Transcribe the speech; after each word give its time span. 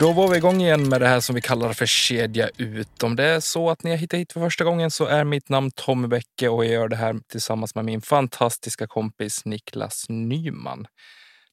Då 0.00 0.12
var 0.12 0.28
vi 0.28 0.36
igång 0.36 0.60
igen 0.60 0.88
med 0.88 1.00
det 1.00 1.08
här 1.08 1.20
som 1.20 1.34
vi 1.34 1.40
kallar 1.40 1.72
för 1.72 1.86
kedja 1.86 2.48
ut. 2.56 3.02
Om 3.02 3.16
det 3.16 3.24
är 3.24 3.40
så 3.40 3.70
att 3.70 3.82
ni 3.82 3.90
har 3.90 3.96
hittat 3.96 4.20
hit 4.20 4.32
för 4.32 4.40
första 4.40 4.64
gången 4.64 4.90
så 4.90 5.06
är 5.06 5.24
mitt 5.24 5.48
namn 5.48 5.70
Tommy 5.70 6.08
Bäcke 6.08 6.48
och 6.48 6.64
jag 6.64 6.72
gör 6.72 6.88
det 6.88 6.96
här 6.96 7.16
tillsammans 7.28 7.74
med 7.74 7.84
min 7.84 8.02
fantastiska 8.02 8.86
kompis 8.86 9.44
Niklas 9.44 10.06
Nyman. 10.08 10.86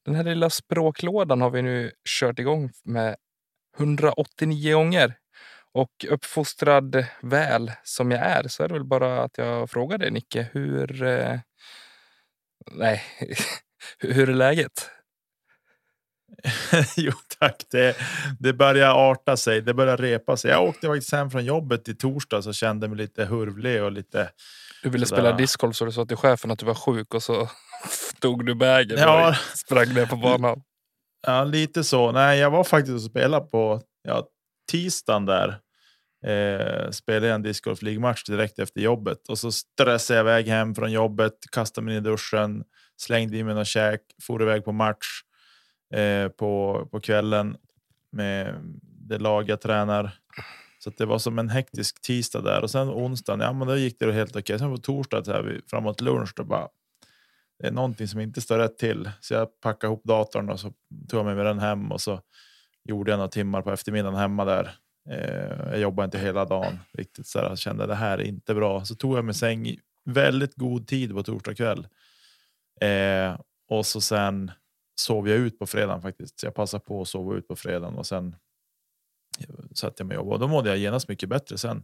Den 0.05 0.15
här 0.15 0.23
lilla 0.23 0.49
språklådan 0.49 1.41
har 1.41 1.49
vi 1.49 1.61
nu 1.61 1.91
kört 2.19 2.39
igång 2.39 2.71
med 2.83 3.15
189 3.77 4.73
gånger. 4.73 5.15
Och 5.73 6.05
uppfostrad 6.09 7.05
väl 7.21 7.71
som 7.83 8.11
jag 8.11 8.21
är 8.21 8.47
så 8.47 8.63
är 8.63 8.67
det 8.67 8.73
väl 8.73 8.85
bara 8.85 9.23
att 9.23 9.37
jag 9.37 9.69
frågar 9.69 9.97
dig 9.97 10.11
Nicke, 10.11 10.47
hur... 10.51 11.03
Eh, 11.03 11.39
nej, 12.71 13.03
hur 13.99 14.29
är 14.29 14.33
läget? 14.33 14.89
jo 16.97 17.11
tack, 17.39 17.65
det, 17.71 17.95
det 18.39 18.53
börjar 18.53 19.11
arta 19.11 19.37
sig. 19.37 19.61
Det 19.61 19.73
börjar 19.73 19.97
repa 19.97 20.37
sig. 20.37 20.51
Jag 20.51 20.63
åkte 20.63 20.87
faktiskt 20.87 21.11
hem 21.11 21.31
från 21.31 21.45
jobbet 21.45 21.89
i 21.89 21.95
torsdag 21.95 22.37
och 22.37 22.55
kände 22.55 22.87
mig 22.87 22.97
lite 22.97 23.25
hurvlig 23.25 23.83
och 23.83 23.91
lite. 23.91 24.29
Du 24.83 24.89
ville 24.89 25.05
sådär. 25.05 25.21
spela 25.21 25.37
discgolf 25.37 25.75
så 25.75 25.85
du 25.85 25.91
sa 25.91 26.05
till 26.05 26.17
chefen 26.17 26.51
att 26.51 26.59
du 26.59 26.65
var 26.65 26.75
sjuk 26.75 27.13
och 27.13 27.23
så 27.23 27.49
tog 28.19 28.45
du 28.45 28.55
bagen 28.55 28.97
Ja. 28.99 29.29
och 29.29 29.35
sprang 29.57 29.93
ner 29.93 30.05
på 30.05 30.15
banan. 30.15 30.61
Ja, 31.27 31.43
lite 31.43 31.83
så. 31.83 32.11
Nej, 32.11 32.39
jag 32.39 32.51
var 32.51 32.63
faktiskt 32.63 32.95
och 32.95 33.01
spelade 33.01 33.45
på 33.45 33.81
ja, 34.03 34.27
tisdagen 34.71 35.25
där. 35.25 35.59
Eh, 36.25 36.89
spelade 36.91 37.31
en 37.31 37.41
discgolf 37.41 37.81
League-match 37.81 38.23
direkt 38.23 38.59
efter 38.59 38.81
jobbet 38.81 39.27
och 39.29 39.39
så 39.39 39.51
stressade 39.51 40.17
jag 40.19 40.23
iväg 40.23 40.47
hem 40.47 40.75
från 40.75 40.91
jobbet, 40.91 41.33
kastade 41.51 41.85
mig 41.85 41.95
i 41.95 41.99
duschen, 41.99 42.63
slängde 43.01 43.37
i 43.37 43.43
mig 43.43 43.55
någon 43.55 43.65
käk, 43.65 43.99
for 44.21 44.41
iväg 44.41 44.65
på 44.65 44.71
match 44.71 45.07
eh, 45.93 46.29
på, 46.29 46.83
på 46.91 46.99
kvällen 46.99 47.57
med 48.11 48.55
det 48.81 49.17
lag 49.17 49.49
jag 49.49 49.61
tränar. 49.61 50.11
Så 50.79 50.89
att 50.89 50.97
det 50.97 51.05
var 51.05 51.19
som 51.19 51.39
en 51.39 51.49
hektisk 51.49 52.01
tisdag 52.01 52.41
där 52.41 52.61
och 52.61 52.71
sen 52.71 52.89
onsdagen, 52.89 53.39
ja 53.39 53.53
men 53.53 53.67
då 53.67 53.77
gick 53.77 53.99
det 53.99 54.13
helt 54.13 54.35
okej. 54.35 54.59
Sen 54.59 54.75
på 54.75 54.77
torsdag 54.77 55.23
så 55.23 55.31
här, 55.31 55.61
framåt 55.67 56.01
lunch 56.01 56.33
då 56.35 56.43
bara 56.43 56.67
det 57.59 57.67
är 57.67 57.71
någonting 57.71 58.07
som 58.07 58.19
inte 58.19 58.41
står 58.41 58.57
rätt 58.57 58.77
till. 58.77 59.11
Så 59.21 59.33
jag 59.33 59.59
packade 59.61 59.91
ihop 59.91 60.03
datorn 60.03 60.49
och 60.49 60.59
så 60.59 60.73
tog 61.09 61.19
jag 61.19 61.25
med 61.25 61.35
mig 61.35 61.45
den 61.45 61.59
hem 61.59 61.91
och 61.91 62.01
så 62.01 62.21
gjorde 62.83 63.11
jag 63.11 63.17
några 63.17 63.29
timmar 63.29 63.61
på 63.61 63.71
eftermiddagen 63.71 64.19
hemma 64.19 64.45
där. 64.45 64.75
Eh, 65.09 65.69
jag 65.69 65.79
jobbade 65.79 66.05
inte 66.05 66.19
hela 66.19 66.45
dagen 66.45 66.79
riktigt 66.91 67.27
så. 67.27 67.39
Jag 67.39 67.57
kände 67.57 67.87
det 67.87 67.95
här 67.95 68.17
är 68.17 68.23
inte 68.23 68.53
bra. 68.53 68.85
Så 68.85 68.95
tog 68.95 69.17
jag 69.17 69.25
mig 69.25 69.33
säng 69.33 69.77
väldigt 70.05 70.55
god 70.55 70.87
tid 70.87 71.13
på 71.13 71.23
torsdag 71.23 71.55
kväll. 71.55 71.87
Eh, 72.81 73.39
och 73.69 73.85
så 73.85 74.01
sen 74.01 74.51
sov 74.95 75.29
jag 75.29 75.37
ut 75.37 75.59
på 75.59 75.65
fredagen 75.65 76.01
faktiskt. 76.01 76.39
Så 76.39 76.45
jag 76.45 76.53
passade 76.53 76.83
på 76.83 77.01
att 77.01 77.07
sova 77.07 77.35
ut 77.35 77.47
på 77.47 77.55
fredagen 77.55 77.95
och 77.95 78.05
sen 78.05 78.35
satte 79.73 79.95
jag 79.97 80.07
mig 80.07 80.17
och 80.17 80.39
då 80.39 80.47
mådde 80.47 80.69
jag 80.69 80.77
genast 80.77 81.07
mycket 81.07 81.29
bättre 81.29 81.57
sen. 81.57 81.83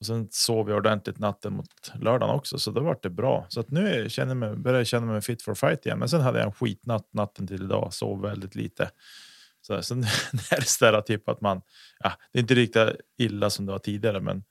Och 0.00 0.06
sen 0.06 0.28
sov 0.30 0.68
jag 0.68 0.76
ordentligt 0.76 1.18
natten 1.18 1.52
mot 1.52 1.92
lördagen 2.00 2.34
också, 2.34 2.58
så 2.58 2.70
då 2.70 2.80
var 2.80 2.98
det 3.02 3.10
bra. 3.10 3.46
Så 3.48 3.60
att 3.60 3.70
nu 3.70 4.10
känner 4.10 4.30
jag 4.30 4.36
mig, 4.36 4.56
börjar 4.56 4.78
jag 4.78 4.86
känna 4.86 5.06
mig 5.06 5.20
fit 5.20 5.42
for 5.42 5.54
fight 5.54 5.86
igen. 5.86 5.98
Men 5.98 6.08
sen 6.08 6.20
hade 6.20 6.38
jag 6.38 6.46
en 6.46 6.52
skitnatt 6.52 7.08
natten 7.12 7.46
till 7.46 7.62
idag, 7.62 7.94
sov 7.94 8.22
väldigt 8.22 8.54
lite. 8.54 8.90
Så 9.60 9.82
sen 9.82 10.02
är 10.50 10.60
det 10.60 10.68
sådär 10.68 11.00
typ 11.00 11.28
att 11.28 11.40
man, 11.40 11.62
ja, 12.00 12.12
det 12.32 12.38
är 12.38 12.40
inte 12.40 12.54
riktigt 12.54 12.88
illa 13.18 13.50
som 13.50 13.66
det 13.66 13.72
var 13.72 13.78
tidigare, 13.78 14.20
men 14.20 14.44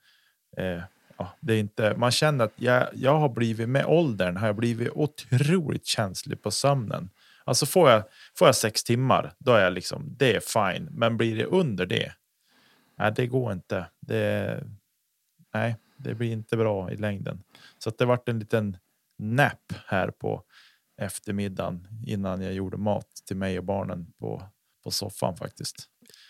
eh, 0.56 0.82
ja, 1.16 1.36
det 1.40 1.54
är 1.54 1.58
inte, 1.58 1.94
man 1.96 2.10
känner 2.10 2.44
att 2.44 2.54
jag, 2.56 2.88
jag 2.94 3.18
har 3.18 3.28
blivit, 3.28 3.68
med 3.68 3.86
åldern 3.86 4.36
har 4.36 4.46
jag 4.46 4.56
blivit 4.56 4.90
otroligt 4.92 5.86
känslig 5.86 6.42
på 6.42 6.50
sömnen. 6.50 7.10
Alltså 7.48 7.66
får 7.66 7.90
jag, 7.90 8.02
får 8.38 8.48
jag 8.48 8.56
sex 8.56 8.84
timmar, 8.84 9.32
då 9.38 9.52
är 9.52 9.64
jag 9.64 9.72
liksom, 9.72 10.16
det 10.18 10.36
är 10.36 10.40
fine. 10.40 10.88
Men 10.90 11.16
blir 11.16 11.36
det 11.36 11.44
under 11.44 11.86
det, 11.86 12.12
nej 12.98 13.12
det 13.16 13.26
går 13.26 13.52
inte. 13.52 13.86
Det, 14.00 14.64
nej, 15.54 15.76
det 15.96 16.14
blir 16.14 16.32
inte 16.32 16.56
bra 16.56 16.92
i 16.92 16.96
längden. 16.96 17.42
Så 17.78 17.90
det 17.90 18.04
vart 18.04 18.28
en 18.28 18.38
liten 18.38 18.76
nap 19.18 19.72
här 19.86 20.10
på 20.10 20.42
eftermiddagen 21.00 21.88
innan 22.06 22.42
jag 22.42 22.52
gjorde 22.52 22.76
mat 22.76 23.08
till 23.26 23.36
mig 23.36 23.58
och 23.58 23.64
barnen 23.64 24.12
på, 24.20 24.42
på 24.84 24.90
soffan 24.90 25.36
faktiskt. 25.36 25.76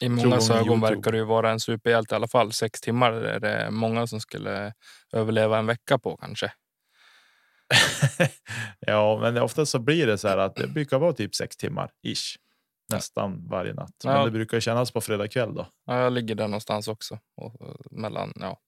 I 0.01 0.09
många 0.09 0.39
ögon 0.51 0.81
verkar 0.81 1.13
du 1.13 1.19
ju 1.19 1.25
vara 1.25 1.51
en 1.51 1.61
superhjälte 1.61 2.15
i 2.15 2.17
alla 2.17 2.29
fall. 2.29 2.53
Sex 2.53 2.81
timmar 2.81 3.13
är 3.13 3.41
det 3.41 3.71
många 3.71 4.07
som 4.07 4.21
skulle 4.21 4.75
överleva 5.13 5.59
en 5.59 5.67
vecka 5.67 5.99
på 5.99 6.17
kanske. 6.17 6.53
ja, 8.81 9.19
men 9.21 9.39
ofta 9.39 9.67
så 9.67 9.79
blir 9.79 10.07
det 10.07 10.19
så 10.19 10.29
här 10.29 10.39
att 10.39 10.57
det 10.57 10.67
brukar 10.67 10.99
vara 10.99 11.13
typ 11.13 11.35
sex 11.35 11.57
timmar 11.57 11.91
ish. 12.03 12.37
Nästan 12.93 13.49
varje 13.49 13.75
natt. 13.75 13.91
Men 14.05 14.15
Ja. 14.17 14.25
det 14.25 14.31
brukar 14.31 14.61
kännas 14.61 14.91
på 14.93 15.01
fredag 15.01 15.29
kväll 15.29 15.55
då. 15.55 15.67
Ja, 15.87 16.01
jag 16.01 16.13
ligger 16.13 16.35
där 16.35 16.49
någonstans 16.49 16.89
också. 16.89 17.19
Och, 17.37 17.61
och, 17.63 17.77
mellan 17.91 18.33
ja, 18.37 18.61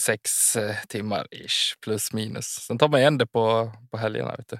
sex 0.00 0.56
eh, 0.56 0.76
timmar 0.88 1.26
ish 1.30 1.78
plus 1.84 2.12
minus. 2.12 2.44
Sen 2.46 2.78
tar 2.78 2.88
man 2.88 3.00
igen 3.00 3.18
det 3.18 3.26
på, 3.26 3.72
på 3.90 3.96
helgerna. 3.96 4.34
Vet 4.36 4.48
du. 4.48 4.58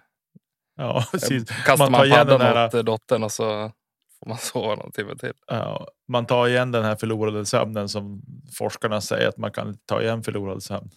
Ja, 0.77 1.05
precis. 1.13 1.45
Kastar 1.49 1.77
Man 1.91 1.93
man, 1.93 2.11
paddan 2.11 2.41
här- 2.41 2.67
åt 2.67 2.75
eh, 2.75 2.83
dottern 2.83 3.23
och 3.23 3.33
så 3.33 3.73
får 4.19 4.29
man 4.29 4.39
sova 4.41 4.75
någon 4.75 4.93
timme 4.93 5.17
till. 5.17 5.33
Ja, 5.47 5.89
man 6.09 6.27
tar 6.27 6.49
igen 6.49 6.73
den 6.73 6.85
här 6.85 6.97
förlorade 6.97 7.47
sömnen 7.47 7.89
som 7.89 8.23
forskarna 8.59 9.01
säger 9.01 9.29
att 9.29 9.37
man 9.37 9.53
kan 9.53 9.77
ta 9.87 10.03
igen 10.03 10.23
förlorad 10.23 10.63
sömn. 10.63 10.91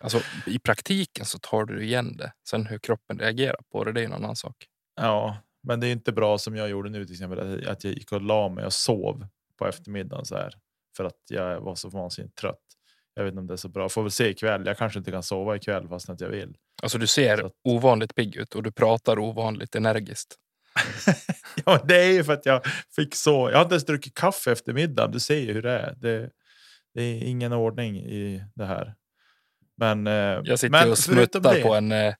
Alltså, 0.00 0.20
I 0.46 0.58
praktiken 0.58 1.24
så 1.24 1.38
tar 1.38 1.64
du 1.64 1.84
igen 1.84 2.16
det. 2.16 2.32
Sen 2.48 2.66
hur 2.66 2.78
kroppen 2.78 3.18
reagerar 3.18 3.60
på 3.72 3.84
det, 3.84 3.92
det 3.92 4.00
är 4.00 4.04
en 4.04 4.12
annan 4.12 4.36
sak. 4.36 4.56
Ja, 5.00 5.36
men 5.62 5.80
det 5.80 5.86
är 5.86 5.92
inte 5.92 6.12
bra 6.12 6.38
som 6.38 6.56
jag 6.56 6.68
gjorde 6.68 6.90
nu 6.90 7.04
till 7.04 7.14
exempel 7.14 7.68
att 7.68 7.84
jag 7.84 7.92
gick 7.92 8.12
och 8.12 8.20
la 8.22 8.48
mig 8.48 8.64
och 8.64 8.72
sov 8.72 9.26
på 9.58 9.66
eftermiddagen 9.66 10.24
så 10.24 10.36
här 10.36 10.54
för 10.96 11.04
att 11.04 11.16
jag 11.30 11.60
var 11.60 11.74
så 11.74 11.88
vansinnigt 11.88 12.36
trött. 12.36 12.58
Jag 13.14 13.24
vet 13.24 13.30
inte 13.32 13.40
om 13.40 13.46
det 13.46 13.54
är 13.54 13.56
så 13.56 13.68
bra. 13.68 13.88
Får 13.88 14.02
väl 14.02 14.10
se 14.10 14.28
ikväll. 14.28 14.66
Jag 14.66 14.78
kanske 14.78 14.98
inte 14.98 15.10
kan 15.10 15.22
sova 15.22 15.56
ikväll 15.56 15.88
fast 15.88 16.08
att 16.10 16.20
jag 16.20 16.28
vill. 16.28 16.56
Alltså 16.82 16.98
du 16.98 17.06
ser 17.06 17.44
att- 17.46 17.52
ovanligt 17.64 18.14
pigg 18.14 18.36
ut 18.36 18.54
och 18.54 18.62
du 18.62 18.72
pratar 18.72 19.18
ovanligt 19.18 19.74
energiskt. 19.74 20.36
Ja, 21.66 21.80
det 21.84 21.96
är 22.04 22.12
ju 22.12 22.24
för 22.24 22.32
att 22.32 22.46
jag 22.46 22.62
fick 22.96 23.14
så. 23.14 23.50
Jag 23.50 23.56
har 23.56 23.62
inte 23.62 23.74
ens 23.74 23.84
druckit 23.84 24.14
kaffe 24.14 24.52
efter 24.52 24.72
middagen. 24.72 25.12
Du 25.12 25.20
ser 25.20 25.38
ju 25.40 25.52
hur 25.52 25.62
det 25.62 25.78
är. 25.78 25.94
Det, 25.96 26.30
det 26.94 27.02
är 27.02 27.22
ingen 27.24 27.52
ordning 27.52 27.96
i 27.96 28.44
det 28.54 28.64
här. 28.66 28.94
Men, 29.76 30.06
eh, 30.06 30.12
Jag 30.44 30.58
sitter 30.58 30.70
men 30.70 30.90
och 30.90 30.98
smuttar 30.98 31.62
på 31.62 31.74
en 31.74 31.92
eh, 31.92 32.14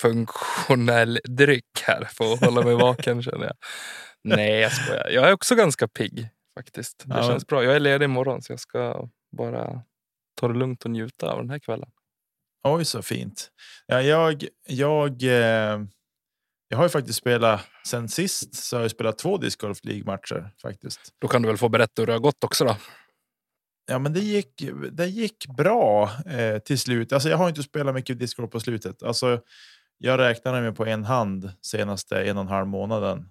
funktionell 0.00 1.20
dryck 1.24 1.82
här 1.82 2.04
för 2.04 2.32
att 2.32 2.40
hålla 2.40 2.62
mig 2.62 2.74
vaken 2.74 3.22
känner 3.22 3.46
jag. 3.46 3.56
Nej, 4.36 4.60
jag 4.60 4.72
skojar. 4.72 5.08
Jag 5.10 5.28
är 5.28 5.32
också 5.32 5.54
ganska 5.54 5.88
pigg 5.88 6.28
faktiskt. 6.58 7.02
Det 7.06 7.14
Ja. 7.16 7.22
känns 7.22 7.46
bra. 7.46 7.64
Jag 7.64 7.76
är 7.76 7.80
ledig 7.80 8.04
imorgon 8.04 8.42
så 8.42 8.52
jag 8.52 8.60
ska 8.60 9.08
bara 9.36 9.82
ta 10.40 10.48
det 10.48 10.54
lugnt 10.58 10.84
och 10.84 10.90
njuta 10.90 11.30
av 11.32 11.38
den 11.38 11.50
här 11.50 11.58
kvällen. 11.58 11.88
Oj, 12.64 12.84
så 12.84 13.02
fint. 13.02 13.50
Ja, 13.86 14.02
jag, 14.02 14.44
jag, 14.68 15.22
eh, 15.22 15.80
jag 16.68 16.76
har 16.76 16.82
ju 16.82 16.88
faktiskt 16.88 17.18
spelat 17.18 17.60
sen 17.86 18.08
sist 18.08 18.54
så 18.54 18.76
har 18.76 18.82
jag 18.82 18.90
spelat 18.90 19.18
två 19.18 19.36
discgolf 19.38 19.78
League-matcher 19.82 20.50
faktiskt. 20.62 21.00
Då 21.20 21.28
kan 21.28 21.42
du 21.42 21.48
väl 21.48 21.56
få 21.58 21.68
berätta 21.68 22.02
hur 22.02 22.06
det 22.06 22.12
har 22.12 22.20
gått 22.20 22.44
också 22.44 22.64
då. 22.64 22.76
Ja, 23.86 23.98
men 23.98 24.12
det 24.12 24.20
gick, 24.20 24.64
det 24.92 25.06
gick 25.06 25.46
bra 25.56 26.10
eh, 26.26 26.58
till 26.58 26.78
slut. 26.78 27.12
Alltså, 27.12 27.28
jag 27.28 27.36
har 27.36 27.48
inte 27.48 27.62
spelat 27.62 27.94
mycket 27.94 28.18
discgolf 28.18 28.50
på 28.50 28.60
slutet. 28.60 29.02
Alltså, 29.02 29.40
jag 29.98 30.18
räknar 30.20 30.62
med 30.62 30.76
på 30.76 30.86
en 30.86 31.04
hand 31.04 31.52
senaste 31.62 32.24
en 32.24 32.36
och 32.36 32.42
en 32.42 32.48
halv 32.48 32.66
månaden 32.66 33.28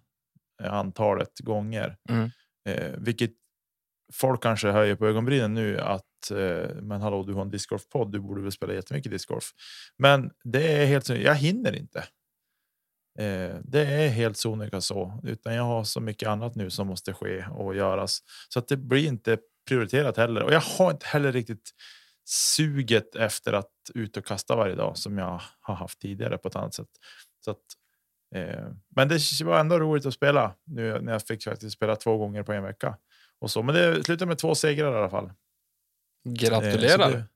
eh, 0.63 0.73
antalet 0.73 1.39
gånger, 1.39 1.97
Mm. 2.09 2.29
eh, 2.69 2.91
vilket 2.97 3.31
folk 4.13 4.43
kanske 4.43 4.67
höjer 4.71 4.95
på 4.95 5.07
ögonbrynen 5.07 5.53
nu 5.53 5.79
att 5.79 6.31
eh, 6.31 6.75
men 6.81 7.01
hallå, 7.01 7.23
du 7.23 7.33
har 7.33 7.41
en 7.41 7.51
discgolfpodd. 7.51 8.11
Du 8.11 8.19
borde 8.19 8.41
väl 8.41 8.51
spela 8.51 8.73
jättemycket 8.73 9.11
discgolf. 9.11 9.51
Men 9.97 10.31
det 10.43 10.73
är 10.81 10.85
helt. 10.85 11.09
Jag 11.09 11.35
hinner 11.35 11.75
inte. 11.75 11.99
Eh, 13.19 13.55
det 13.63 13.85
är 13.85 14.09
helt 14.09 14.37
sonika 14.37 14.81
så, 14.81 15.19
utan 15.23 15.53
jag 15.55 15.63
har 15.63 15.83
så 15.83 15.99
mycket 16.01 16.29
annat 16.29 16.55
nu 16.55 16.69
som 16.69 16.87
måste 16.87 17.13
ske 17.13 17.45
och 17.45 17.75
göras 17.75 18.19
så 18.49 18.59
att 18.59 18.67
det 18.67 18.77
blir 18.77 19.07
inte 19.07 19.37
prioriterat 19.65 20.17
heller. 20.17 20.43
Och 20.43 20.53
jag 20.53 20.61
har 20.61 20.91
inte 20.91 21.05
heller 21.05 21.31
riktigt 21.31 21.71
suget 22.25 23.15
efter 23.15 23.53
att 23.53 23.71
ut 23.93 24.17
och 24.17 24.25
kasta 24.25 24.55
varje 24.55 24.75
dag 24.75 24.97
som 24.97 25.17
jag 25.17 25.41
har 25.59 25.75
haft 25.75 25.99
tidigare 25.99 26.37
på 26.37 26.47
ett 26.47 26.55
annat 26.55 26.73
sätt. 26.73 26.89
Så 27.45 27.51
att, 27.51 27.63
eh, 28.35 28.69
men 28.95 29.07
det 29.07 29.41
var 29.41 29.59
ändå 29.59 29.79
roligt 29.79 30.05
att 30.05 30.13
spela 30.13 30.55
nu 30.63 31.01
när 31.01 31.11
jag 31.11 31.21
fick 31.21 31.43
faktiskt 31.43 31.75
spela 31.75 31.95
två 31.95 32.17
gånger 32.17 32.43
på 32.43 32.53
en 32.53 32.63
vecka 32.63 32.97
och 33.39 33.51
så. 33.51 33.63
Men 33.63 33.75
det 33.75 34.03
slutade 34.03 34.29
med 34.29 34.37
två 34.37 34.55
segrar 34.55 34.93
i 34.93 34.95
alla 34.95 35.09
fall. 35.09 35.31
Gratulerar! 36.29 37.09
Eh, 37.09 37.11
så, 37.11 37.17
det, 37.17 37.27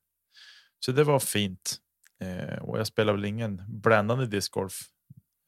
så, 0.79 0.91
det, 0.91 1.03
var 1.03 1.19
fint. 1.19 1.77
Eh, 2.23 2.59
och 2.59 2.79
jag 2.79 2.87
spelar 2.87 3.13
väl 3.13 3.25
ingen 3.25 3.81
bländande 3.81 4.25
discgolf, 4.25 4.79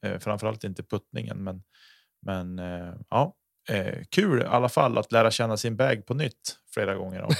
eh, 0.05 0.19
framförallt 0.19 0.63
inte 0.63 0.83
puttningen, 0.83 1.43
men 1.43 1.63
men 2.25 2.59
eh, 2.59 2.93
ja, 3.09 3.35
eh, 3.69 4.03
kul 4.09 4.41
i 4.41 4.45
alla 4.45 4.69
fall 4.69 4.97
att 4.97 5.11
lära 5.11 5.31
känna 5.31 5.57
sin 5.57 5.75
bag 5.75 6.05
på 6.05 6.13
nytt 6.13 6.57
flera 6.73 6.95
gånger 6.95 7.21
om. 7.21 7.31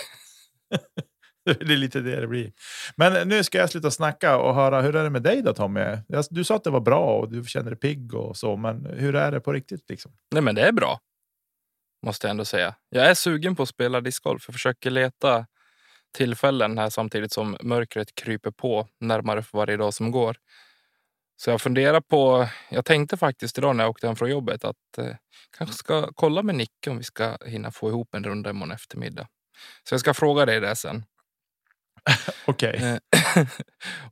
det 1.46 1.62
är 1.62 1.78
lite 1.78 2.00
det 2.00 2.22
det 2.22 2.28
blir. 2.28 2.52
Men 2.96 3.28
nu 3.28 3.44
ska 3.44 3.58
jag 3.58 3.70
sluta 3.70 3.92
snacka 3.92 4.38
och 4.38 4.56
höra 4.56 4.82
hur 4.82 4.96
är 4.96 5.04
det 5.04 5.10
med 5.10 5.24
dig 5.24 5.42
då 5.42 5.54
Tommy? 5.54 5.98
Du 6.30 6.44
sa 6.44 6.56
att 6.56 6.64
det 6.64 6.70
var 6.70 6.80
bra 6.80 7.18
och 7.18 7.32
du 7.32 7.44
känner 7.44 7.70
dig 7.70 7.80
pigg 7.80 8.14
och 8.14 8.38
så, 8.38 8.58
men 8.58 8.86
hur 8.86 9.16
är 9.16 9.32
det 9.32 9.40
på 9.40 9.54
riktigt? 9.54 9.90
Liksom? 9.90 10.12
Nej, 10.32 10.44
men 10.44 10.56
det 10.56 10.62
är 10.62 10.72
bra. 10.72 11.00
Måste 12.06 12.28
jag 12.28 12.32
ändå 12.32 12.46
säga. 12.46 12.76
Jag 12.90 13.06
är 13.06 13.14
sugen 13.14 13.56
på 13.56 13.64
att 13.64 13.70
spela 13.70 14.02
discgolf. 14.02 14.44
Jag 14.48 14.54
försöker 14.54 14.90
leta 14.90 15.46
tillfällen 16.14 16.78
här 16.78 16.90
samtidigt 16.90 17.34
som 17.34 17.58
mörkret 17.62 18.16
kryper 18.16 18.52
på 18.52 18.88
närmare 19.00 19.44
för 19.44 19.58
varje 19.58 19.78
dag 19.78 19.94
som 19.94 20.12
går. 20.12 20.38
Så 21.44 21.50
jag 21.50 21.62
funderar 21.62 22.02
på, 22.02 22.48
jag 22.70 22.86
tänkte 22.86 23.18
faktiskt 23.18 23.58
idag 23.58 23.76
när 23.76 23.84
jag 23.84 23.92
åkte 23.92 24.08
hem 24.08 24.16
från 24.16 24.30
jobbet 24.30 24.66
att 24.66 24.98
eh, 24.98 25.16
kanske 25.58 25.76
ska 25.76 26.12
kolla 26.16 26.44
med 26.44 26.56
Nicke 26.56 26.90
om 26.90 26.98
vi 26.98 27.04
ska 27.04 27.38
hinna 27.46 27.72
få 27.72 27.90
ihop 27.90 28.16
en 28.16 28.24
runda 28.24 28.50
imorgon 28.50 28.72
eftermiddag. 28.72 29.28
Så 29.90 29.94
jag 29.94 30.00
ska 30.00 30.14
fråga 30.14 30.46
dig 30.46 30.60
det 30.60 30.76
sen. 30.76 31.04
Okej. 32.46 33.00
Eh, 33.36 33.48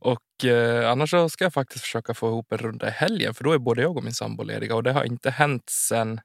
och 0.00 0.44
eh, 0.44 0.90
annars 0.90 1.10
så 1.10 1.28
ska 1.28 1.44
jag 1.44 1.52
faktiskt 1.52 1.84
försöka 1.84 2.14
få 2.14 2.28
ihop 2.28 2.52
en 2.52 2.58
runda 2.58 2.88
i 2.88 2.90
helgen 2.90 3.34
för 3.34 3.44
då 3.44 3.52
är 3.52 3.58
både 3.58 3.82
jag 3.82 3.96
och 3.96 4.04
min 4.04 4.14
sambo 4.14 4.42
lediga 4.42 4.74
och 4.74 4.82
det 4.82 4.92
har 4.92 5.04
inte 5.04 5.30
hänt 5.30 5.68
sen 5.70 6.20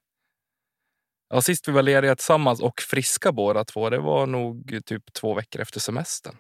Ja, 1.30 1.42
sist 1.42 1.68
vi 1.68 1.72
var 1.72 1.82
lediga 1.82 2.16
tillsammans 2.16 2.62
och 2.62 2.82
friska 2.82 3.32
båda 3.32 3.66
två, 3.66 3.90
det 3.90 4.00
var 4.00 4.28
nog 4.28 4.80
typ 4.86 5.14
två 5.14 5.34
veckor 5.34 5.62
efter 5.62 5.80
semestern. 5.80 6.36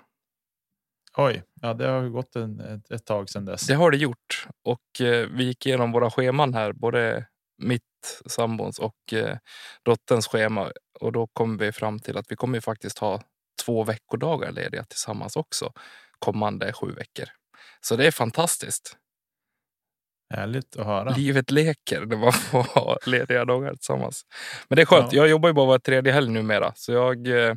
Oj, 1.18 1.44
ja, 1.62 1.74
det 1.74 1.88
har 1.88 2.10
gått 2.10 2.36
en, 2.36 2.60
ett, 2.60 2.92
ett 2.92 3.06
tag 3.06 3.30
sedan 3.30 3.46
dess. 3.46 3.68
Det 3.68 3.74
har 3.74 3.92
det 3.92 3.98
gjort 3.98 4.48
och 4.64 5.02
eh, 5.02 5.28
vi 5.28 5.44
gick 5.44 5.66
igenom 5.66 5.92
våra 5.92 6.12
scheman 6.12 6.54
här, 6.54 6.74
både 6.74 7.26
mitt, 7.58 8.22
sambons 8.26 8.80
och 8.80 9.14
eh, 9.14 9.38
dotterns 9.84 10.28
schema 10.28 10.72
och 11.00 11.12
då 11.12 11.28
kom 11.28 11.58
vi 11.58 11.72
fram 11.72 12.00
till 12.00 12.18
att 12.18 12.32
vi 12.32 12.36
kommer 12.36 12.60
faktiskt 12.60 13.00
ha 13.00 13.22
två 13.66 13.84
veckodagar 13.84 14.52
lediga 14.52 14.84
tillsammans 14.84 15.36
också 15.36 15.74
kommande 16.20 16.74
sju 16.74 16.92
veckor. 16.92 17.26
Så 17.82 17.96
det 17.96 18.08
är 18.08 18.12
fantastiskt. 18.12 18.98
Härligt 20.34 20.76
att 20.76 20.86
höra. 20.86 21.16
Livet 21.16 21.52
leker 21.52 22.06
när 22.06 22.18
man 22.18 22.34
får 22.52 22.64
ha 22.64 22.98
lediga 23.06 23.46
dagar 23.46 23.74
tillsammans. 23.74 24.26
Men 24.68 24.76
det 24.76 24.82
är 24.82 24.86
skönt. 24.86 25.14
Ja. 25.14 25.22
Jag 25.22 25.30
jobbar 25.30 25.50
ju 25.50 25.54
bara 25.54 25.66
var 25.66 25.80
tredje 25.80 26.14
helg 26.14 26.30
numera 26.30 26.74
så 26.76 26.92
jag 26.92 27.28
eh, 27.28 27.56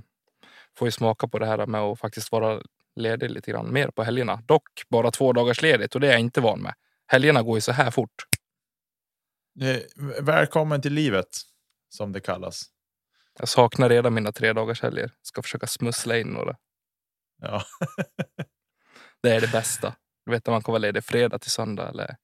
får 0.79 0.89
ju 0.89 0.93
smaka 0.93 1.29
på 1.29 1.39
det 1.39 1.47
här 1.47 1.67
med 1.67 1.81
att 1.81 2.01
faktiskt 2.01 2.33
vara 2.33 2.63
ledig 2.99 3.31
lite 3.31 3.51
grann 3.51 3.73
mer 3.73 3.91
på 3.91 4.03
helgerna. 4.03 4.43
Dock 4.47 4.69
bara 4.89 5.11
två 5.11 5.33
dagars 5.33 5.63
ledigt 5.63 5.95
och 5.95 6.01
det 6.01 6.07
är 6.07 6.11
jag 6.11 6.21
inte 6.21 6.41
van 6.41 6.61
med. 6.61 6.75
Helgerna 7.07 7.43
går 7.43 7.57
ju 7.57 7.61
så 7.61 7.73
här 7.73 7.91
fort. 7.91 8.25
Eh, 9.61 9.79
välkommen 10.21 10.83
till 10.83 10.93
livet 10.93 11.29
som 11.89 12.13
det 12.13 12.21
kallas. 12.21 12.63
Jag 13.39 13.49
saknar 13.49 13.89
redan 13.89 14.15
mina 14.15 14.33
tre 14.33 14.53
dagars 14.53 14.83
helger. 14.83 15.11
Ska 15.23 15.43
försöka 15.43 15.67
smussla 15.67 16.19
in 16.19 16.29
några. 16.29 16.57
Ja. 17.43 17.63
det 19.23 19.31
är 19.31 19.41
det 19.41 19.53
bästa. 19.53 19.95
Du 20.27 20.33
vet 20.33 20.47
när 20.47 20.53
man 20.53 20.63
kan 20.63 20.73
vara 20.73 20.79
ledig 20.79 21.05
fredag 21.05 21.39
till 21.39 21.51
söndag 21.51 21.89
eller 21.89 22.17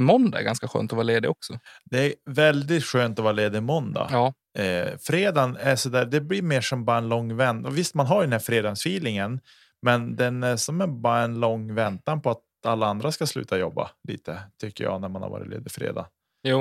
måndag 0.00 0.38
är 0.38 0.42
ganska 0.42 0.68
skönt 0.68 0.92
att 0.92 0.96
vara 0.96 1.02
ledig 1.02 1.30
också. 1.30 1.58
Det 1.84 2.06
är 2.06 2.14
väldigt 2.30 2.84
skönt 2.84 3.18
att 3.18 3.22
vara 3.22 3.32
ledig 3.32 3.62
måndag. 3.62 4.08
Ja. 4.12 4.34
Eh, 4.62 4.98
fredagen 5.00 5.56
är 5.56 5.76
så 5.76 5.88
där, 5.88 6.06
det 6.06 6.20
blir 6.20 6.42
mer 6.42 6.60
som 6.60 6.84
bara 6.84 6.98
en 6.98 7.08
lång 7.08 7.36
vän. 7.36 7.66
Och 7.66 7.78
visst, 7.78 7.94
man 7.94 8.06
har 8.06 8.20
ju 8.20 8.26
den 8.26 8.32
här 8.32 8.38
fredagsfeelingen, 8.38 9.40
men 9.82 10.16
den 10.16 10.42
är 10.42 10.56
som 10.56 11.02
bara 11.02 11.22
en 11.22 11.40
lång 11.40 11.74
väntan 11.74 12.22
på 12.22 12.30
att 12.30 12.42
alla 12.66 12.86
andra 12.86 13.12
ska 13.12 13.26
sluta 13.26 13.58
jobba 13.58 13.90
lite, 14.08 14.42
tycker 14.60 14.84
jag, 14.84 15.00
när 15.00 15.08
man 15.08 15.22
har 15.22 15.30
varit 15.30 15.48
ledig 15.48 15.72
fredag. 15.72 16.08
Jo. 16.42 16.60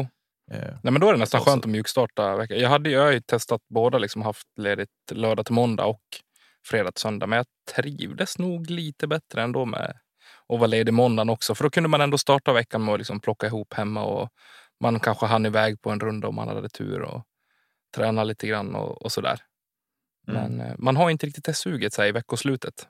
Eh, 0.52 0.74
Nej, 0.84 0.94
men 0.94 1.02
då 1.02 1.10
är 1.10 1.14
det 1.14 1.20
nästan 1.20 1.42
skönt 1.42 1.66
att 1.66 1.72
mjukstarta 1.72 2.36
veckan. 2.36 2.60
Jag, 2.60 2.70
hade, 2.70 2.90
jag 2.90 3.02
har 3.02 3.12
ju 3.12 3.22
testat 3.22 3.62
båda, 3.70 3.98
liksom 3.98 4.22
haft 4.22 4.48
ledigt 4.60 4.90
lördag 5.12 5.46
till 5.46 5.56
måndag 5.56 5.86
och 5.86 6.02
fredag 6.68 6.92
till 6.92 7.02
söndag. 7.02 7.28
Men 7.28 7.38
jag 7.38 7.46
trivdes 7.76 8.40
nog 8.40 8.70
lite 8.70 9.08
bättre 9.08 9.42
ändå 9.42 9.66
med 9.66 10.00
att 10.54 10.60
vara 10.60 10.68
ledig 10.68 10.94
måndagen 10.94 11.30
också. 11.30 11.56
För 11.56 11.64
då 11.64 11.70
kunde 11.70 11.90
man 11.90 12.02
ändå 12.02 12.18
starta 12.18 12.54
veckan 12.54 12.86
med 12.86 12.94
att 12.94 13.00
liksom 13.00 13.20
plocka 13.20 13.48
ihop 13.48 13.74
hemma 13.74 14.04
och 14.04 14.30
man 14.80 15.00
kanske 15.00 15.26
hann 15.26 15.46
iväg 15.46 15.82
på 15.82 15.90
en 15.90 16.00
runda 16.00 16.28
om 16.28 16.36
man 16.36 16.48
hade 16.48 16.70
tur 16.70 17.02
och 17.02 17.24
träna 17.96 18.24
lite 18.24 18.48
grann 18.48 18.76
och, 18.76 19.02
och 19.02 19.12
sådär. 19.12 19.40
Mm. 20.28 20.42
Men 20.42 20.68
eh, 20.68 20.76
man 20.78 20.96
har 20.96 21.10
inte 21.10 21.26
riktigt 21.26 21.46
det 21.46 21.54
suget 21.54 21.94
så 21.94 22.02
här, 22.02 22.10
i 22.10 22.12
veckoslutet 22.12 22.88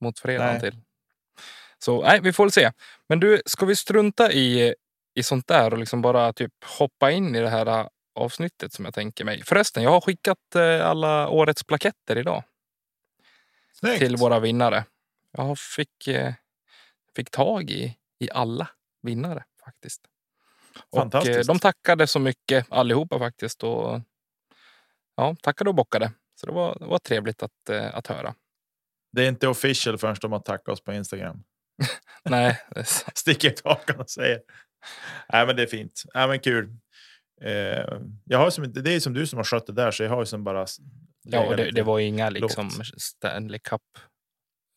mot 0.00 0.18
fredagen 0.18 0.60
till. 0.60 0.80
Så 1.78 2.02
nej, 2.02 2.20
vi 2.20 2.32
får 2.32 2.44
väl 2.44 2.52
se. 2.52 2.72
Men 3.08 3.20
du, 3.20 3.42
ska 3.46 3.66
vi 3.66 3.76
strunta 3.76 4.32
i, 4.32 4.74
i 5.14 5.22
sånt 5.22 5.46
där 5.46 5.72
och 5.72 5.78
liksom 5.78 6.02
bara 6.02 6.32
typ 6.32 6.52
hoppa 6.78 7.10
in 7.10 7.34
i 7.34 7.40
det 7.40 7.48
här 7.48 7.66
äh, 7.66 7.86
avsnittet 8.14 8.72
som 8.72 8.84
jag 8.84 8.94
tänker 8.94 9.24
mig. 9.24 9.42
Förresten, 9.44 9.82
jag 9.82 9.90
har 9.90 10.00
skickat 10.00 10.54
äh, 10.54 10.86
alla 10.86 11.28
årets 11.28 11.64
plaketter 11.64 12.18
idag. 12.18 12.42
Snyggt. 13.72 13.98
Till 13.98 14.16
våra 14.16 14.40
vinnare. 14.40 14.84
Jag 15.32 15.58
fick, 15.58 16.08
äh, 16.08 16.34
fick 17.16 17.30
tag 17.30 17.70
i, 17.70 17.96
i 18.18 18.30
alla 18.30 18.68
vinnare 19.02 19.44
faktiskt. 19.64 20.02
Fantastiskt. 20.94 21.38
Och 21.38 21.46
de 21.46 21.58
tackade 21.58 22.06
så 22.06 22.18
mycket 22.18 22.66
allihopa 22.68 23.18
faktiskt. 23.18 23.62
Och, 23.62 24.00
ja, 25.16 25.36
tackade 25.42 25.70
och 25.70 25.76
bockade. 25.76 26.12
Så 26.40 26.46
det 26.46 26.52
var, 26.52 26.76
det 26.78 26.86
var 26.86 26.98
trevligt 26.98 27.42
att, 27.42 27.70
att 27.70 28.06
höra. 28.06 28.34
Det 29.16 29.24
är 29.24 29.28
inte 29.28 29.48
official 29.48 29.98
förrän 29.98 30.16
de 30.20 30.32
har 30.32 30.38
tackat 30.38 30.68
oss 30.68 30.84
på 30.84 30.92
Instagram. 30.92 31.42
Nej. 32.24 32.60
Sticker 33.14 33.48
ut 33.48 33.64
hakan 33.64 34.00
och 34.00 34.10
säger. 34.10 34.40
Nej, 35.32 35.46
men 35.46 35.56
det 35.56 35.62
är 35.62 35.66
fint. 35.66 36.02
Nej, 36.14 36.28
men 36.28 36.40
kul. 36.40 36.76
Eh, 37.42 38.00
jag 38.24 38.38
har 38.38 38.50
som, 38.50 38.72
det 38.72 38.90
är 38.90 39.00
som 39.00 39.14
du 39.14 39.26
som 39.26 39.36
har 39.36 39.44
skött 39.44 39.66
det 39.66 39.72
där, 39.72 39.90
så 39.90 40.02
jag 40.02 40.10
har 40.10 40.18
ju 40.18 40.26
som 40.26 40.44
bara. 40.44 40.66
Ja, 41.22 41.56
det, 41.56 41.70
det 41.70 41.82
var 41.82 41.98
inga 41.98 42.30
liksom 42.30 42.70
Stanley 42.96 43.58
Cup 43.58 43.82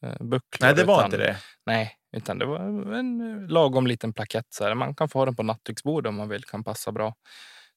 eh, 0.05 0.17
bucklor. 0.19 0.67
Nej, 0.67 0.75
det 0.75 0.84
var 0.84 0.96
utan, 0.96 1.05
inte 1.05 1.17
det. 1.17 1.38
Nej, 1.65 1.96
utan 2.17 2.39
det 2.39 2.46
var 2.46 2.60
en 2.93 3.48
lagom 3.48 3.88
liten 3.88 4.13
plakett. 4.13 4.48
Så 4.50 4.63
här. 4.63 4.75
Man 4.75 4.96
kan 4.96 5.10
få 5.10 5.25
den 5.25 5.36
på 5.36 5.43
nattduksbordet 5.43 6.10
om 6.10 6.15
man 6.15 6.29
vill. 6.29 6.43
Kan 6.43 6.63
passa 6.63 6.91
bra. 6.91 7.15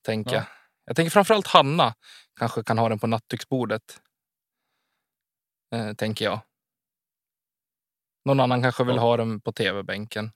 Tänker 0.07 0.37
ja. 0.37 0.45
jag. 0.85 0.97
tänker 0.97 1.11
framförallt 1.11 1.47
Hanna 1.47 1.95
kanske 2.39 2.65
kan 2.65 2.79
ha 2.79 2.89
den 2.89 2.99
på 2.99 3.07
nattduksbordet. 3.07 4.01
Eh, 5.75 5.93
tänker 5.93 6.25
jag. 6.25 6.41
Någon 8.25 8.41
annan 8.41 8.63
kanske 8.63 8.85
vill 8.85 8.99
ha 8.99 9.17
den 9.17 9.41
på 9.41 9.53
tv-bänken. 9.53 10.31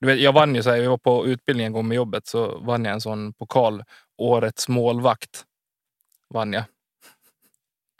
Du 0.00 0.06
vet, 0.06 0.20
jag 0.20 0.32
vann 0.32 0.54
ju 0.54 0.62
så 0.62 0.70
här, 0.70 0.76
jag 0.76 0.90
var 0.90 0.98
på 0.98 1.26
utbildning 1.26 1.66
en 1.66 1.72
gång 1.72 1.88
med 1.88 1.96
jobbet 1.96 2.26
så 2.26 2.58
vann 2.58 2.84
jag 2.84 2.94
en 2.94 3.00
sån 3.00 3.32
pokal. 3.32 3.84
Årets 4.18 4.68
målvakt. 4.68 5.44
Vann 6.34 6.52
jag. 6.52 6.64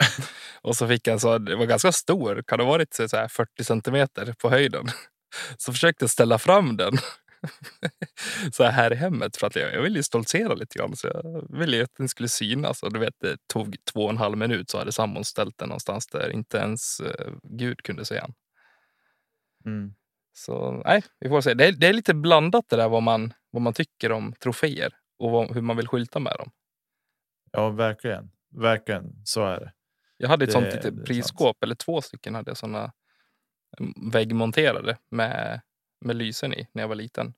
och 0.61 0.75
så 0.75 0.87
fick 0.87 1.07
jag 1.07 1.13
en 1.13 1.19
så, 1.19 1.37
det 1.37 1.55
var 1.55 1.65
ganska 1.65 1.91
stor, 1.91 2.43
kan 2.47 2.57
det 2.57 2.63
ha 2.63 2.71
varit 2.71 2.93
så 2.93 3.17
här 3.17 3.27
40 3.27 3.63
centimeter 3.63 4.35
på 4.41 4.49
höjden. 4.49 4.85
Så 5.57 5.73
försökte 5.73 6.03
jag 6.03 6.09
ställa 6.09 6.37
fram 6.37 6.77
den 6.77 6.93
så 8.51 8.63
här 8.63 8.93
i 8.93 8.95
hemmet 8.95 9.37
för 9.37 9.47
att 9.47 9.55
jag, 9.55 9.73
jag 9.73 9.81
ville 9.81 10.03
stoltsera 10.03 10.53
lite 10.53 10.79
grann. 10.79 10.95
Så 10.95 11.07
jag 11.07 11.57
ville 11.59 11.83
att 11.83 11.95
den 11.97 12.09
skulle 12.09 12.29
synas 12.29 12.83
och 12.83 12.93
du 12.93 12.99
vet, 12.99 13.19
det 13.19 13.37
tog 13.47 13.75
två 13.93 14.03
och 14.03 14.09
en 14.09 14.17
halv 14.17 14.37
minut 14.37 14.69
så 14.69 14.77
hade 14.77 14.91
sambon 14.91 15.25
ställt 15.25 15.57
den 15.57 15.69
någonstans 15.69 16.07
där 16.07 16.29
inte 16.29 16.57
ens 16.57 17.01
uh, 17.01 17.35
Gud 17.43 17.83
kunde 17.83 18.05
se 18.05 18.15
den. 18.15 18.33
Mm. 19.65 19.93
Så 20.33 20.81
nej, 20.85 21.03
vi 21.19 21.29
får 21.29 21.41
se. 21.41 21.53
Det 21.53 21.67
är, 21.67 21.71
det 21.71 21.87
är, 21.87 21.93
lite 21.93 22.13
blandat 22.13 22.65
det 22.69 22.75
där 22.75 22.89
vad 22.89 23.03
man, 23.03 23.33
vad 23.51 23.61
man 23.61 23.73
tycker 23.73 24.11
om 24.11 24.33
troféer 24.33 24.93
och 25.19 25.31
vad, 25.31 25.53
hur 25.53 25.61
man 25.61 25.77
vill 25.77 25.87
skylta 25.87 26.19
med 26.19 26.35
dem. 26.39 26.51
Ja, 27.51 27.69
verkligen. 27.69 28.31
Verkligen, 28.51 29.25
så 29.25 29.45
är 29.45 29.59
det. 29.59 29.73
Jag 30.17 30.29
hade 30.29 30.43
ett 30.43 30.49
det, 30.49 30.53
sånt 30.53 30.73
litet 30.73 31.05
prisskåp, 31.05 31.63
eller 31.63 31.75
två 31.75 32.01
stycken 32.01 32.35
hade 32.35 32.49
jag 32.49 32.57
sådana 32.57 32.93
mm, 33.79 34.11
väggmonterade 34.11 34.97
med 35.09 35.61
med 36.01 36.15
lysen 36.15 36.53
i 36.53 36.67
när 36.71 36.83
jag 36.83 36.87
var 36.87 36.95
liten. 36.95 37.33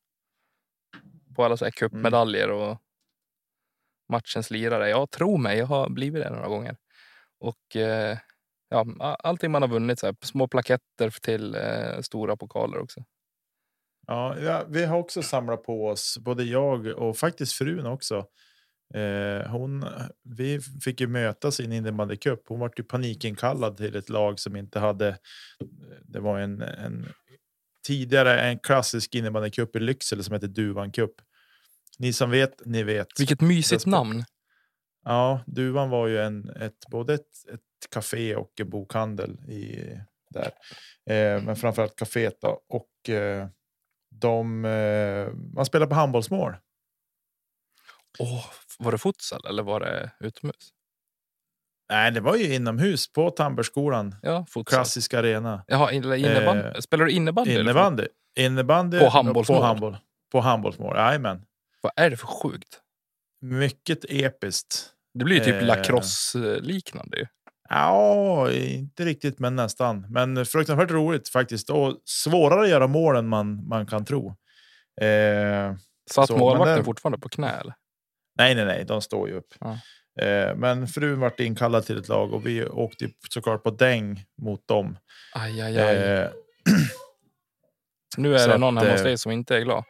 På 1.36 1.46
alla 1.46 1.58
så 1.58 1.66
här 1.66 1.72
cupmedaljer 1.72 2.50
mm. 2.50 2.58
och 2.58 2.78
matchens 4.10 4.52
lirare. 4.52 4.90
Jag 4.90 5.12
tror 5.12 5.38
mig, 5.38 5.58
jag 5.58 5.66
har 5.66 5.90
blivit 5.90 6.24
det 6.24 6.30
några 6.30 6.48
gånger. 6.48 6.78
Och 7.40 7.76
eh, 7.76 8.18
ja, 8.70 8.86
allting 9.20 9.52
man 9.52 9.62
har 9.62 9.70
vunnit. 9.70 10.00
Så 10.00 10.06
här, 10.06 10.16
små 10.22 10.48
plaketter 10.48 11.10
till 11.22 11.56
eh, 11.56 12.02
stora 12.02 12.38
pokaler 12.38 12.80
också. 12.80 13.04
Ja, 14.08 14.40
ja, 14.40 14.66
vi 14.70 14.86
har 14.86 14.98
också 14.98 15.22
samlat 15.22 15.64
på 15.64 15.88
oss, 15.88 16.18
både 16.18 16.44
jag 16.44 16.88
och 16.88 17.18
faktiskt 17.18 17.54
frun 17.54 17.86
också. 17.86 18.26
Eh, 18.94 19.52
hon, 19.52 19.86
vi 20.24 20.60
fick 20.60 21.02
ju 21.02 21.08
mötas 21.08 21.60
i 21.60 21.66
en 21.66 21.72
innebandycup. 21.72 22.44
Hon 22.48 22.60
var 22.60 22.72
ju 22.78 22.84
panikinkallad 22.84 23.78
till 23.78 23.96
ett 23.96 24.10
lag 24.10 24.40
som 24.40 24.56
inte 24.56 24.80
hade. 24.80 25.18
Det 26.02 26.20
var 26.20 26.40
en, 26.40 26.62
en 26.62 27.08
tidigare 27.84 28.42
en 28.42 28.60
klassisk 28.60 29.16
innebandycup 29.16 29.76
i 29.76 29.80
Lycksele 29.80 30.24
som 30.24 30.34
heter 30.34 30.48
Duvan 30.48 30.92
Cup. 30.92 31.12
Ni 32.00 32.14
som 32.14 32.30
vet, 32.30 32.66
ni 32.66 32.84
vet. 32.84 33.20
Vilket 33.20 33.42
mysigt 33.42 33.86
namn. 33.86 34.24
Ja, 35.04 35.44
Duvan 35.48 35.90
var 35.90 36.08
ju 36.08 36.22
en, 36.22 36.50
ett, 36.50 36.88
både 36.92 37.14
ett, 37.14 37.50
ett 37.54 37.90
café 37.92 38.36
och 38.36 38.52
en 38.60 38.70
bokhandel 38.70 39.32
i, 39.32 39.94
där. 40.30 40.52
Eh, 41.06 41.44
men 41.44 41.56
framförallt 41.56 41.96
kaféet 41.96 42.42
då. 42.42 42.62
Och 42.68 43.10
eh, 43.10 43.48
de, 44.10 44.66
eh, 44.66 45.34
man 45.54 45.66
spelar 45.66 45.88
på 45.88 45.96
handbollsmål. 45.96 46.56
Åh, 48.20 48.46
var 48.80 48.92
det 48.92 48.98
futsal 48.98 49.46
eller 49.50 49.64
var 49.64 49.80
det 49.80 50.12
utomhus? 50.20 50.74
Nej, 51.92 52.12
det 52.12 52.20
var 52.22 52.36
ju 52.36 52.54
inomhus 52.56 53.14
på 53.14 53.30
Tamberskolan. 53.30 54.16
Ja, 54.22 54.46
futsal. 54.50 54.64
Klassisk 54.78 55.14
arena. 55.14 55.64
Jaha, 55.68 55.92
in- 55.92 56.04
innebandy. 56.14 56.64
Eh, 56.64 56.74
Spelar 56.80 57.06
du 57.06 57.12
innebandy? 57.12 57.60
Innebandy. 57.60 58.08
Innebandy 58.40 59.00
På 59.00 59.10
handbollsmål? 59.10 59.58
På, 59.60 59.64
handboll, 59.66 59.98
på 60.32 60.40
handbollsmål, 60.40 60.96
jajamän. 60.98 61.42
Vad 61.82 61.92
är 61.96 62.10
det 62.10 62.18
för 62.18 62.28
sjukt? 62.28 62.80
Mycket 63.42 64.06
episkt. 64.10 64.90
Det 65.14 65.26
blir 65.26 65.38
ju 65.38 65.44
typ 65.44 65.56
Eh. 65.62 65.68
lacrosse-liknande. 65.68 67.28
Ja, 67.70 68.52
inte 68.52 69.06
riktigt, 69.06 69.40
men 69.40 69.56
nästan. 69.56 70.06
Men 70.10 70.46
fruktansvärt 70.46 70.92
roligt 70.92 71.30
faktiskt. 71.30 71.70
Och 71.70 71.98
svårare 72.06 72.62
att 72.64 72.70
göra 72.70 72.88
mål 72.88 73.16
än 73.16 73.28
man, 73.28 73.68
man 73.68 73.86
kan 73.86 74.06
tro. 74.06 74.28
Eh, 75.02 75.76
Satt 76.12 76.30
målvakten 76.30 76.84
fortfarande 76.86 77.18
på 77.20 77.30
knä? 77.30 77.50
Eller? 77.50 77.74
nej, 78.38 78.56
nej, 78.56 78.66
nej, 78.66 78.86
de 78.86 79.02
står 79.02 79.30
ju 79.30 79.36
upp. 79.36 79.48
Ja. 79.60 79.78
Eh, 80.22 80.56
men 80.56 80.88
frun 80.88 81.20
vart 81.20 81.40
inkallad 81.40 81.86
till 81.86 81.98
ett 81.98 82.08
lag 82.08 82.34
och 82.34 82.46
vi 82.46 82.66
åkte 82.66 83.10
såklart 83.30 83.64
på 83.64 83.70
däng 83.72 84.26
mot 84.38 84.68
dem. 84.68 84.98
Aj, 85.34 85.62
aj, 85.62 85.80
aj. 85.80 85.96
Eh, 85.96 86.30
nu 88.18 88.36
är 88.36 88.48
det 88.48 88.54
att, 88.54 88.60
någon 88.60 88.78
hemma 88.78 88.92
hos 88.92 89.00
eh, 89.00 89.06
dig 89.06 89.18
som 89.18 89.32
inte 89.32 89.56
är 89.56 89.62
glad. 89.62 89.84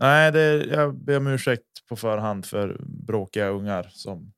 nej, 0.00 0.32
det, 0.32 0.64
jag 0.64 0.94
ber 0.94 1.16
om 1.16 1.26
ursäkt 1.26 1.62
på 1.88 1.96
förhand 1.96 2.46
för 2.46 2.76
bråkiga 2.80 3.48
ungar 3.48 3.88
som 3.92 4.32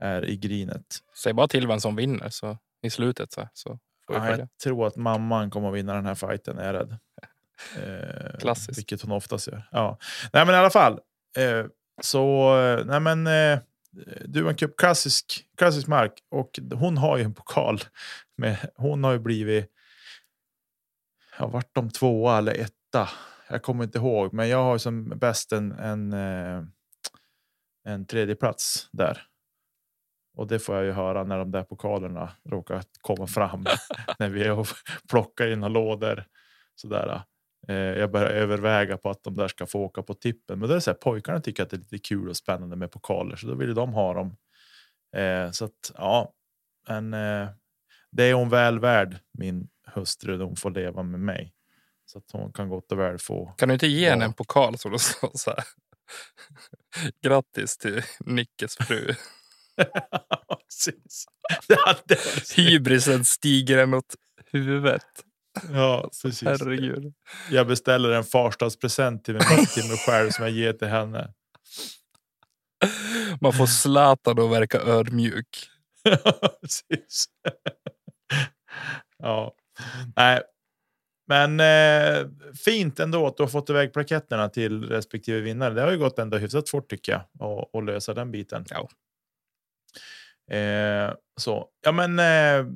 är 0.00 0.24
i 0.24 0.36
grinet. 0.36 0.86
Säg 1.16 1.32
bara 1.32 1.48
till 1.48 1.66
vem 1.66 1.80
som 1.80 1.96
vinner 1.96 2.28
så 2.28 2.58
i 2.82 2.90
slutet. 2.90 3.32
Så, 3.32 3.48
så 3.52 3.78
får 4.06 4.14
vi 4.14 4.20
Ja, 4.20 4.36
jag 4.38 4.48
tror 4.62 4.86
att 4.86 4.96
mamman 4.96 5.50
kommer 5.50 5.68
att 5.68 5.74
vinna 5.74 5.94
den 5.94 6.06
här 6.06 6.14
fighten, 6.14 6.58
är 6.58 6.66
jag 6.66 6.74
rädd. 6.74 6.98
Eh, 7.76 8.38
Klassiskt. 8.38 8.78
Vilket 8.78 9.02
hon 9.02 9.12
oftast 9.12 9.46
gör. 9.48 9.68
Ja. 9.70 9.98
Nej, 10.32 10.46
men 10.46 10.54
i 10.54 10.58
alla 10.58 10.70
fall. 10.70 11.00
Eh, 11.36 11.66
så, 12.02 12.54
nej 12.86 13.00
men. 13.00 13.26
Eh, 13.26 13.58
du 14.24 14.54
cup 14.54 14.76
klassisk, 14.76 15.46
klassisk 15.56 15.86
mark 15.86 16.12
och 16.30 16.58
hon 16.74 16.98
har 16.98 17.18
ju 17.18 17.24
en 17.24 17.34
pokal. 17.34 17.80
Med, 18.36 18.70
hon 18.74 19.04
har 19.04 19.12
ju 19.12 19.18
blivit. 19.18 19.70
Ja, 21.38 21.46
vart 21.46 21.74
de 21.74 21.90
tvåa 21.90 22.38
eller 22.38 22.54
etta? 22.54 23.08
Jag 23.48 23.62
kommer 23.62 23.84
inte 23.84 23.98
ihåg, 23.98 24.32
men 24.32 24.48
jag 24.48 24.64
har 24.64 24.72
ju 24.72 24.78
som 24.78 25.08
bäst 25.08 25.52
en, 25.52 25.72
en, 25.72 26.12
eh, 26.12 26.64
en 27.84 28.06
tredje 28.06 28.34
plats 28.34 28.88
där. 28.92 29.26
Och 30.36 30.46
det 30.46 30.58
får 30.58 30.76
jag 30.76 30.84
ju 30.84 30.92
höra 30.92 31.24
när 31.24 31.38
de 31.38 31.50
där 31.50 31.62
pokalerna 31.62 32.32
råkar 32.44 32.82
komma 33.00 33.26
fram 33.26 33.66
när 34.18 34.28
vi 34.28 34.64
plockar 35.08 35.52
in 35.52 35.60
några 35.60 35.72
lådor. 35.72 36.24
Sådär. 36.74 37.22
Eh, 37.70 37.76
jag 37.76 38.10
börjar 38.10 38.30
överväga 38.30 38.96
på 38.96 39.10
att 39.10 39.22
de 39.22 39.36
där 39.36 39.48
ska 39.48 39.66
få 39.66 39.80
åka 39.80 40.02
på 40.02 40.14
tippen. 40.14 40.58
Men 40.58 40.68
det 40.68 40.74
är 40.74 40.80
så 40.80 40.90
här, 40.90 40.98
pojkarna 40.98 41.40
tycker 41.40 41.62
att 41.62 41.70
det 41.70 41.76
är 41.76 41.78
lite 41.78 41.98
kul 41.98 42.28
och 42.28 42.36
spännande 42.36 42.76
med 42.76 42.90
pokaler, 42.90 43.36
så 43.36 43.46
då 43.46 43.54
vill 43.54 43.74
de 43.74 43.92
ha 43.92 44.14
dem. 44.14 44.36
Eh, 45.16 45.50
så 45.50 45.64
att 45.64 45.92
ja, 45.96 46.32
men 46.88 47.14
eh, 47.14 47.48
det 48.12 48.24
är 48.24 48.34
hon 48.34 48.48
väl 48.48 48.78
värd, 48.78 49.18
min 49.38 49.68
hustru, 49.94 50.42
hon 50.42 50.56
får 50.56 50.70
leva 50.70 51.02
med 51.02 51.20
mig. 51.20 51.54
Så 52.06 52.18
att 52.18 52.30
hon 52.32 52.52
kan 52.52 52.68
gott 52.68 52.92
och 52.92 52.98
väl 52.98 53.18
få. 53.18 53.46
Kan 53.46 53.68
du 53.68 53.72
inte 53.72 53.86
ge 53.86 54.10
henne 54.10 54.24
en 54.24 54.32
pokal 54.32 54.78
som 54.78 54.92
det 54.92 54.98
står 54.98 55.30
så 55.34 55.50
här? 55.50 55.64
Grattis 57.22 57.78
till 57.78 58.02
Nickes 58.20 58.76
fru. 58.76 59.14
Hybrisen 62.56 63.24
stiger 63.24 63.78
en 63.78 63.94
åt 63.94 64.14
huvudet. 64.52 65.24
Ja, 65.72 66.10
precis. 66.22 66.42
Herregud. 66.48 67.14
Jag 67.50 67.66
beställer 67.66 68.10
en 68.10 68.24
farstadspresent 68.24 69.24
till 69.24 69.34
mig, 69.34 69.66
till 69.74 69.88
mig 69.88 69.98
själv 70.06 70.30
som 70.30 70.44
jag 70.44 70.52
ger 70.52 70.72
till 70.72 70.88
henne. 70.88 71.32
Man 73.40 73.52
får 73.52 73.66
Zlatan 73.66 74.38
att 74.38 74.50
verka 74.50 74.80
ödmjuk. 74.80 75.68
Precis. 76.60 77.26
ja, 79.18 79.54
nej. 80.16 80.42
Men 81.26 81.60
eh, 81.60 82.26
fint 82.64 83.00
ändå 83.00 83.26
att 83.26 83.36
du 83.36 83.42
har 83.42 83.48
fått 83.48 83.70
iväg 83.70 83.92
plaketterna 83.92 84.48
till 84.48 84.84
respektive 84.84 85.40
vinnare. 85.40 85.74
Det 85.74 85.82
har 85.82 85.90
ju 85.90 85.98
gått 85.98 86.18
ändå 86.18 86.36
hyfsat 86.36 86.68
fort 86.68 86.90
tycker 86.90 87.12
jag 87.12 87.22
att 87.72 87.84
lösa 87.84 88.14
den 88.14 88.30
biten. 88.30 88.64
Ja. 88.70 88.88
Eh, 90.50 91.14
så 91.40 91.66
ja, 91.84 91.92
men 91.92 92.18
eh, 92.18 92.66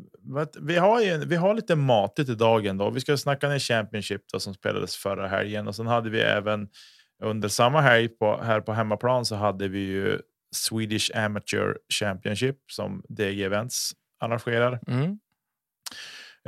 vi 0.61 0.77
har 0.77 1.01
ju 1.01 1.25
vi 1.25 1.37
har 1.37 1.55
lite 1.55 1.77
matigt 1.77 2.29
i 2.29 2.35
dagen 2.35 2.77
då. 2.79 2.91
Vi 2.91 3.01
ska 3.01 3.17
snacka 3.17 3.49
ner 3.49 3.59
Championship 3.59 4.23
då, 4.33 4.41
som 4.41 4.55
spelades 4.55 4.97
förra 4.97 5.29
helgen 5.29 5.69
och 5.69 5.77
sen 5.77 5.87
hade 5.87 6.11
vi 6.11 6.21
även 6.21 6.69
under 7.23 7.49
samma 7.49 7.81
helg 7.81 8.09
på 8.09 8.41
här 8.43 8.61
på 8.61 8.73
hemmaplan 8.73 9.25
så 9.25 9.35
hade 9.35 9.69
vi 9.69 9.79
ju 9.79 10.21
Swedish 10.57 11.11
Amateur 11.17 11.77
Championship 11.93 12.57
som 12.73 13.03
DG 13.09 13.43
Events 13.45 13.91
arrangerar. 14.21 14.81
Mm. 14.87 15.19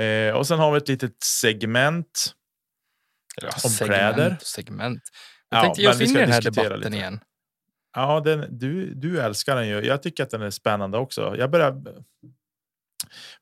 Eh, 0.00 0.36
och 0.36 0.46
sen 0.46 0.58
har 0.58 0.72
vi 0.72 0.78
ett 0.78 0.88
litet 0.88 1.22
segment. 1.24 2.32
Ja, 3.42 3.48
Om 3.64 3.70
segment 3.70 4.14
kläder. 4.14 4.36
segment. 4.40 5.02
Jag 5.48 5.58
Ja, 5.58 5.62
tänkte 5.62 5.82
ge 5.82 5.88
oss 5.88 6.00
in 6.00 6.10
i 6.10 6.14
den 6.14 6.30
här 6.32 6.40
debatten 6.40 6.80
lite. 6.80 6.96
igen. 6.96 7.20
Ja, 7.96 8.20
den, 8.20 8.58
du, 8.58 8.94
du 8.94 9.20
älskar 9.20 9.56
den 9.56 9.68
ju. 9.68 9.80
Jag 9.80 10.02
tycker 10.02 10.22
att 10.22 10.30
den 10.30 10.42
är 10.42 10.50
spännande 10.50 10.98
också. 10.98 11.34
Jag 11.38 11.50
börjar 11.50 11.82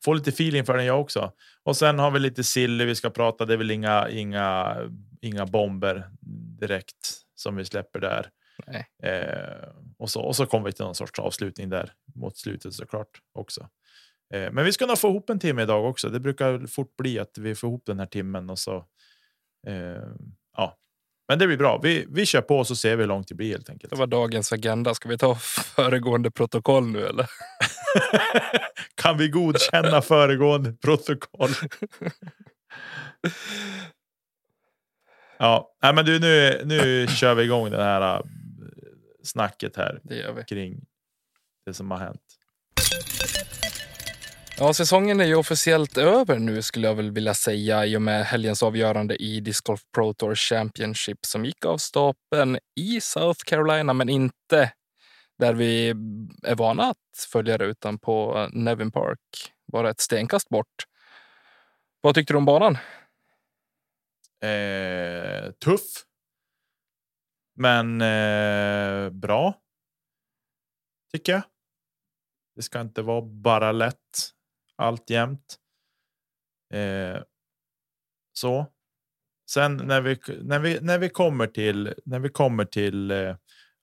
få 0.03 0.13
lite 0.13 0.29
feeling 0.29 0.65
för 0.65 0.77
den 0.77 0.85
jag 0.85 1.01
också. 1.01 1.31
Och 1.63 1.77
sen 1.77 1.99
har 1.99 2.11
vi 2.11 2.19
lite 2.19 2.43
silly 2.43 2.85
vi 2.85 2.95
ska 2.95 3.09
prata. 3.09 3.45
Det 3.45 3.53
är 3.53 3.57
väl 3.57 3.71
inga, 3.71 4.09
inga, 4.09 4.77
inga 5.21 5.45
bomber 5.45 6.09
direkt 6.59 7.21
som 7.35 7.55
vi 7.55 7.65
släpper 7.65 7.99
där. 7.99 8.29
Eh, 9.03 9.69
och, 9.97 10.09
så, 10.09 10.21
och 10.21 10.35
så 10.35 10.45
kommer 10.45 10.65
vi 10.65 10.73
till 10.73 10.85
någon 10.85 10.95
sorts 10.95 11.19
avslutning 11.19 11.69
där 11.69 11.93
mot 12.15 12.37
slutet 12.37 12.73
såklart 12.73 13.21
också. 13.33 13.69
Eh, 14.33 14.51
men 14.51 14.65
vi 14.65 14.73
ska 14.73 14.85
nog 14.85 14.99
få 14.99 15.07
ihop 15.07 15.29
en 15.29 15.39
timme 15.39 15.63
idag 15.63 15.85
också. 15.85 16.09
Det 16.09 16.19
brukar 16.19 16.67
fort 16.67 16.95
bli 16.95 17.19
att 17.19 17.37
vi 17.37 17.55
får 17.55 17.69
ihop 17.69 17.85
den 17.85 17.99
här 17.99 18.05
timmen 18.05 18.49
och 18.49 18.59
så. 18.59 18.85
Eh, 19.67 20.03
ja, 20.57 20.77
men 21.27 21.39
det 21.39 21.47
blir 21.47 21.57
bra. 21.57 21.79
Vi, 21.83 22.05
vi 22.09 22.25
kör 22.25 22.41
på 22.41 22.65
så 22.65 22.75
ser 22.75 22.95
vi 22.95 23.03
hur 23.03 23.07
långt 23.07 23.27
det 23.27 23.35
blir 23.35 23.49
helt 23.49 23.69
enkelt. 23.69 23.91
Det 23.91 23.99
var 23.99 24.07
dagens 24.07 24.51
agenda. 24.51 24.93
Ska 24.93 25.09
vi 25.09 25.17
ta 25.17 25.35
föregående 25.35 26.31
protokoll 26.31 26.87
nu 26.87 27.07
eller? 27.07 27.29
kan 28.95 29.17
vi 29.17 29.27
godkänna 29.27 30.01
föregående 30.01 30.73
protokoll? 30.73 31.49
ja, 35.37 35.75
nej, 35.81 35.93
men 35.93 36.05
du, 36.05 36.19
nu, 36.19 36.61
nu 36.65 37.07
kör 37.07 37.35
vi 37.35 37.43
igång 37.43 37.69
det 37.69 37.83
här 37.83 38.15
äh, 38.15 38.21
snacket 39.23 39.75
här 39.75 39.99
Det 40.03 40.47
kring 40.47 40.85
det 41.65 41.73
som 41.73 41.91
har 41.91 41.97
hänt. 41.97 42.21
Ja, 44.59 44.73
säsongen 44.73 45.19
är 45.19 45.25
ju 45.25 45.35
officiellt 45.35 45.97
över 45.97 46.39
nu 46.39 46.61
skulle 46.61 46.87
jag 46.87 46.95
väl 46.95 47.11
vilja 47.11 47.33
säga 47.33 47.85
i 47.85 47.97
och 47.97 48.01
med 48.01 48.25
helgens 48.25 48.63
avgörande 48.63 49.15
i 49.15 49.39
Disc 49.39 49.61
Golf 49.61 49.81
Pro 49.95 50.13
Tour 50.13 50.35
Championship 50.35 51.25
som 51.25 51.45
gick 51.45 51.65
av 51.65 51.77
stapeln 51.77 52.59
i 52.75 53.01
South 53.01 53.39
Carolina, 53.45 53.93
men 53.93 54.09
inte 54.09 54.71
där 55.39 55.53
vi 55.53 55.89
är 56.43 56.55
vana 56.55 56.83
att 56.83 57.27
följa 57.31 57.57
det 57.57 57.65
utan 57.65 57.99
på 57.99 58.37
eh, 58.37 58.49
Nevin 58.51 58.91
Park, 58.91 59.19
bara 59.71 59.89
ett 59.89 59.99
stenkast 59.99 60.49
bort. 60.49 60.85
Vad 62.01 62.15
tyckte 62.15 62.33
du 62.33 62.37
om 62.37 62.45
banan? 62.45 62.77
Eh, 64.43 65.51
tuff. 65.51 66.05
Men 67.55 68.01
eh, 68.01 69.09
bra. 69.09 69.61
Tycker 71.11 71.31
jag. 71.31 71.41
Det 72.55 72.61
ska 72.61 72.81
inte 72.81 73.01
vara 73.01 73.21
bara 73.21 73.71
lätt 73.71 74.35
allt 74.75 75.09
jämt. 75.09 75.55
Eh, 76.73 77.21
så. 78.33 78.65
Sen 79.49 79.77
när 79.77 80.01
vi, 80.01 80.19
när 80.41 80.59
vi, 80.59 80.79
när 80.81 80.99
vi 80.99 81.09
kommer 81.09 81.47
till, 81.47 81.93
när 82.05 82.19
vi 82.19 82.29
kommer 82.29 82.65
till 82.65 83.11
eh, 83.11 83.35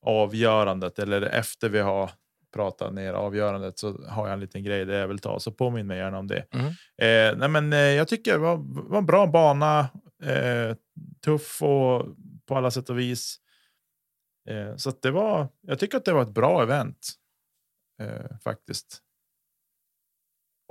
avgörandet 0.06 0.98
eller 0.98 1.22
efter 1.22 1.68
vi 1.68 1.80
har 1.80 2.10
prata 2.52 2.90
ner 2.90 3.12
avgörandet 3.12 3.78
så 3.78 4.06
har 4.08 4.26
jag 4.26 4.34
en 4.34 4.40
liten 4.40 4.64
grej 4.64 4.84
där 4.84 5.00
jag 5.00 5.08
vill 5.08 5.18
ta. 5.18 5.40
Så 5.40 5.52
påminn 5.52 5.86
mig 5.86 5.98
gärna 5.98 6.18
om 6.18 6.26
det. 6.26 6.46
Mm. 6.54 6.66
Eh, 7.02 7.38
nej, 7.38 7.48
men 7.48 7.72
eh, 7.72 7.78
jag 7.78 8.08
tycker 8.08 8.32
det 8.32 8.38
var, 8.38 8.56
var 8.90 8.98
en 8.98 9.06
bra 9.06 9.26
bana. 9.26 9.80
Eh, 10.22 10.76
tuff 11.24 11.62
och 11.62 12.06
på 12.46 12.56
alla 12.56 12.70
sätt 12.70 12.90
och 12.90 12.98
vis. 12.98 13.36
Eh, 14.48 14.76
så 14.76 14.90
det 15.02 15.10
var. 15.10 15.48
Jag 15.60 15.78
tycker 15.78 15.98
att 15.98 16.04
det 16.04 16.12
var 16.12 16.22
ett 16.22 16.34
bra 16.34 16.62
event 16.62 17.12
eh, 18.00 18.38
faktiskt. 18.44 19.02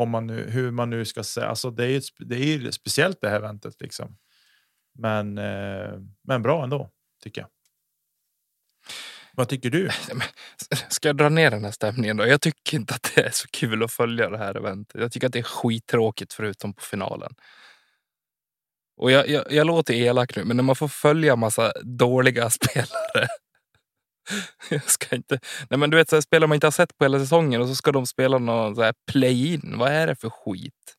Om 0.01 0.09
man 0.09 0.27
nu 0.27 0.49
hur 0.49 0.71
man 0.71 0.89
nu 0.89 1.05
ska 1.05 1.23
säga. 1.23 1.47
Alltså, 1.47 1.71
det 1.71 1.85
är 1.85 1.89
ju 1.89 2.01
det 2.17 2.35
är 2.35 2.71
speciellt 2.71 3.21
det 3.21 3.29
här 3.29 3.35
eventet 3.35 3.81
liksom. 3.81 4.17
Men, 4.99 5.37
eh, 5.37 5.91
men 6.27 6.41
bra 6.41 6.63
ändå 6.63 6.89
tycker 7.23 7.41
jag. 7.41 7.49
Vad 9.33 9.49
tycker 9.49 9.69
du? 9.69 9.89
Ska 10.89 11.09
jag 11.09 11.17
dra 11.17 11.29
ner 11.29 11.51
den 11.51 11.63
här 11.63 11.71
stämningen 11.71 12.17
då? 12.17 12.27
Jag 12.27 12.41
tycker 12.41 12.77
inte 12.77 12.93
att 12.93 13.11
det 13.15 13.21
är 13.21 13.31
så 13.31 13.47
kul 13.51 13.83
att 13.83 13.91
följa 13.91 14.29
det 14.29 14.37
här 14.37 14.57
eventet. 14.57 15.01
Jag 15.01 15.11
tycker 15.11 15.27
att 15.27 15.33
det 15.33 15.39
är 15.39 15.43
skittråkigt 15.43 16.33
förutom 16.33 16.73
på 16.73 16.81
finalen. 16.81 17.33
Och 18.97 19.11
jag, 19.11 19.29
jag, 19.29 19.51
jag 19.51 19.67
låter 19.67 19.93
elak 19.93 20.35
nu, 20.35 20.43
men 20.43 20.57
när 20.57 20.63
man 20.63 20.75
får 20.75 20.87
följa 20.87 21.35
massa 21.35 21.73
dåliga 21.83 22.49
spelare. 22.59 23.27
Jag 24.69 24.83
ska 24.83 25.15
inte... 25.15 25.39
Nej 25.69 25.77
men 25.77 25.89
du 25.89 25.97
vet, 25.97 26.09
så 26.09 26.15
här, 26.15 26.21
spelar 26.21 26.47
man 26.47 26.55
inte 26.55 26.67
har 26.67 26.71
sett 26.71 26.97
på 26.97 27.05
hela 27.05 27.19
säsongen 27.19 27.61
och 27.61 27.67
så 27.67 27.75
ska 27.75 27.91
de 27.91 28.05
spela 28.05 28.37
någon 28.37 28.75
så 28.75 28.81
här 28.81 28.93
play-in. 29.11 29.75
Vad 29.77 29.91
är 29.91 30.07
det 30.07 30.15
för 30.15 30.29
skit? 30.29 30.97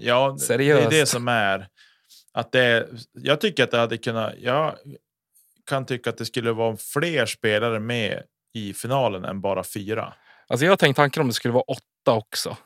Ja, 0.00 0.36
Seriöst. 0.38 0.90
det 0.90 0.96
är 0.96 1.00
det 1.00 1.06
som 1.06 1.28
är 1.28 1.68
att 2.32 2.52
det. 2.52 2.88
Jag 3.12 3.40
tycker 3.40 3.64
att 3.64 3.70
det 3.70 3.78
hade 3.78 3.98
kunnat. 3.98 4.34
Jag 4.38 4.74
kan 5.66 5.86
tycka 5.86 6.10
att 6.10 6.18
det 6.18 6.26
skulle 6.26 6.52
vara 6.52 6.76
fler 6.76 7.26
spelare 7.26 7.80
med 7.80 8.22
i 8.54 8.74
finalen 8.74 9.24
än 9.24 9.40
bara 9.40 9.64
fyra. 9.64 10.14
Alltså 10.46 10.64
jag 10.64 10.72
har 10.72 10.76
tänkt 10.76 10.96
tanken 10.96 11.20
om 11.20 11.28
det 11.28 11.34
skulle 11.34 11.54
vara 11.54 11.64
åtta 11.64 12.12
också. 12.12 12.56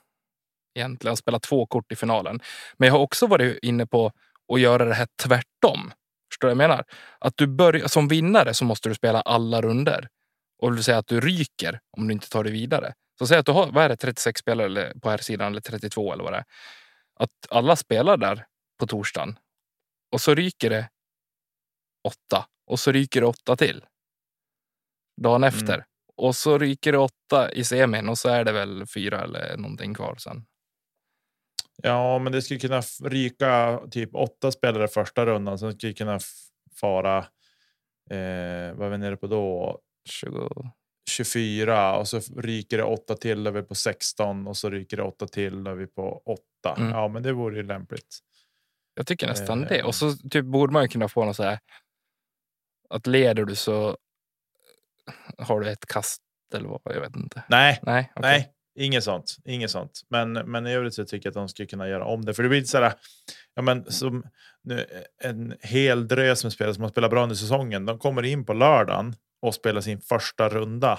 Egentligen 0.75 1.17
spela 1.17 1.39
två 1.39 1.67
kort 1.67 1.93
i 1.93 1.97
finalen. 1.97 2.41
Men 2.77 2.87
jag 2.87 2.95
har 2.95 3.01
också 3.01 3.27
varit 3.27 3.59
inne 3.63 3.87
på 3.87 4.13
att 4.53 4.61
göra 4.61 4.85
det 4.85 4.95
här 4.95 5.09
tvärtom. 5.23 5.93
Förstår 6.45 6.49
du 6.49 6.55
vad 6.55 6.65
jag 6.65 6.71
menar? 6.71 6.85
Att 7.19 7.37
du 7.37 7.47
börjar, 7.47 7.89
som 7.89 8.09
vinnare 8.09 8.55
så 8.55 8.65
måste 8.65 8.89
du 8.89 8.95
spela 8.95 9.21
alla 9.21 9.63
runder. 9.63 10.09
Och 10.59 10.77
vill 10.77 10.85
säga 10.85 10.99
att 10.99 11.07
du 11.07 11.21
ryker 11.21 11.81
om 11.97 12.09
du 12.09 12.13
inte 12.13 12.29
tar 12.29 12.45
dig 12.45 12.53
vidare. 12.53 12.95
Så 13.19 13.27
säg 13.27 13.39
att 13.39 13.47
du 13.47 13.53
har, 13.53 13.73
vad 13.73 13.85
är 13.85 13.89
det, 13.89 13.97
36 13.97 14.41
spelare 14.41 14.93
på 15.03 15.11
här 15.11 15.19
sidan 15.19 15.53
eller 15.53 15.61
32 15.61 16.13
eller 16.13 16.25
vad 16.25 16.33
det 16.33 16.37
är. 16.37 16.45
Att 17.21 17.31
alla 17.51 17.77
spelar 17.77 18.17
där 18.17 18.47
på 18.79 18.87
torsdagen. 18.87 19.39
Och 20.13 20.21
så 20.21 20.35
ryker 20.35 20.71
det 20.71 20.89
åtta. 22.05 22.47
Och 22.67 22.81
så 22.81 22.93
ryker 22.93 23.21
det 23.21 23.27
åtta 23.27 23.57
till. 23.57 23.85
Dagen 25.23 25.45
efter. 25.45 25.85
Och 26.17 26.37
så 26.37 26.59
ryker 26.59 26.93
det 26.93 26.99
åtta 26.99 27.53
i 27.53 27.65
semin 27.65 28.09
och 28.09 28.19
så 28.19 28.29
är 28.29 28.45
det 28.45 28.53
väl 28.53 28.87
fyra 28.87 29.25
eller 29.25 29.57
någonting 29.57 29.95
kvar 29.95 30.17
sen. 30.19 30.45
Ja, 31.83 32.19
men 32.19 32.33
det 32.33 32.43
skulle 32.43 32.61
kunna 32.61 32.81
ryka 33.05 33.81
typ 33.91 34.15
åtta 34.15 34.53
spelare 34.53 34.89
första 34.89 35.27
rundan. 35.27 35.59
Sen 35.59 35.73
skulle 35.73 35.93
kunna 35.93 36.19
fara. 36.81 37.19
Eh, 38.11 38.75
vad 38.75 38.87
är 38.87 38.89
vi 38.91 38.99
nere 38.99 39.17
på 39.17 39.27
då? 39.27 39.81
20. 40.09 40.71
24 41.11 41.97
och 41.97 42.09
så 42.09 42.21
ryker 42.37 42.77
det 42.79 42.85
åtta 42.85 43.15
till. 43.17 43.51
Vi 43.51 43.63
på 43.63 43.75
16 43.75 44.47
och 44.47 44.57
så 44.57 44.71
ryker 44.71 44.97
det 44.97 45.03
åtta 45.03 45.27
till. 45.27 45.69
Vi 45.69 45.87
på 45.87 46.23
åtta. 46.27 46.75
Mm. 46.81 46.91
Ja, 46.93 47.09
men 47.09 47.23
det 47.23 47.33
vore 47.33 47.57
ju 47.57 47.63
lämpligt. 47.63 48.19
Jag 48.95 49.07
tycker 49.07 49.27
nästan 49.27 49.63
Eh. 49.63 49.69
det. 49.69 49.83
Och 49.83 49.95
så 49.95 50.13
typ 50.13 50.45
borde 50.45 50.73
man 50.73 50.83
ju 50.83 50.89
kunna 50.89 51.09
få 51.09 51.25
något 51.25 51.37
så 51.37 51.43
här. 51.43 51.59
Att 52.91 53.07
leder 53.07 53.45
du 53.45 53.55
så 53.55 53.97
har 55.39 55.61
du 55.61 55.71
ett 55.71 55.87
kast 55.87 56.23
eller 56.55 56.69
vad. 56.69 56.81
Jag 56.85 57.01
vet 57.01 57.17
inte. 57.17 57.45
Nej, 57.49 57.81
Nej, 57.83 58.13
okej. 58.17 58.31
Nej, 58.31 58.54
inget 58.75 59.05
sånt. 59.05 59.37
Inget 59.45 59.71
sånt. 59.71 60.01
Men, 60.09 60.33
men 60.33 60.67
i 60.67 60.73
övrigt 60.75 60.95
så 60.95 61.05
tycker 61.05 61.27
jag 61.27 61.31
att 61.31 61.35
de 61.35 61.49
skulle 61.49 61.67
kunna 61.67 61.89
göra 61.89 62.05
om 62.05 62.25
det. 62.25 62.35
För 62.35 62.43
det 62.43 62.49
blir 62.49 62.65
så 62.65 62.79
här, 62.79 62.93
ja, 63.55 63.63
men 63.63 63.93
som 63.93 64.25
nu, 64.63 64.87
en 65.23 65.57
hel 65.61 66.09
drös 66.09 66.45
med 66.45 66.53
spelare 66.53 66.75
som 66.75 66.83
har 66.83 66.91
spelat 66.91 67.11
bra 67.11 67.23
under 67.23 67.37
säsongen. 67.37 67.87
De 67.87 67.99
kommer 67.99 68.23
in 68.23 68.45
på 68.47 68.53
lördagen 68.53 69.15
och 69.43 69.55
spelar 69.55 69.81
sin 69.81 70.01
första 70.01 70.49
runda. 70.49 70.99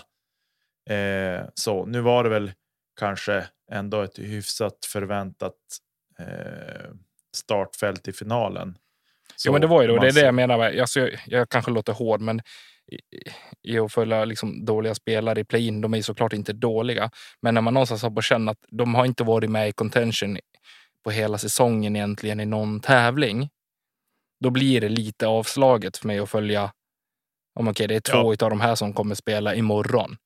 Eh, 0.90 1.46
så 1.54 1.86
nu 1.86 2.02
var 2.02 2.24
det 2.24 2.30
väl 2.30 2.52
kanske 3.00 3.48
ändå 3.72 4.02
ett 4.02 4.20
hyfsat 4.20 4.86
förväntat 4.86 5.56
eh, 6.20 6.90
startfält 7.36 8.08
i 8.08 8.14
finalen. 8.14 8.78
Jo, 9.46 9.52
men 9.52 9.62
det 9.62 9.68
var 9.68 9.82
ju 9.82 9.88
då. 9.88 9.98
Det 9.98 10.08
är 10.08 10.14
det 10.14 10.22
jag 10.26 10.36
menar. 10.36 10.58
med- 10.58 10.80
Alltså, 10.80 11.00
jag, 11.00 11.20
jag 11.28 11.50
kanske 11.50 11.72
låter 11.72 11.94
hård, 11.94 12.22
men 12.22 12.42
i, 13.64 13.80
att 13.80 13.94
följa 13.94 14.26
liksom 14.26 14.66
dåliga 14.66 14.96
spelare 14.96 15.40
i 15.40 15.44
play-in, 15.44 15.82
de 15.82 15.94
är 15.94 16.02
såklart 16.02 16.34
inte 16.34 16.54
dåliga. 16.54 17.10
Men 17.42 17.54
när 17.54 17.62
man 17.62 17.74
någonstans 17.74 18.04
har 18.04 18.12
på 18.12 18.22
känn 18.22 18.50
att 18.50 18.58
de 18.68 18.96
har 18.96 19.06
inte 19.06 19.24
varit 19.24 19.50
med 19.50 19.70
i 19.70 19.72
contention 19.72 20.38
på 21.04 21.12
hela 21.12 21.38
säsongen 21.38 21.96
egentligen 21.96 22.40
i 22.40 22.46
någon 22.46 22.80
tävling. 22.80 23.50
Då 24.40 24.50
blir 24.50 24.82
det 24.82 24.90
lite 24.90 25.28
avslaget 25.28 25.98
för 25.98 26.08
mig 26.08 26.20
att 26.20 26.30
följa. 26.30 26.72
Om 27.60 27.68
okej, 27.68 27.88
det 27.88 27.96
är 27.96 28.00
två 28.00 28.30
av 28.32 28.50
de 28.50 28.62
här 28.62 28.76
som 28.76 28.94
kommer 28.94 29.16
spela 29.16 29.56
imorgon. 29.56 30.18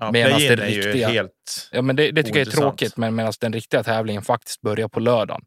Ja, 0.00 0.10
medan 0.12 0.38
det 0.38 0.46
är 0.46 0.56
riktiga- 0.56 1.08
helt... 1.08 1.68
Ja, 1.72 1.82
men 1.82 1.96
det, 1.96 2.10
det 2.10 2.22
tycker 2.22 2.38
jag 2.38 2.48
är 2.48 2.52
tråkigt, 2.52 2.96
men 2.96 3.14
medan 3.14 3.32
den 3.40 3.52
riktiga 3.52 3.82
tävlingen 3.82 4.22
faktiskt 4.22 4.60
börjar 4.60 4.88
på 4.88 5.00
lördagen. 5.00 5.42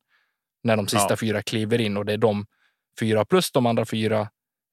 När 0.63 0.77
de 0.77 0.87
sista 0.87 1.07
Ja. 1.09 1.15
fyra 1.17 1.41
kliver 1.41 1.81
in 1.81 1.97
och 1.97 2.05
det 2.05 2.13
är 2.13 2.17
de 2.17 2.45
fyra 2.99 3.25
plus 3.25 3.51
de 3.51 3.65
andra 3.65 3.85
fyra 3.85 4.29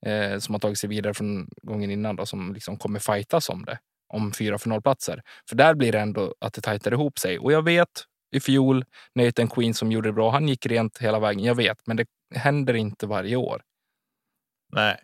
eh, 0.07 0.39
som 0.39 0.55
har 0.55 0.59
tagit 0.59 0.79
sig 0.79 0.89
vidare 0.89 1.15
från 1.15 1.49
gången 1.63 1.91
innan 1.91 2.17
då, 2.17 2.27
som 2.27 2.55
liksom 2.55 2.79
kommer 2.79 2.99
fightas 2.99 3.49
om 3.49 3.65
det. 3.65 3.79
Om 4.09 4.33
fyra 4.33 4.59
finalplatser. 4.59 5.23
För 5.49 5.57
där 5.57 5.75
blir 5.75 5.93
det 5.93 6.01
ändå 6.01 6.35
att 6.41 6.53
det 6.53 6.61
tajtar 6.61 6.93
ihop 6.93 7.19
sig. 7.19 7.39
Och 7.39 7.53
jag 7.53 7.63
vet 7.63 7.89
i 8.33 8.41
fjol, 8.41 8.85
Nathan 9.15 9.49
Queen 9.49 9.75
som 9.75 9.93
gjorde 9.93 10.09
det 10.09 10.13
bra, 10.13 10.31
han 10.31 10.49
gick 10.49 10.67
rent 10.67 10.99
hela 10.99 11.19
vägen. 11.19 11.45
Jag 11.45 11.55
vet, 11.55 11.87
men 11.87 11.97
det 11.97 12.07
händer 12.35 12.75
inte 12.75 13.07
varje 13.07 13.37
år. 13.37 13.63
Nej. 14.73 14.97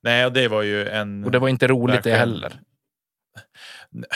Nej, 0.00 0.26
och 0.26 0.32
det 0.32 0.48
var 0.48 0.62
ju 0.62 0.88
en... 0.88 1.24
Och 1.24 1.30
det 1.30 1.38
var 1.38 1.48
inte 1.48 1.66
roligt 1.66 2.02
det 2.02 2.14
heller. 2.14 2.60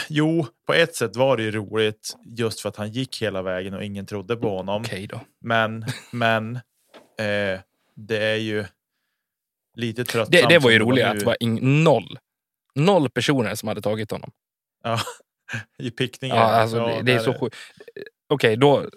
Jo, 0.08 0.46
på 0.66 0.74
ett 0.74 0.94
sätt 0.94 1.16
var 1.16 1.36
det 1.36 1.42
ju 1.42 1.50
roligt 1.50 2.16
just 2.24 2.60
för 2.60 2.68
att 2.68 2.76
han 2.76 2.90
gick 2.90 3.22
hela 3.22 3.42
vägen 3.42 3.74
och 3.74 3.84
ingen 3.84 4.06
trodde 4.06 4.36
på 4.36 4.56
honom. 4.56 4.82
Okej 4.82 5.06
då. 5.06 5.20
Men, 5.40 5.84
men 6.12 6.56
eh, 7.18 7.60
det 7.94 8.18
är 8.18 8.36
ju 8.36 8.64
lite 9.76 10.04
tröttsamt. 10.04 10.32
Det, 10.32 10.48
det 10.48 10.58
var 10.58 10.70
ju 10.70 10.78
roligt 10.78 11.04
att 11.04 11.18
det 11.20 11.26
var 11.26 11.36
noll. 11.60 12.18
Noll 12.74 13.10
personer 13.10 13.54
som 13.54 13.68
hade 13.68 13.80
tagit 13.80 14.10
honom. 14.10 14.30
i 15.78 15.90
pickningen. 15.90 16.36
Ja, 16.36 16.42
alltså, 16.42 16.86
det, 16.86 17.02
det 17.02 17.12
är 17.12 17.18
så 17.18 17.34
sjukt. 17.34 17.56
Okej, 18.28 18.56
då. 18.56 18.90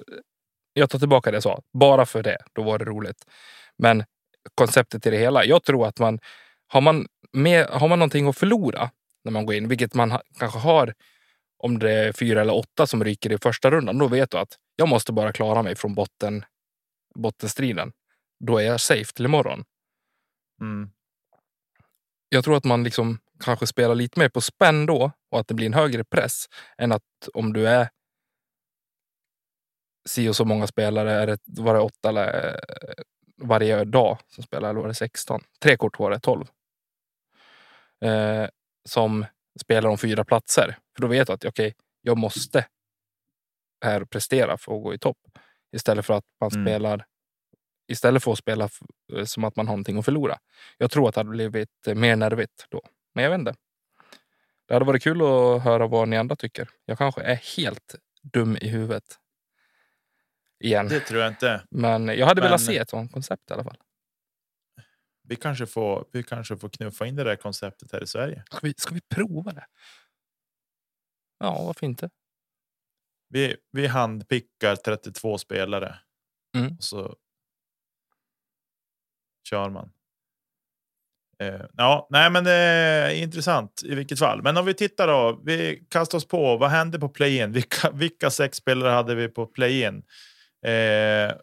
Jag 0.73 0.89
tar 0.89 0.99
tillbaka 0.99 1.31
det 1.31 1.35
jag 1.35 1.43
sa. 1.43 1.61
Bara 1.73 2.05
för 2.05 2.23
det, 2.23 2.37
då 2.53 2.63
var 2.63 2.79
det 2.79 2.85
roligt. 2.85 3.25
Men 3.77 4.03
konceptet 4.55 5.05
i 5.05 5.09
det 5.09 5.17
hela. 5.17 5.45
Jag 5.45 5.63
tror 5.63 5.87
att 5.87 5.99
man 5.99 6.19
har 6.67 6.81
man, 6.81 7.07
med, 7.31 7.67
har 7.67 7.87
man 7.87 7.99
någonting 7.99 8.27
att 8.27 8.37
förlora 8.37 8.89
när 9.23 9.31
man 9.31 9.45
går 9.45 9.55
in, 9.55 9.67
vilket 9.67 9.93
man 9.93 10.11
ha, 10.11 10.21
kanske 10.39 10.59
har 10.59 10.93
om 11.63 11.79
det 11.79 11.91
är 11.91 12.11
fyra 12.11 12.41
eller 12.41 12.55
åtta 12.55 12.87
som 12.87 13.03
ryker 13.03 13.31
i 13.31 13.37
första 13.37 13.71
rundan, 13.71 13.97
då 13.97 14.07
vet 14.07 14.31
du 14.31 14.37
att 14.37 14.57
jag 14.75 14.87
måste 14.87 15.13
bara 15.13 15.33
klara 15.33 15.63
mig 15.63 15.75
från 15.75 15.95
botten, 15.95 16.45
bottenstriden. 17.15 17.91
Då 18.45 18.57
är 18.57 18.63
jag 18.63 18.81
safe 18.81 19.13
till 19.13 19.25
imorgon. 19.25 19.63
Mm. 20.61 20.89
jag 22.29 22.43
tror 22.43 22.57
att 22.57 22.63
man 22.63 22.83
liksom 22.83 23.19
kanske 23.39 23.67
spelar 23.67 23.95
lite 23.95 24.19
mer 24.19 24.29
på 24.29 24.41
spänn 24.41 24.85
då 24.85 25.11
och 25.31 25.39
att 25.39 25.47
det 25.47 25.53
blir 25.53 25.65
en 25.65 25.73
högre 25.73 26.03
press 26.03 26.45
än 26.77 26.91
att 26.91 27.03
om 27.33 27.53
du 27.53 27.67
är 27.67 27.89
si 30.09 30.29
och 30.29 30.35
så 30.35 30.45
många 30.45 30.67
spelare, 30.67 31.11
är 31.11 31.27
det, 31.27 31.39
var 31.45 31.73
det 31.73 31.79
åtta 31.79 32.09
eller 32.09 32.47
eh, 32.47 33.03
varje 33.37 33.83
dag 33.83 34.17
som 34.27 34.43
spelar, 34.43 34.69
eller 34.69 34.81
var 34.81 34.87
det 34.87 34.93
16? 34.93 35.41
Tre 35.59 35.77
kort 35.77 35.99
var 35.99 36.11
det, 36.11 36.19
12. 36.19 36.45
Eh, 38.01 38.47
som 38.89 39.25
spelar 39.61 39.89
om 39.89 39.97
fyra 39.97 40.25
platser. 40.25 40.77
För 40.95 41.01
då 41.01 41.07
vet 41.07 41.27
du 41.27 41.33
att 41.33 41.45
okej, 41.45 41.75
jag 42.01 42.17
måste 42.17 42.65
här 43.85 44.05
prestera 44.05 44.57
för 44.57 44.75
att 44.77 44.83
gå 44.83 44.93
i 44.93 44.99
topp. 44.99 45.17
Istället 45.75 46.05
för 46.05 46.13
att 46.13 46.25
man 46.41 46.51
Mm. 46.53 46.65
spelar 46.65 47.05
istället 47.89 48.23
för 48.23 48.31
att 48.31 48.37
spela 48.37 48.69
eh, 49.13 49.25
som 49.25 49.43
att 49.43 49.55
man 49.55 49.67
har 49.67 49.73
någonting 49.73 49.97
att 49.97 50.05
förlora. 50.05 50.39
Jag 50.77 50.91
tror 50.91 51.09
att 51.09 51.15
det 51.15 51.19
hade 51.19 51.29
blivit 51.29 51.87
eh, 51.87 51.95
mer 51.95 52.15
nervigt 52.15 52.65
då. 52.69 52.81
Men 53.13 53.23
jag 53.23 53.31
vet 53.31 53.39
inte. 53.39 53.55
Det 54.67 54.73
hade 54.73 54.85
varit 54.85 55.03
kul 55.03 55.21
att 55.21 55.63
höra 55.63 55.87
vad 55.87 56.07
ni 56.07 56.17
andra 56.17 56.35
tycker. 56.35 56.69
Jag 56.85 56.97
kanske 56.97 57.21
är 57.21 57.35
helt 57.57 57.95
dum 58.21 58.57
i 58.61 58.67
huvudet. 58.67 59.03
Igen. 60.59 60.87
Det 60.87 60.99
tror 60.99 61.21
jag 61.21 61.31
inte. 61.31 61.63
Men 61.71 62.07
jag 62.07 62.25
hade 62.27 62.41
velat 62.41 62.59
Men- 62.61 62.67
se 62.67 62.77
ett 62.77 62.89
sånt 62.89 63.11
koncept 63.11 63.49
i 63.49 63.53
alla 63.53 63.63
fall. 63.63 63.77
Vi 65.23 65.35
kanske, 65.35 65.65
får, 65.65 66.05
vi 66.11 66.23
kanske 66.23 66.57
får 66.57 66.69
knuffa 66.69 67.05
in 67.05 67.15
det 67.15 67.23
där 67.23 67.35
konceptet 67.35 67.91
här 67.91 68.03
i 68.03 68.07
Sverige. 68.07 68.43
Ska 68.51 68.59
vi, 68.61 68.73
ska 68.77 68.93
vi 68.93 69.01
prova 69.15 69.51
det? 69.51 69.65
Ja, 71.39 71.63
varför 71.65 71.85
inte? 71.85 72.09
Vi, 73.29 73.55
vi 73.71 73.87
handpickar 73.87 74.75
32 74.75 75.37
spelare. 75.37 75.99
Mm. 76.57 76.75
Och 76.77 76.83
så 76.83 77.15
kör 79.49 79.69
man. 79.69 79.91
Eh, 81.43 81.61
ja, 81.77 82.07
nej, 82.09 82.29
men 82.29 82.43
det 82.43 82.51
är 82.51 83.09
intressant 83.09 83.81
i 83.85 83.95
vilket 83.95 84.19
fall. 84.19 84.41
Men 84.41 84.57
om 84.57 84.65
vi 84.65 84.73
tittar 84.73 85.07
då, 85.07 85.41
vi 85.45 85.83
kastar 85.89 86.17
oss 86.17 86.27
på. 86.27 86.57
Vad 86.57 86.69
hände 86.69 86.99
på 86.99 87.09
play-in? 87.09 87.51
Vilka, 87.53 87.91
vilka 87.91 88.29
sex 88.29 88.57
spelare 88.57 88.91
hade 88.91 89.15
vi 89.15 89.27
på 89.27 89.45
play-in? 89.45 90.03
Eh, 90.65 91.33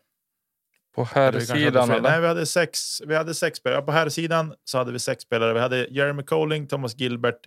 På 0.95 1.05
herrsidan. 1.05 2.03
Nej, 2.03 2.21
vi 2.21 2.27
hade 2.27 2.47
sex. 2.47 3.01
Vi 3.07 3.14
hade 3.14 3.35
sex 3.35 3.59
spelare. 3.59 3.83
På 3.83 3.92
här 3.92 4.09
sidan 4.09 4.55
så 4.64 4.79
hade 4.79 4.92
vi 4.92 4.99
sex 4.99 5.23
spelare. 5.23 5.55
Vi 5.55 5.61
hade 5.61 5.87
Jeremy 5.90 6.23
Colling, 6.23 6.66
Thomas 6.66 6.99
Gilbert, 6.99 7.40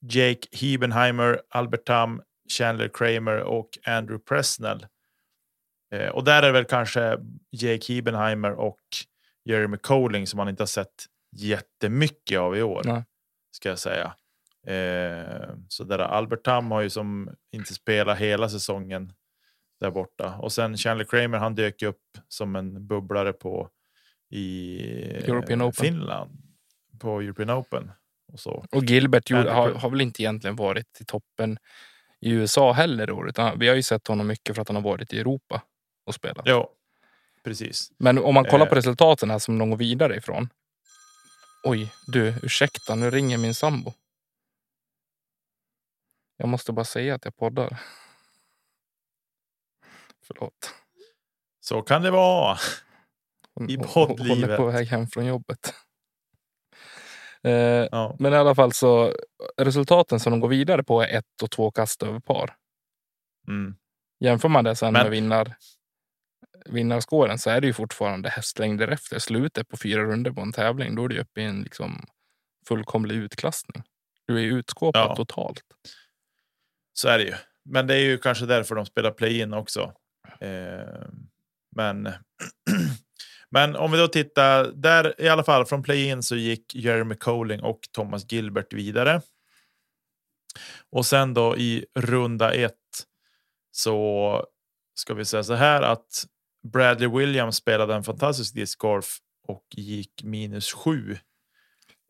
Jake 0.00 0.48
Hebenheimer, 0.52 1.40
Albert 1.50 1.84
Tam, 1.84 2.22
Chandler 2.58 2.88
Kramer 2.88 3.38
och 3.38 3.68
Andrew 3.86 4.24
Presnell. 4.28 4.86
Eh, 5.94 6.08
och 6.08 6.24
där 6.24 6.42
är 6.42 6.52
väl 6.52 6.64
kanske 6.64 7.18
Jake 7.50 7.92
Hebenheimer 7.92 8.52
och 8.52 8.80
Jeremy 9.48 9.76
Colling 9.76 10.26
som 10.26 10.36
man 10.36 10.48
inte 10.48 10.62
har 10.62 10.66
sett 10.66 11.04
jättemycket 11.36 12.38
av 12.38 12.56
i 12.56 12.62
år. 12.62 12.82
Nej. 12.84 13.04
Ska 13.50 13.68
jag 13.68 13.78
säga. 13.78 14.14
Eh, 14.66 15.50
så 15.68 15.84
där 15.84 15.98
Albert 15.98 16.44
Tam 16.44 16.70
har 16.70 16.80
ju 16.80 16.90
som 16.90 17.30
inte 17.52 17.74
spelat 17.74 18.18
hela 18.18 18.48
säsongen 18.48 19.12
där 19.80 19.90
borta. 19.90 20.34
Och 20.34 20.52
sen 20.52 20.76
Chandler 20.76 21.04
Kramer, 21.04 21.38
han 21.38 21.54
dök 21.54 21.82
upp 21.82 22.18
som 22.28 22.56
en 22.56 22.86
bubblare 22.86 23.32
på 23.32 23.70
i 24.30 24.80
European 25.04 25.60
eh, 25.60 25.66
Open. 25.66 25.84
Finland 25.84 26.42
på 26.98 27.20
European 27.20 27.50
Open. 27.50 27.90
Och 28.32 28.40
så. 28.40 28.64
Och 28.70 28.84
Gilbert 28.84 29.30
gjorde, 29.30 29.50
har, 29.50 29.72
har 29.72 29.90
väl 29.90 30.00
inte 30.00 30.22
egentligen 30.22 30.56
varit 30.56 31.00
i 31.00 31.04
toppen 31.04 31.58
i 32.20 32.30
USA 32.30 32.72
heller 32.72 33.08
i 33.08 33.12
år. 33.12 33.28
Utan 33.28 33.58
vi 33.58 33.68
har 33.68 33.74
ju 33.74 33.82
sett 33.82 34.08
honom 34.08 34.26
mycket 34.26 34.54
för 34.54 34.62
att 34.62 34.68
han 34.68 34.76
har 34.76 34.82
varit 34.82 35.12
i 35.12 35.20
Europa 35.20 35.62
och 36.06 36.14
spelat. 36.14 36.42
Ja, 36.48 36.70
precis. 37.48 37.92
Men 37.98 38.18
om 38.18 38.34
man 38.34 38.44
kollar 38.44 38.66
på 38.66 38.72
Eh. 38.74 38.76
resultaten 38.76 39.30
här 39.30 39.38
som 39.38 39.58
de 39.58 39.70
går 39.70 39.76
vidare 39.76 40.16
ifrån. 40.16 40.48
Oj, 41.64 41.92
du, 42.06 42.34
ursäkta, 42.42 42.94
nu 42.94 43.10
ringer 43.10 43.38
min 43.38 43.54
sambo. 43.54 43.92
Jag 46.36 46.48
måste 46.48 46.72
bara 46.72 46.84
säga 46.84 47.14
att 47.14 47.24
jag 47.24 47.36
poddar. 47.36 47.80
Förlåt. 50.26 50.74
Så 51.60 51.82
kan 51.82 52.02
det 52.02 52.10
vara. 52.10 52.54
I 52.56 52.58
hon- 53.54 53.66
Hon 53.66 53.70
är 53.70 53.84
poddlivet. 54.06 54.56
på 54.56 54.66
väg 54.66 54.86
hem 54.86 55.06
från 55.06 55.26
jobbet. 55.26 55.74
Eh, 57.42 57.52
Ja. 57.52 58.16
men 58.18 58.32
i 58.32 58.36
alla 58.36 58.54
fall 58.54 58.72
så 58.72 59.14
resultaten 59.56 60.20
som 60.20 60.30
de 60.30 60.40
går 60.40 60.48
vidare 60.48 60.84
på 60.84 61.02
är 61.02 61.18
ett 61.18 61.42
och 61.42 61.50
två 61.50 61.70
kast 61.70 62.02
över 62.02 62.20
par. 62.20 62.56
Mm. 63.48 63.76
Jämför 64.20 64.48
man 64.48 64.64
det 64.64 64.76
sen 64.76 64.92
Men- 64.92 65.02
med 65.02 65.10
vinnar, 65.10 65.56
vinnarskåren 66.68 67.38
så 67.38 67.50
är 67.50 67.60
det 67.60 67.66
ju 67.66 67.72
fortfarande 67.72 68.28
hästlängder 68.28 68.88
efter. 68.88 69.18
Slutet 69.18 69.68
på 69.68 69.76
fyra 69.76 70.02
runder 70.04 70.30
på 70.30 70.40
en 70.40 70.52
tävling, 70.52 70.94
då 70.94 71.04
är 71.04 71.08
du 71.08 71.20
uppe 71.20 71.40
i 71.40 71.44
en 71.44 71.62
liksom 71.62 72.04
fullkomlig 72.68 73.14
utklassning. 73.16 73.82
Du 74.26 74.38
är 74.38 74.44
utskåpad 74.44 75.10
Ja. 75.10 75.16
totalt. 75.16 75.60
Så 76.92 77.08
är 77.08 77.18
det 77.18 77.24
ju. 77.24 77.34
Men 77.64 77.86
det 77.86 77.94
är 77.94 78.00
ju 78.00 78.18
kanske 78.18 78.46
därför 78.46 78.74
de 78.74 78.86
spelar 78.86 79.10
play-in 79.10 79.52
också. 79.54 79.92
Eh, 80.40 81.06
men, 81.76 82.08
men 83.50 83.76
om 83.76 83.92
vi 83.92 83.98
då 83.98 84.08
tittar 84.08 84.64
där 84.64 85.20
i 85.20 85.28
alla 85.28 85.44
fall 85.44 85.66
från 85.66 85.82
play-in 85.82 86.22
så 86.22 86.36
gick 86.36 86.74
Jeremy 86.74 87.14
Colling 87.14 87.62
och 87.62 87.80
Thomas 87.92 88.32
Gilbert 88.32 88.72
vidare. 88.72 89.22
Och 90.90 91.06
sen 91.06 91.34
då 91.34 91.56
i 91.56 91.86
runda 91.94 92.52
ett 92.54 92.74
så 93.70 94.46
ska 94.94 95.14
vi 95.14 95.24
säga 95.24 95.42
så 95.44 95.54
här 95.54 95.82
att 95.82 96.24
Bradley 96.72 97.08
Williams 97.08 97.56
spelade 97.56 97.94
en 97.94 98.04
fantastisk 98.04 98.54
discgolf 98.54 99.18
och 99.46 99.64
gick 99.70 100.22
minus 100.24 100.72
sju. 100.72 101.16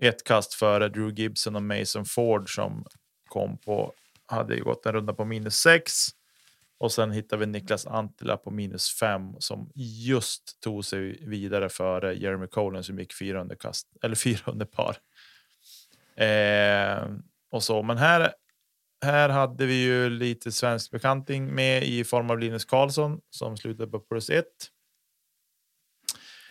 Ett 0.03 0.25
kast 0.25 0.55
före 0.55 0.89
Drew 0.89 1.15
Gibson 1.15 1.57
och 1.57 1.63
Mason 1.63 2.05
Ford 2.05 2.55
som 2.55 2.87
kom 3.29 3.59
på 3.59 3.93
hade 4.27 4.61
gått 4.61 4.87
en 4.87 4.93
runda 4.93 5.15
på 5.15 5.25
minus 5.25 5.57
sex. 5.57 5.93
Och 6.79 6.93
sen 6.93 7.13
hittade 7.13 7.41
vi 7.41 7.47
Niklas 7.47 7.87
Antila 7.87 8.37
på 8.37 8.51
minus 8.51 8.99
fem 8.99 9.35
som 9.39 9.71
just 9.75 10.61
tog 10.61 10.85
sig 10.85 11.27
vidare 11.27 11.69
före 11.69 12.15
Jeremy 12.15 12.47
Colin 12.47 12.85
som 12.85 12.99
gick 12.99 13.15
fyra 13.19 13.41
under 13.41 13.57
kast 13.57 13.89
eller 14.03 14.15
fyra 14.25 14.41
under 14.47 14.67
par. 14.67 14.97
Eh, 16.25 17.09
och 17.51 17.63
så, 17.63 17.83
men 17.83 17.99
här. 17.99 18.33
Här 19.05 19.29
hade 19.29 19.67
vi 19.67 19.83
ju 19.85 20.11
lite 20.11 20.53
svensk 20.53 20.91
bekanting 20.91 21.55
med 21.55 21.83
i 21.85 22.05
form 22.05 22.31
av 22.31 22.39
Linus 22.39 22.65
Karlsson 22.65 23.21
som 23.31 23.57
slutade 23.57 23.91
på 23.91 24.01
plus 24.01 24.31
1. 24.31 24.45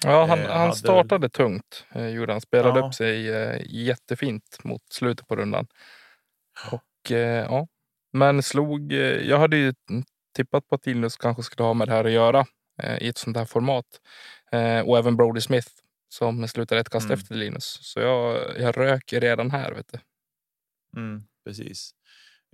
Ja, 0.03 0.25
han, 0.25 0.39
Eh, 0.39 0.51
han 0.51 0.75
startade 0.75 1.29
tungt. 1.29 1.86
Eh, 1.91 2.07
gjorde 2.07 2.31
han. 2.33 2.41
Spelade 2.41 2.79
Ja. 2.79 2.88
upp 2.88 2.93
sig 2.93 3.29
eh, 3.29 3.62
jättefint 3.65 4.63
mot 4.63 4.81
slutet 4.93 5.27
på 5.27 5.36
rundan. 5.36 5.67
Och 6.71 7.12
eh, 7.12 7.45
ja, 7.45 7.67
men 8.13 8.43
slog. 8.43 8.93
Eh, 8.93 8.99
jag 8.99 9.39
hade 9.39 9.57
ju 9.57 9.73
tippat 10.36 10.67
på 10.67 10.75
att 10.75 10.86
Linus 10.86 11.17
kanske 11.17 11.43
skulle 11.43 11.65
ha 11.65 11.73
med 11.73 11.88
det 11.88 11.91
här 11.93 12.05
att 12.05 12.12
göra 12.12 12.45
i 12.99 13.07
ett 13.07 13.17
sånt 13.17 13.38
här 13.38 13.45
format. 13.45 13.86
Och 14.86 14.97
även 14.97 15.15
Brody 15.17 15.41
Smith 15.41 15.67
som 16.10 16.47
slutade 16.47 16.81
ett 16.81 16.89
kast 16.89 17.05
Mm. 17.05 17.17
efter 17.19 17.36
Linus. 17.36 17.79
Så 17.81 17.99
jag, 17.99 18.41
jag 18.60 18.77
rök 18.77 19.13
redan 19.13 19.51
här. 19.51 19.71
Vet 19.73 19.91
du. 19.91 19.99
Mm, 20.99 21.23
precis. 21.45 21.91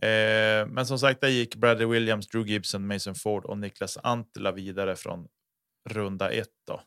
Eh, 0.01 0.67
men 0.67 0.86
som 0.86 0.99
sagt, 0.99 1.21
där 1.21 1.27
gick 1.27 1.56
Bradley 1.56 1.88
Williams, 1.88 2.27
Drew 2.27 2.47
Gibson, 2.47 2.88
Mason 2.88 3.15
Ford 3.15 3.45
och 3.45 3.58
Niklas 3.58 3.97
Antila 4.03 4.51
vidare 4.51 4.95
från 4.95 5.27
runda 5.89 6.29
ett. 6.29 6.47
Då. 6.67 6.82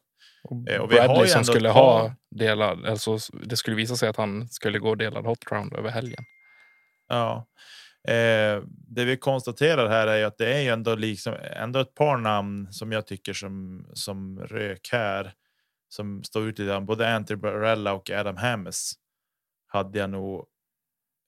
Och 0.45 0.69
Eh, 0.71 0.81
och 0.81 0.89
Bradley 0.89 1.27
som 1.27 1.45
skulle 1.45 1.73
par- 1.73 1.75
ha 1.75 2.15
delad, 2.31 2.87
alltså 2.87 3.19
det 3.43 3.57
skulle 3.57 3.77
visa 3.77 3.97
sig 3.97 4.09
att 4.09 4.17
han 4.17 4.49
skulle 4.49 4.79
gå 4.79 4.95
delad 4.95 5.27
hot 5.27 5.53
round 5.53 5.75
över 5.75 5.91
helgen. 5.91 6.25
Ja. 7.09 7.47
Eh, 8.09 8.63
det 8.69 9.05
vi 9.05 9.17
konstaterar 9.17 9.89
här 9.89 10.07
är 10.07 10.25
att 10.25 10.39
det 10.39 10.55
är 10.55 10.61
ju 10.61 10.69
ändå, 10.69 10.95
liksom, 10.95 11.35
ändå 11.43 11.79
ett 11.81 11.95
par 11.95 12.17
namn 12.17 12.73
som 12.73 12.93
jag 12.93 13.07
tycker 13.07 13.33
som, 13.33 13.87
som 13.95 14.39
rök 14.41 14.89
här. 14.93 15.33
Som 15.89 16.23
står 16.25 16.49
ut 16.49 16.59
lite. 16.59 16.81
Både 16.81 17.15
Anthony 17.15 17.41
Barella 17.41 17.93
och 17.93 18.11
Adam 18.11 18.37
Hammes 18.37 18.93
hade 19.67 19.99
jag 19.99 20.11
nog 20.11 20.47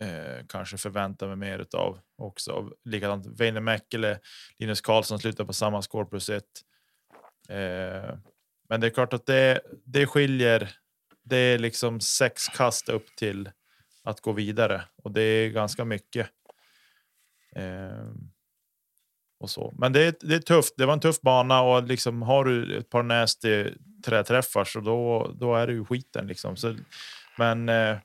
eh, 0.00 0.46
kanske 0.48 0.78
förväntar 0.78 1.26
mig 1.26 1.37
mer 1.37 1.58
utav 1.58 2.00
också. 2.18 2.70
Likadant 2.84 3.26
Veine 3.26 3.61
Mäkelä, 3.61 4.18
Linus 4.58 4.80
Karlsson 4.80 5.18
slutar 5.18 5.44
på 5.44 5.52
samma 5.52 5.82
score 5.82 6.06
plus 6.06 6.28
ett. 6.28 6.44
Eh, 7.48 8.16
men 8.68 8.80
det 8.80 8.87
är 8.87 8.90
klart 8.90 9.12
att 9.12 9.26
det, 9.26 9.61
det 9.84 10.06
skiljer. 10.06 10.70
Det 11.24 11.37
är 11.37 11.58
liksom 11.58 12.00
sex 12.00 12.48
kast 12.48 12.88
upp 12.88 13.16
till 13.16 13.50
att 14.04 14.20
gå 14.20 14.32
vidare 14.32 14.84
och 15.02 15.12
det 15.12 15.22
är 15.22 15.50
ganska 15.50 15.84
mycket. 15.84 16.28
Eh, 17.56 18.08
och 19.40 19.50
så. 19.50 19.74
Men 19.78 19.92
det 19.92 20.00
är, 20.00 20.14
det 20.20 20.34
är 20.34 20.38
tufft. 20.38 20.74
Det 20.76 20.87
var 20.87 20.92
en 20.92 21.00
tuff 21.00 21.20
bana 21.20 21.62
och 21.62 21.82
liksom 21.82 22.22
har 22.22 22.44
du 22.44 22.78
ett 22.78 22.90
par 22.90 23.02
nasty 23.02 23.70
träträffar 24.04 24.64
så 24.64 24.80
då, 24.80 25.30
då 25.40 25.56
är 25.56 25.66
det 25.66 25.72
ju 25.72 25.84
skiten 25.84 26.26
liksom. 26.26 26.56
Så, 26.56 26.76
men 27.38 27.68
eh, 27.68 27.98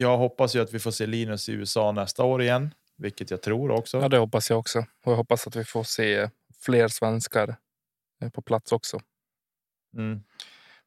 jag 0.00 0.16
hoppas 0.18 0.54
ju 0.56 0.60
att 0.62 0.72
vi 0.74 0.78
får 0.78 0.90
se 0.90 1.06
Linus 1.06 1.48
i 1.48 1.52
USA 1.52 1.92
nästa 1.92 2.24
år 2.24 2.42
igen, 2.42 2.74
vilket 2.96 3.30
jag 3.30 3.42
tror 3.42 3.70
också. 3.70 3.98
Ja, 4.00 4.08
det 4.08 4.18
hoppas 4.18 4.50
jag 4.50 4.58
också. 4.58 4.78
Och 5.04 5.12
jag 5.12 5.16
hoppas 5.16 5.46
att 5.46 5.56
vi 5.56 5.64
får 5.64 5.84
se 5.84 6.30
fler 6.64 6.88
svenskar 6.88 7.56
eh, 8.22 8.30
på 8.30 8.42
plats 8.42 8.72
också. 8.72 9.00
Mm. 9.96 10.22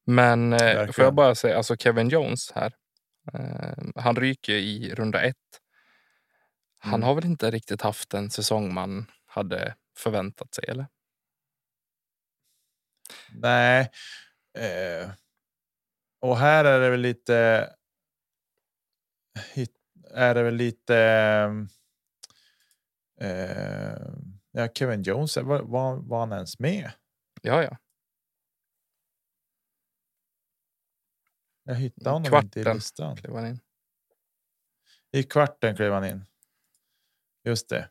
Men 0.06 0.54
eh, 0.54 0.60
får 0.60 0.66
Verkligen. 0.66 1.06
jag 1.06 1.14
bara 1.16 1.36
säga, 1.36 1.58
alltså 1.58 1.76
Kevin 1.78 2.10
Jones 2.10 2.52
här. 2.52 2.74
Eh, 3.34 3.84
han 3.96 4.16
ryker 4.16 4.54
i 4.54 4.94
runda 4.96 5.22
ett. 5.22 5.36
Han 6.80 6.94
Mm. 6.94 7.08
har 7.08 7.16
väl 7.16 7.26
inte 7.26 7.52
riktigt 7.52 7.82
haft 7.82 8.14
en 8.14 8.30
säsong 8.30 8.74
man 8.74 9.12
hade 9.26 9.76
förväntat 9.98 10.54
sig, 10.54 10.66
eller? 10.68 10.88
Nej. 13.32 13.90
Eh, 14.58 15.10
och 16.22 16.38
här 16.38 16.66
är 16.66 16.80
det 16.80 16.90
väl 16.90 17.00
lite. 17.00 17.70
Är 20.12 20.36
det 20.36 20.44
väl 20.44 20.56
lite. 20.56 20.96
Eh, 23.20 23.98
ja, 24.52 24.68
Kevin 24.76 25.04
Jones, 25.04 25.38
var, 25.38 25.62
var, 25.62 25.96
var 25.96 26.20
han 26.20 26.32
ens 26.32 26.60
med? 26.60 26.92
Ja, 27.42 27.64
ja. 27.64 27.78
Jag 31.64 31.76
hittade 31.76 32.10
honom 32.10 32.42
inte 32.44 32.60
i 32.60 32.64
Kvarten. 32.64 32.78
listan. 32.78 33.16
Klev 33.18 33.36
han 33.36 33.48
in. 33.48 33.60
I 35.12 35.24
kvarten 35.24 35.76
klev 35.76 35.94
han 35.94 36.06
in. 36.06 36.26
Just 37.44 37.70
det. 37.70 37.90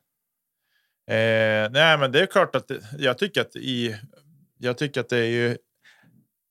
Eh, 1.06 1.70
nej, 1.70 1.98
men 1.98 2.12
det 2.12 2.20
är 2.20 2.26
klart 2.26 2.54
att 2.54 2.68
det, 2.68 2.82
jag 2.98 3.18
tycker 3.18 3.40
att 3.40 3.56
i. 3.56 4.00
Jag 4.58 4.78
tycker 4.78 5.00
att 5.00 5.08
det 5.08 5.18
är 5.18 5.30
ju 5.30 5.58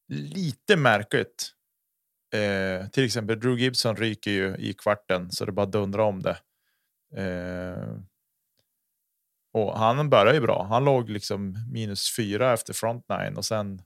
lite 0.07 0.77
märkligt. 0.77 1.53
Eh, 2.33 2.87
till 2.87 3.05
exempel 3.05 3.39
Drew 3.39 3.59
Gibson 3.59 3.95
ryker 3.95 4.31
ju 4.31 4.55
i 4.55 4.73
kvarten 4.73 5.31
så 5.31 5.45
det 5.45 5.51
bara 5.51 5.65
dundrar 5.65 6.03
om 6.03 6.21
det. 6.21 6.37
Eh, 7.15 7.95
och 9.53 9.79
han 9.79 10.09
började 10.09 10.33
ju 10.33 10.41
bra. 10.41 10.63
Han 10.69 10.85
låg 10.85 11.09
liksom 11.09 11.57
minus 11.71 12.15
fyra 12.15 12.53
efter 12.53 12.73
front 12.73 13.05
nine 13.09 13.37
och 13.37 13.45
sen 13.45 13.81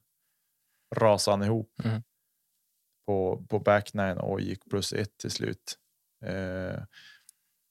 rasade 0.96 1.38
han 1.38 1.46
ihop. 1.46 1.72
Mm. 1.84 2.02
på, 3.06 3.46
på 3.50 3.60
back 3.60 3.94
nine 3.94 4.18
och 4.18 4.42
gick 4.42 4.70
plus 4.70 4.94
ett 4.94 5.18
till 5.18 5.32
slut. 5.32 5.78
Eh, 6.26 6.84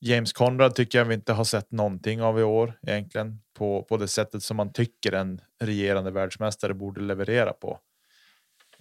James 0.01 0.33
Conrad 0.33 0.75
tycker 0.75 0.99
jag 0.99 1.05
vi 1.05 1.15
inte 1.15 1.33
har 1.33 1.45
sett 1.45 1.71
någonting 1.71 2.23
av 2.23 2.41
i 2.41 2.43
år 2.43 2.79
egentligen 2.83 3.41
på, 3.55 3.83
på 3.83 3.97
det 3.97 4.09
sättet 4.09 4.43
som 4.43 4.57
man 4.57 4.73
tycker 4.73 5.13
en 5.13 5.41
regerande 5.61 6.11
världsmästare 6.11 6.75
borde 6.75 7.01
leverera 7.01 7.53
på. 7.53 7.81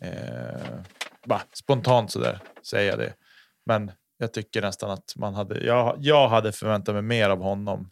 Eh, 0.01 0.81
bah, 1.25 1.41
spontant 1.53 2.11
så 2.11 2.19
där 2.19 2.39
säger 2.63 2.89
jag 2.89 2.99
det, 2.99 3.13
men 3.65 3.91
jag 4.17 4.33
tycker 4.33 4.61
nästan 4.61 4.91
att 4.91 5.13
man 5.15 5.33
hade. 5.33 5.65
Jag, 5.65 5.95
jag 5.99 6.29
hade 6.29 6.51
förväntat 6.51 6.95
mig 6.95 7.01
mer 7.01 7.29
av 7.29 7.41
honom 7.41 7.91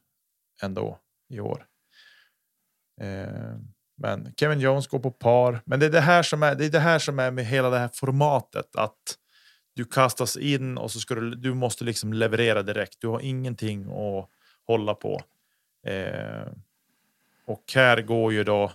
ändå 0.63 0.99
i 1.29 1.39
år. 1.39 1.65
Eh, 3.01 3.55
men 3.97 4.33
Kevin 4.37 4.59
Jones 4.59 4.87
går 4.87 4.99
på 4.99 5.11
par. 5.11 5.61
Men 5.65 5.79
det 5.79 5.85
är 5.85 5.89
det 5.89 6.01
här 6.01 6.23
som 6.23 6.43
är. 6.43 6.55
Det 6.55 6.65
är 6.65 6.69
det 6.69 6.79
här 6.79 6.99
som 6.99 7.19
är 7.19 7.31
med 7.31 7.45
hela 7.45 7.69
det 7.69 7.77
här 7.77 7.89
formatet 7.93 8.75
att 8.75 9.17
du 9.73 9.85
kastas 9.85 10.37
in 10.37 10.77
och 10.77 10.91
så 10.91 10.99
ska 10.99 11.15
du. 11.15 11.35
Du 11.35 11.53
måste 11.53 11.83
liksom 11.83 12.13
leverera 12.13 12.63
direkt. 12.63 13.01
Du 13.01 13.07
har 13.07 13.19
ingenting 13.19 13.85
att 13.85 14.29
hålla 14.67 14.93
på. 14.93 15.21
Eh, 15.87 16.47
och 17.45 17.63
här 17.75 18.01
går 18.01 18.33
ju 18.33 18.43
då 18.43 18.71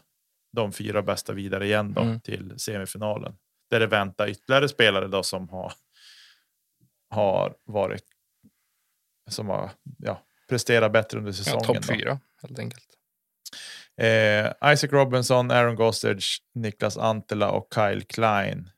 de 0.53 0.73
fyra 0.73 1.03
bästa 1.03 1.33
vidare 1.33 1.67
igen 1.67 1.93
då 1.95 2.03
mm. 2.03 2.21
till 2.21 2.55
semifinalen 2.57 3.37
där 3.71 3.81
det 3.81 3.87
väntar 3.87 4.29
ytterligare 4.29 4.69
spelare 4.69 5.09
då 5.09 5.23
som 5.23 5.49
har. 5.49 5.73
Har 7.11 7.57
varit. 7.65 8.05
Som 9.31 9.49
har 9.49 9.71
ja, 9.99 10.23
presterat 10.49 10.93
bättre 10.93 11.19
under 11.19 11.33
säsongen. 11.33 11.65
Ja, 11.69 11.75
Topp 11.75 11.85
fyra 11.85 12.21
helt 12.43 12.59
enkelt. 12.59 12.87
Eh, 13.97 14.73
Isaac 14.73 14.93
Robinson, 14.93 15.51
Aaron 15.51 15.77
Gossage, 15.77 16.43
Niklas 16.55 16.97
Antela 16.97 17.51
och 17.51 17.69
Kyle 17.75 18.03
Klein 18.03 18.71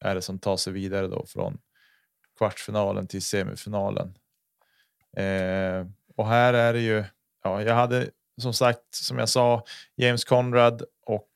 är 0.00 0.14
det 0.14 0.22
som 0.22 0.38
tar 0.38 0.56
sig 0.56 0.72
vidare 0.72 1.06
då 1.06 1.26
från 1.26 1.58
kvartsfinalen 2.38 3.06
till 3.06 3.22
semifinalen. 3.22 4.18
Eh, 5.16 5.86
och 6.16 6.26
här 6.26 6.54
är 6.54 6.72
det 6.72 6.80
ju. 6.80 7.04
Ja, 7.42 7.62
jag 7.62 7.74
hade 7.74 8.10
som 8.40 8.54
sagt, 8.54 8.94
som 8.94 9.18
jag 9.18 9.28
sa, 9.28 9.64
James 9.96 10.24
Conrad 10.24 10.82
och 11.06 11.30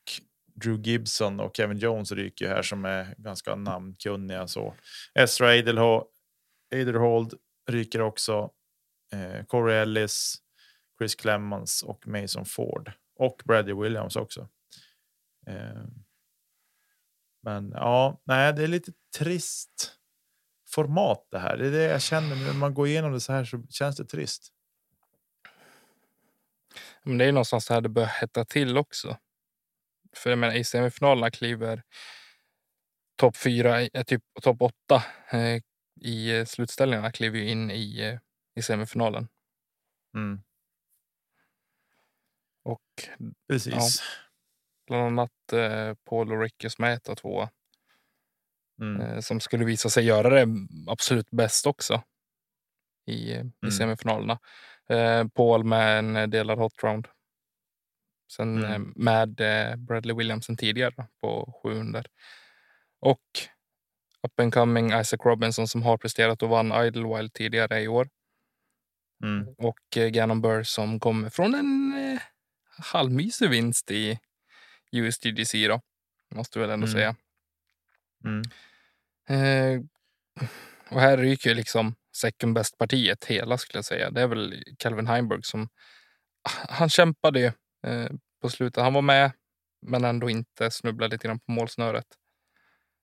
Drew 0.54 0.80
Gibson 0.80 1.40
och 1.40 1.56
Kevin 1.56 1.78
Jones 1.78 2.12
ryker 2.12 2.48
här 2.48 2.62
som 2.62 2.84
är 2.84 3.14
ganska 3.18 3.54
namnkunniga. 3.54 4.48
Så 4.48 4.74
Ezra 5.14 5.48
Aderhold 6.72 7.34
ryker 7.70 8.00
också. 8.00 8.50
Eh, 9.12 9.44
Corey 9.44 9.76
Ellis, 9.76 10.36
Chris 10.98 11.14
Clemens 11.14 11.82
och 11.82 12.06
Mason 12.06 12.44
Ford 12.44 12.92
och 13.18 13.42
Bradley 13.44 13.74
Williams 13.74 14.16
också. 14.16 14.48
Eh, 15.46 15.84
men 17.42 17.70
ja, 17.70 18.22
nej, 18.24 18.52
det 18.52 18.62
är 18.62 18.68
lite 18.68 18.92
trist 19.18 19.98
format 20.68 21.26
det 21.30 21.38
här. 21.38 21.56
Det 21.56 21.66
är 21.66 21.70
det 21.70 21.82
jag 21.82 22.02
känner 22.02 22.36
när 22.36 22.52
man 22.52 22.74
går 22.74 22.86
igenom 22.86 23.12
det 23.12 23.20
så 23.20 23.32
här 23.32 23.44
så 23.44 23.62
känns 23.70 23.96
det 23.96 24.04
trist. 24.04 24.52
Men 27.02 27.18
det 27.18 27.24
är 27.24 27.32
någonstans 27.32 27.68
här 27.68 27.80
det 27.80 27.88
börjar 27.88 28.08
hetta 28.08 28.44
till 28.44 28.78
också. 28.78 29.16
För 30.16 30.30
jag 30.30 30.38
menar, 30.38 30.54
i 30.54 30.64
semifinalerna 30.64 31.30
kliver 31.30 31.82
topp 33.16 33.36
fyra, 33.36 33.80
eh, 33.82 34.02
typ 34.02 34.22
topp 34.42 34.62
åtta 34.62 35.04
eh, 35.30 35.60
i 36.00 36.46
slutställningarna 36.46 37.12
kliver 37.12 37.38
ju 37.38 37.48
in 37.48 37.70
i, 37.70 38.00
eh, 38.00 38.18
i 38.54 38.62
semifinalen. 38.62 39.28
Mm. 40.14 40.42
Och 42.64 42.80
Precis. 43.48 43.74
Ja, 43.74 43.88
bland 44.86 45.06
annat 45.06 45.52
eh, 45.52 45.94
Paul 46.04 46.32
och 46.32 46.40
Ricky 46.40 46.70
som 46.70 46.84
är 46.84 46.90
ett 46.90 47.08
och 47.08 47.18
två. 47.18 47.48
Mm. 48.80 49.00
Eh, 49.00 49.20
som 49.20 49.40
skulle 49.40 49.64
visa 49.64 49.88
sig 49.88 50.04
göra 50.04 50.28
det 50.30 50.46
absolut 50.88 51.30
bäst 51.30 51.66
också. 51.66 52.02
I, 53.06 53.34
mm. 53.34 53.52
i 53.66 53.70
semifinalerna. 53.70 54.38
Eh, 54.88 55.28
Paul 55.28 55.64
med 55.64 55.98
en 55.98 56.30
delad 56.30 56.58
hot 56.58 56.82
round. 56.82 57.08
Sen 58.36 58.58
mm. 58.58 58.72
Eh, 58.72 58.88
med 58.96 59.40
eh, 59.40 59.76
Bradley 59.76 60.16
Williamson 60.16 60.56
tidigare 60.56 61.08
på 61.20 61.60
700. 61.62 62.04
Och 63.00 63.20
up 64.26 64.40
and 64.40 64.54
coming 64.54 64.86
Isaac 65.00 65.18
Robinson 65.24 65.68
som 65.68 65.82
har 65.82 65.98
presterat 65.98 66.42
och 66.42 66.48
vann 66.48 66.72
Idlewild 66.72 67.32
tidigare 67.32 67.80
i 67.80 67.88
år. 67.88 68.08
Mm. 69.24 69.54
Och 69.58 69.96
eh, 69.96 70.08
Gannon 70.08 70.40
Burr 70.40 70.62
som 70.62 71.00
kommer 71.00 71.30
från 71.30 71.54
en 71.54 71.94
eh, 71.96 72.22
halvmysig 72.78 73.50
vinst 73.50 73.90
i 73.90 74.18
USDGC 74.92 75.68
då. 75.68 75.80
Måste 76.34 76.58
väl 76.58 76.70
ändå 76.70 76.86
mm. 76.86 76.94
säga. 76.94 77.16
Mm. 78.24 78.42
Eh, 79.28 79.82
och 80.88 81.00
här 81.00 81.18
ryker 81.18 81.54
liksom 81.54 81.94
second 82.16 82.54
best 82.54 82.78
partiet 82.78 83.24
hela 83.24 83.58
skulle 83.58 83.78
jag 83.78 83.84
säga. 83.84 84.10
Det 84.10 84.20
är 84.20 84.26
väl 84.26 84.64
Calvin 84.78 85.06
Heimberg 85.06 85.42
som 85.42 85.68
han 86.68 86.88
kämpade 86.88 87.40
ju 87.40 87.52
eh, 87.82 88.10
på 88.42 88.48
slutet. 88.48 88.82
Han 88.82 88.94
var 88.94 89.02
med 89.02 89.32
men 89.86 90.04
ändå 90.04 90.30
inte 90.30 90.70
snubblade 90.70 91.14
lite 91.14 91.28
grann 91.28 91.40
på 91.40 91.52
målsnöret. 91.52 92.06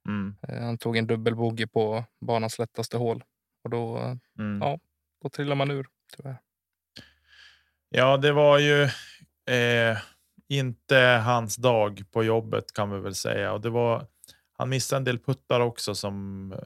Mm. 0.08 0.36
Eh, 0.48 0.66
han 0.66 0.78
tog 0.78 0.98
en 0.98 1.08
dubbelbogey 1.08 1.68
på 1.68 2.06
banans 2.22 2.60
lättaste 2.60 2.98
hål 2.98 3.24
och 3.64 3.70
då, 3.70 3.98
mm. 4.40 4.62
ja, 4.62 4.80
då 5.22 5.30
trillar 5.30 5.56
man 5.56 5.72
ur 5.72 5.88
tyvärr. 6.16 6.38
Ja, 7.90 8.18
det 8.18 8.32
var 8.32 8.60
ju 8.60 8.84
eh, 9.56 9.98
inte 10.48 10.98
hans 11.26 11.56
dag 11.56 12.04
på 12.12 12.24
jobbet 12.24 12.74
kan 12.74 12.92
vi 12.92 13.00
väl 13.00 13.16
säga 13.16 13.54
och 13.54 13.62
det 13.62 13.70
var. 13.70 14.08
Han 14.58 14.70
missade 14.70 14.98
en 14.98 15.04
del 15.04 15.20
puttar 15.20 15.60
också 15.60 15.96
som 15.96 16.52
eh, 16.54 16.60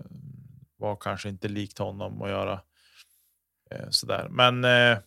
var 0.78 0.96
kanske 0.96 1.30
inte 1.30 1.48
likt 1.48 1.78
honom 1.78 2.22
att 2.22 2.30
göra 2.30 2.62
eh, 3.72 3.90
sådär. 3.90 4.28
Men 4.30 4.64
eh, 4.64 4.98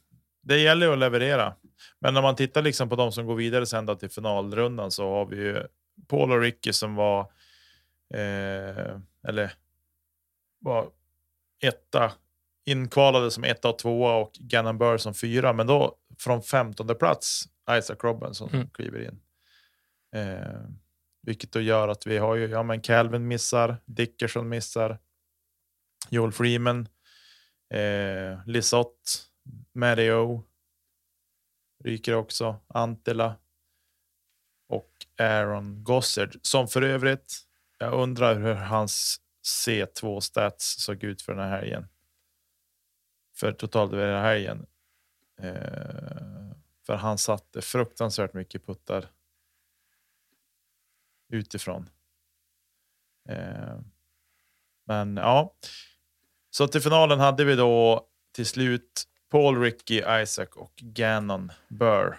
det 0.43 0.59
gäller 0.59 0.93
att 0.93 0.99
leverera. 0.99 1.55
Men 1.99 2.15
när 2.15 2.23
man 2.23 2.37
tittar 2.37 2.63
liksom 2.63 2.89
på 2.89 2.97
de 2.97 3.13
som 3.13 3.27
går 3.27 3.35
vidare 3.35 3.67
sen 3.67 3.87
då 3.87 3.95
till 3.95 4.11
finalrundan 4.11 4.91
så 4.91 5.11
har 5.11 5.27
vi 5.27 5.37
ju 5.37 5.67
Paul 6.07 6.33
och 6.33 6.41
Ricky 6.41 6.73
som 6.73 6.95
var 6.95 7.21
eh, 8.15 8.99
eller 9.29 9.53
var 10.59 10.91
etta 11.63 12.13
inkvalade 12.65 13.31
som 13.31 13.45
etta 13.45 13.69
och 13.69 13.79
tvåa 13.79 14.17
och 14.17 14.33
Gannon 14.33 14.79
Burr 14.79 14.97
som 14.99 15.15
fyra. 15.15 15.53
Men 15.53 15.67
då 15.67 15.97
från 16.19 16.43
femtonde 16.43 16.95
plats 16.95 17.45
Isaac 17.71 17.97
Robinson 18.01 18.49
som 18.49 18.59
mm. 18.59 18.71
kliver 18.71 19.03
in. 19.03 19.21
Eh, 20.15 20.61
vilket 21.23 21.53
då 21.53 21.61
gör 21.61 21.89
att 21.89 22.07
vi 22.07 22.19
har 22.19 22.35
ju, 22.35 22.47
ja 22.47 22.63
men 22.63 22.81
Calvin 22.81 23.29
missar, 23.29 23.77
Dickerson 23.85 24.49
missar, 24.49 24.99
Joel 26.11 26.33
Freeman, 26.33 26.89
eh, 27.71 28.47
Lisotte, 28.47 29.11
Mario 29.75 30.45
ryker 31.87 32.15
också, 32.15 32.61
Antela 32.67 33.37
och 34.69 34.93
Aaron 35.19 35.85
Gossard 35.85 36.39
som 36.43 36.69
för 36.69 36.83
övrigt. 36.83 37.43
Jag 37.79 37.93
undrar 37.93 38.35
hur 38.35 38.55
hans 38.55 39.21
C2 39.47 40.21
stats 40.21 40.83
såg 40.83 41.05
ut 41.05 41.23
för 41.23 41.35
den 41.35 41.49
här 41.49 41.61
helgen. 41.61 41.89
För 43.35 43.53
totalt 43.53 43.93
över 43.93 44.07
den 44.07 44.23
här 44.23 44.33
helgen. 44.33 44.67
Eh, 45.39 46.57
för 46.87 46.95
han 46.95 47.19
satte 47.19 47.63
fruktansvärt 47.63 48.33
mycket 48.35 48.67
puttar. 48.67 49.07
Utifrån. 51.29 51.91
Eh, 53.29 53.79
men 54.85 55.17
ja, 55.17 55.55
så 56.51 56.69
till 56.69 56.81
finalen 56.81 57.21
hade 57.21 57.45
vi 57.45 57.57
då 57.57 58.07
till 58.33 58.47
slut 58.47 59.09
Paul, 59.31 59.61
Ricky, 59.61 60.03
Isaac 60.23 60.47
och 60.55 60.73
Gannon 60.77 61.53
Burr. 61.69 62.19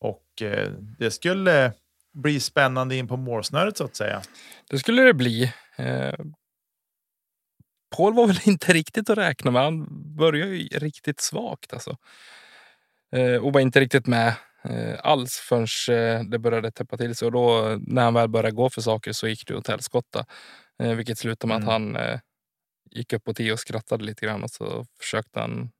Och 0.00 0.42
eh, 0.42 0.70
det 0.98 1.10
skulle 1.10 1.72
bli 2.12 2.40
spännande 2.40 2.96
in 2.96 3.08
på 3.08 3.16
målsnöret 3.16 3.76
så 3.76 3.84
att 3.84 3.96
säga. 3.96 4.22
Det 4.70 4.78
skulle 4.78 5.02
det 5.02 5.14
bli. 5.14 5.52
Eh, 5.76 6.14
Paul 7.96 8.14
var 8.14 8.26
väl 8.26 8.40
inte 8.44 8.72
riktigt 8.72 9.10
att 9.10 9.18
räkna 9.18 9.50
med. 9.50 9.62
Han 9.62 9.86
började 10.16 10.56
ju 10.56 10.78
riktigt 10.78 11.20
svagt 11.20 11.72
alltså. 11.72 11.96
Eh, 13.12 13.36
och 13.36 13.52
var 13.52 13.60
inte 13.60 13.80
riktigt 13.80 14.06
med 14.06 14.34
eh, 14.64 14.98
alls 15.02 15.36
förrän 15.36 15.66
eh, 15.98 16.24
det 16.24 16.38
började 16.38 16.70
täppa 16.70 16.96
till 16.96 17.14
sig. 17.14 17.26
Och 17.26 17.32
då 17.32 17.76
när 17.86 18.04
han 18.04 18.14
väl 18.14 18.28
började 18.28 18.56
gå 18.56 18.70
för 18.70 18.80
saker 18.80 19.12
så 19.12 19.28
gick 19.28 19.46
det 19.46 19.56
åt 19.56 19.68
helskotta. 19.68 20.24
Eh, 20.82 20.94
vilket 20.94 21.18
slutade 21.18 21.48
med 21.48 21.56
mm. 21.56 21.68
att 21.68 21.72
han 21.72 21.96
eh, 21.96 22.20
gick 22.90 23.12
upp 23.12 23.24
på 23.24 23.34
tio 23.34 23.52
och 23.52 23.60
skrattade 23.60 24.04
lite 24.04 24.26
grann 24.26 24.42
och 24.42 24.50
så 24.50 24.86
försökte 25.00 25.40
han 25.40 25.70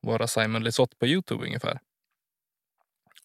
vara 0.00 0.26
Simon 0.26 0.64
Lisotte 0.64 0.96
på 0.96 1.06
Youtube 1.06 1.44
ungefär. 1.44 1.80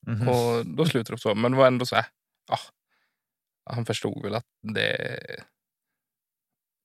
Mm 0.08 0.20
-hmm. 0.20 0.30
Och 0.30 0.66
då 0.66 0.86
slutade 0.86 1.16
det 1.16 1.22
så. 1.22 1.36
Men 1.36 1.52
det 1.52 1.58
var 1.58 1.68
ändå 1.68 1.86
så 1.86 1.96
här. 1.96 2.06
Ah, 2.48 2.60
han 3.66 3.86
förstod 3.86 4.24
väl 4.24 4.36
att 4.36 4.46
det. 4.74 5.20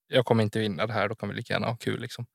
Jag 0.08 0.26
kommer 0.26 0.42
inte 0.42 0.58
vinna 0.58 0.86
det 0.86 0.92
här. 0.92 1.08
Då 1.08 1.14
kan 1.14 1.28
vi 1.28 1.34
lika 1.34 1.52
gärna 1.52 1.66
ha 1.66 1.76
kul 1.76 2.00
liksom. 2.00 2.26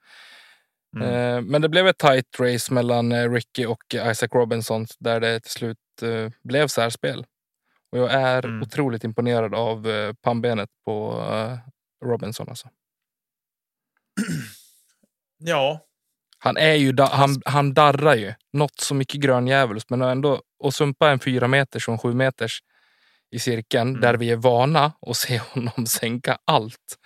Mm. 0.95 1.08
Eh, 1.08 1.41
men 1.41 1.62
det 1.62 1.69
blev 1.69 1.88
ett 1.88 1.98
tight 1.98 2.39
race 2.39 2.74
mellan 2.74 3.12
eh, 3.12 3.32
Ricky 3.32 3.65
och 3.65 3.84
Isaac 3.93 4.28
Robinson 4.32 4.86
där 5.00 5.19
det 5.19 5.39
till 5.39 5.52
slut 5.52 5.78
eh, 6.02 6.30
blev 6.43 6.67
särspel. 6.67 7.26
Och 7.91 7.98
jag 7.98 8.12
är 8.12 8.45
mm. 8.45 8.62
otroligt 8.62 9.04
imponerad 9.04 9.56
av 9.56 9.88
pannbenet 10.13 10.69
på 10.86 11.24
Robinson 12.06 12.50
alltså. 12.50 12.69
Ja, 15.38 15.86
Han 16.39 16.58
är 16.58 16.73
ju, 16.73 16.91
da, 16.91 17.05
han, 17.05 17.41
han 17.45 17.73
darrar 17.73 18.15
ju. 18.15 18.34
Något 18.53 18.79
så 18.79 18.95
mycket 18.95 19.21
gröndjävulskt, 19.21 19.89
men 19.89 20.01
ändå 20.01 20.41
att 20.63 20.75
sumpa 20.75 21.10
en 21.12 21.19
fyra 21.19 21.47
meters 21.47 21.88
och 21.88 21.91
en 21.91 21.97
sju 21.97 22.13
meters 22.13 22.60
i 23.32 23.39
cirkeln 23.39 23.89
Mm. 23.89 24.01
där 24.01 24.13
vi 24.13 24.32
är 24.32 24.36
vana 24.36 24.93
att 25.08 25.17
se 25.17 25.38
honom 25.53 25.86
sänka 25.86 26.38
allt 26.45 26.97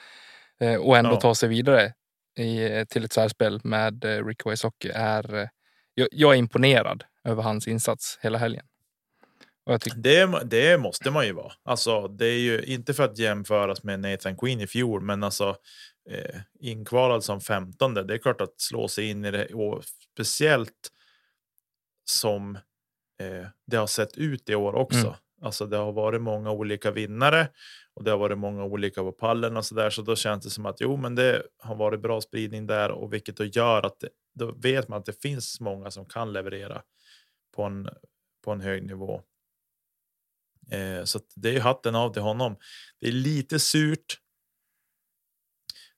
eh, 0.62 0.76
och 0.76 0.98
ändå 0.98 1.12
Ja. 1.12 1.20
ta 1.22 1.36
sig 1.36 1.50
vidare 1.50 1.94
i, 2.40 2.86
till 2.90 3.06
ett 3.06 3.14
särspel 3.14 3.60
med 3.64 4.06
eh, 4.06 4.26
Ricky 4.26 4.50
Wysocki 4.50 4.90
är... 4.96 5.36
Eh, 5.36 5.48
jag, 5.96 6.08
jag 6.12 6.34
är 6.34 6.38
imponerad 6.38 7.04
över 7.24 7.44
hans 7.44 7.68
insats 7.68 8.20
hela 8.22 8.38
helgen. 8.38 8.66
Och 9.66 9.74
jag 9.74 9.82
tycker, 9.82 9.98
Det, 9.98 10.44
det 10.46 10.78
måste 10.78 11.12
man 11.12 11.26
ju 11.26 11.34
vara. 11.34 11.54
Alltså, 11.66 12.08
det 12.08 12.26
är 12.26 12.40
ju 12.40 12.62
inte 12.64 12.94
för 12.94 13.04
att 13.04 13.18
jämföras 13.18 13.84
med 13.84 14.00
Nathan 14.00 14.38
Queen 14.38 14.62
i 14.62 14.68
fjol, 14.68 15.02
men 15.02 15.24
alltså 15.24 15.56
eh, 16.10 16.42
inkvalad 16.60 17.24
som 17.24 17.42
15. 17.42 17.94
Det 17.94 18.14
är 18.14 18.18
klart 18.18 18.42
att 18.42 18.62
slå 18.62 18.88
sig 18.88 19.10
in 19.10 19.26
i 19.26 19.32
det 19.32 19.46
och 19.46 19.84
speciellt 20.14 20.92
som 22.06 22.56
eh, 23.22 23.48
det 23.68 23.78
har 23.78 23.88
sett 23.88 24.18
ut 24.18 24.50
i 24.50 24.56
år 24.56 24.76
också. 24.76 25.08
Mm. 25.08 25.14
Alltså, 25.42 25.66
det 25.66 25.78
har 25.78 25.92
varit 25.92 26.22
många 26.22 26.52
olika 26.52 26.92
vinnare 26.92 27.50
och 27.94 28.04
det 28.04 28.12
har 28.12 28.18
varit 28.18 28.38
många 28.38 28.64
olika 28.64 29.02
på 29.02 29.12
pallen 29.12 29.58
och 29.58 29.66
så 29.66 29.76
där. 29.76 29.90
Så 29.90 30.02
då 30.02 30.16
känns 30.16 30.44
det 30.44 30.50
som 30.50 30.66
att 30.66 30.82
jo, 30.82 30.98
men 30.98 31.16
det 31.16 31.44
har 31.58 31.76
varit 31.76 32.02
bra 32.02 32.22
spridning 32.22 32.68
där 32.68 32.92
och 32.92 33.14
vilket 33.14 33.38
då 33.38 33.44
gör 33.44 33.86
att 33.86 34.00
det, 34.00 34.10
då 34.34 34.52
vet 34.52 34.88
man 34.88 35.00
att 35.00 35.06
det 35.06 35.22
finns 35.22 35.60
många 35.60 35.92
som 35.92 36.06
kan 36.06 36.34
leverera 36.34 36.82
på 37.56 37.64
en 37.64 37.90
på 38.44 38.52
en 38.52 38.62
hög 38.62 38.84
nivå. 38.84 39.22
Eh, 40.72 41.04
så 41.04 41.20
det 41.36 41.50
är 41.50 41.54
ju 41.54 41.60
hatten 41.60 41.96
av 41.96 42.14
till 42.14 42.22
honom. 42.22 42.56
Det 43.00 43.08
är 43.08 43.12
lite 43.12 43.60
surt. 43.60 44.20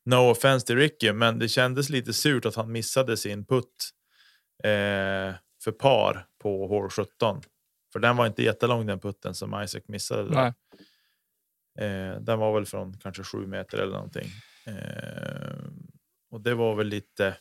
No 0.06 0.16
offense 0.32 0.68
till 0.68 0.76
Ricky, 0.76 1.14
men 1.14 1.40
det 1.40 1.48
kändes 1.48 1.90
lite 1.90 2.14
surt 2.14 2.46
att 2.46 2.56
han 2.56 2.72
missade 2.72 3.18
sin 3.18 3.46
putt 3.46 3.90
eh, 4.64 5.36
för 5.64 5.72
par 5.80 6.28
på 6.42 6.68
hål 6.68 6.90
17. 6.90 7.42
För 7.94 8.00
den 8.00 8.18
var 8.18 8.28
inte 8.28 8.44
jättelång 8.44 8.86
den 8.86 9.00
putten 9.00 9.34
som 9.36 9.64
Isaac 9.64 9.82
missade. 9.88 10.34
Eh, 11.80 12.22
den 12.22 12.40
var 12.40 12.54
väl 12.54 12.66
från 12.66 12.98
kanske 12.98 13.24
sju 13.24 13.48
meter 13.48 13.78
eller 13.78 13.94
någonting. 13.94 14.28
Eh, 14.68 15.58
och 16.32 16.42
det 16.42 16.54
var 16.56 16.76
väl 16.76 16.88
lite 16.88 17.38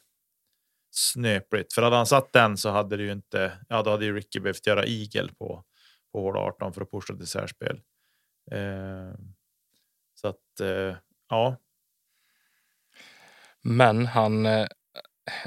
snöpligt. 0.91 1.73
För 1.73 1.83
hade 1.83 1.97
han 1.97 2.07
satt 2.07 2.33
den 2.33 2.57
så 2.57 2.69
hade 2.71 2.97
det 2.97 3.03
ju 3.03 3.13
inte. 3.13 3.53
Ja, 3.69 3.83
då 3.83 3.91
hade 3.91 4.05
ju 4.05 4.17
Ricky 4.17 4.41
behövt 4.41 4.67
göra 4.67 4.87
igel 4.87 5.31
på 5.39 5.65
på 6.15 6.21
hål 6.21 6.37
18 6.37 6.73
för 6.73 6.81
att 6.81 6.91
pusha 6.91 7.17
till 7.17 7.27
särspel. 7.27 7.81
Eh, 8.51 9.15
så 10.15 10.29
att 10.29 10.61
eh, 10.61 10.97
ja, 11.29 11.57
men 13.65 14.07
han... 14.07 14.47
Eh, 14.47 14.67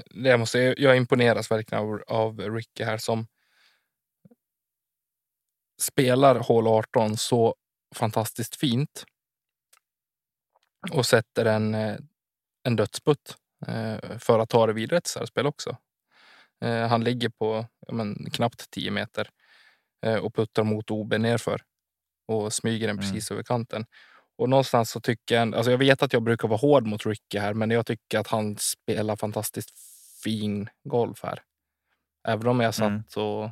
det 0.06 0.30
jag, 0.30 0.40
måste, 0.40 0.76
jag 0.78 0.98
imponeras 0.98 1.52
verkligen 1.52 1.84
av, 1.84 2.04
av 2.08 2.40
Ricky 2.40 2.84
här 2.84 2.98
som 2.98 3.28
spelar 5.82 6.36
hål 6.36 6.68
18 6.68 7.18
så 7.18 7.56
fantastiskt 7.96 8.56
fint 8.56 9.06
och 10.92 11.06
sätter 11.06 11.46
en, 11.46 11.76
eh, 11.76 11.98
en 12.64 12.76
dödsputt 12.76 13.38
eh, 13.68 14.18
för 14.20 14.40
att 14.40 14.50
ta 14.50 14.68
det 14.68 14.74
vidare 14.74 15.02
till 15.02 15.12
särspel 15.12 15.48
också. 15.48 15.78
Han 16.90 17.04
ligger 17.04 17.30
på 17.30 17.66
men, 17.92 18.30
knappt 18.32 18.72
10 18.72 18.92
meter 18.92 19.30
och 20.22 20.36
puttar 20.36 20.64
mot 20.64 20.92
OB 20.92 21.14
nerför 21.14 21.62
och 22.28 22.54
smyger 22.54 22.88
den 22.88 22.96
Mm. 23.00 23.02
precis 23.10 23.32
över 23.32 23.44
kanten. 23.44 23.86
Och 24.38 24.50
någonstans 24.50 24.90
så 24.92 25.00
tycker 25.02 25.36
jag, 25.36 25.56
alltså 25.56 25.72
jag 25.72 25.78
vet 25.78 26.04
att 26.04 26.14
jag 26.14 26.24
brukar 26.24 26.48
vara 26.48 26.58
hård 26.60 26.86
mot 26.88 27.06
Ricky 27.06 27.38
här, 27.40 27.54
men 27.54 27.72
jag 27.72 27.86
tycker 27.86 28.20
att 28.20 28.28
han 28.28 28.58
spelar 28.58 29.16
fantastiskt 29.16 29.70
fin 30.24 30.70
golf 30.84 31.24
här. 31.24 31.40
Även 32.28 32.48
om 32.48 32.60
jag 32.60 32.76
satt 32.76 32.88
Mm. 32.88 33.04
och 33.28 33.50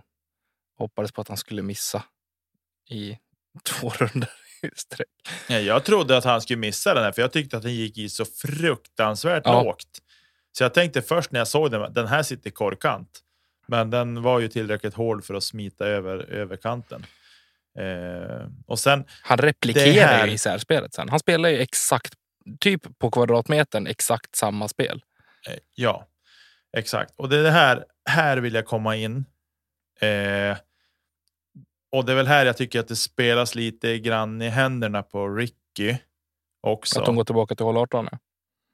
hoppades 0.77 1.11
på 1.11 1.21
att 1.21 1.27
han 1.27 1.37
skulle 1.37 1.61
missa 1.61 2.03
i 2.89 3.17
två 3.63 3.89
runder 3.89 4.29
i 4.61 4.69
sträck. 4.75 5.07
Ja, 5.49 5.59
jag 5.59 5.83
trodde 5.83 6.17
att 6.17 6.23
han 6.23 6.41
skulle 6.41 6.57
missa 6.59 6.93
den 6.93 7.03
här, 7.03 7.11
för 7.11 7.21
jag 7.21 7.31
tyckte 7.31 7.57
att 7.57 7.63
den 7.63 7.73
gick 7.73 7.97
i 7.97 8.09
så 8.09 8.25
fruktansvärt 8.25 9.43
Ja. 9.45 9.63
lågt. 9.63 9.99
Så 10.51 10.63
jag 10.63 10.73
tänkte 10.73 11.01
först 11.01 11.31
när 11.31 11.39
jag 11.39 11.47
såg 11.47 11.71
den, 11.71 11.93
den 11.93 12.07
här 12.07 12.23
sitter 12.23 12.49
korkant. 12.49 13.21
Men 13.67 13.89
den 13.89 14.21
var 14.21 14.39
ju 14.39 14.47
tillräckligt 14.47 14.93
hård 14.93 15.23
för 15.25 15.33
att 15.33 15.43
smita 15.43 15.85
över 15.85 16.17
över 16.17 16.57
kanten. 16.57 17.05
Eh, 17.79 18.47
och 18.67 18.79
sen, 18.79 19.05
Han 19.23 19.37
replikerar 19.37 20.07
här- 20.07 20.27
ju 20.27 20.33
i 20.33 20.37
särspelet 20.37 20.93
sen. 20.93 21.09
Han 21.09 21.19
spelar 21.19 21.49
ju 21.49 21.57
exakt, 21.57 22.13
typ 22.59 22.99
på 22.99 23.11
kvadratmetern, 23.11 23.87
exakt 23.87 24.35
samma 24.35 24.67
spel. 24.67 25.03
eh, 25.49 25.57
ja, 25.75 26.07
exakt. 26.77 27.13
Och 27.15 27.29
det 27.29 27.37
är 27.39 27.43
det 27.43 27.51
här, 27.51 27.85
här 28.09 28.37
vill 28.37 28.53
jag 28.53 28.65
komma 28.65 28.95
in. 28.95 29.25
Eh, 29.99 30.57
och 31.91 32.05
det 32.05 32.11
är 32.11 32.15
väl 32.15 32.27
här 32.27 32.45
jag 32.45 32.57
tycker 32.57 32.79
att 32.79 32.87
det 32.87 32.95
spelas 32.95 33.55
lite 33.55 33.99
grann 33.99 34.41
i 34.41 34.49
händerna 34.49 35.03
på 35.03 35.27
Ricky 35.29 35.95
också. 36.61 36.99
Att 36.99 37.05
de 37.05 37.15
går 37.15 37.23
tillbaka 37.23 37.55
till 37.55 37.65
hål 37.65 37.77
18. 37.77 38.07
Ja. 38.11 38.17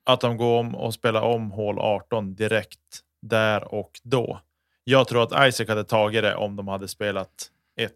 att 0.05 0.21
de 0.21 0.37
går 0.37 0.59
om 0.59 0.75
och 0.75 0.93
spelar 0.93 1.21
om 1.21 1.51
hål 1.51 1.79
18 1.79 2.35
direkt 2.35 2.99
där 3.21 3.73
och 3.73 3.91
då. 4.03 4.41
Jag 4.83 5.07
tror 5.07 5.23
att 5.23 5.47
Isaac 5.47 5.67
hade 5.67 5.83
tagit 5.83 6.23
det 6.23 6.35
om 6.35 6.55
de 6.55 6.67
hade 6.67 6.87
spelat 6.87 7.51
ett. 7.79 7.93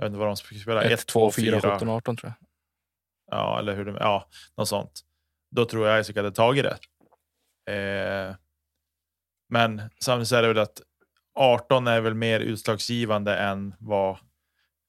Jag 0.00 0.04
vet 0.04 0.10
inte 0.10 0.18
vad 0.18 0.28
de 0.28 0.36
skulle 0.36 0.60
spela. 0.60 0.82
1, 0.82 1.06
2, 1.06 1.30
4, 1.30 1.60
17, 1.60 1.88
18 1.88 2.16
tror 2.16 2.32
jag. 2.38 2.48
Ja, 3.38 3.58
eller 3.58 3.76
hur 3.76 3.84
de, 3.84 3.96
ja, 3.96 4.28
något 4.56 4.68
sånt. 4.68 5.00
Då 5.50 5.64
tror 5.64 5.88
jag 5.88 6.00
Isaac 6.00 6.16
hade 6.16 6.32
tagit 6.32 6.64
det. 6.64 6.78
Eh, 7.72 8.34
men 9.48 9.82
samtidigt 10.00 10.32
är 10.32 10.42
det 10.42 10.48
väl 10.48 10.58
att 10.58 10.82
18 11.34 11.86
är 11.86 12.00
väl 12.00 12.14
mer 12.14 12.40
utslagsgivande 12.40 13.36
än 13.36 13.74
vad, 13.78 14.18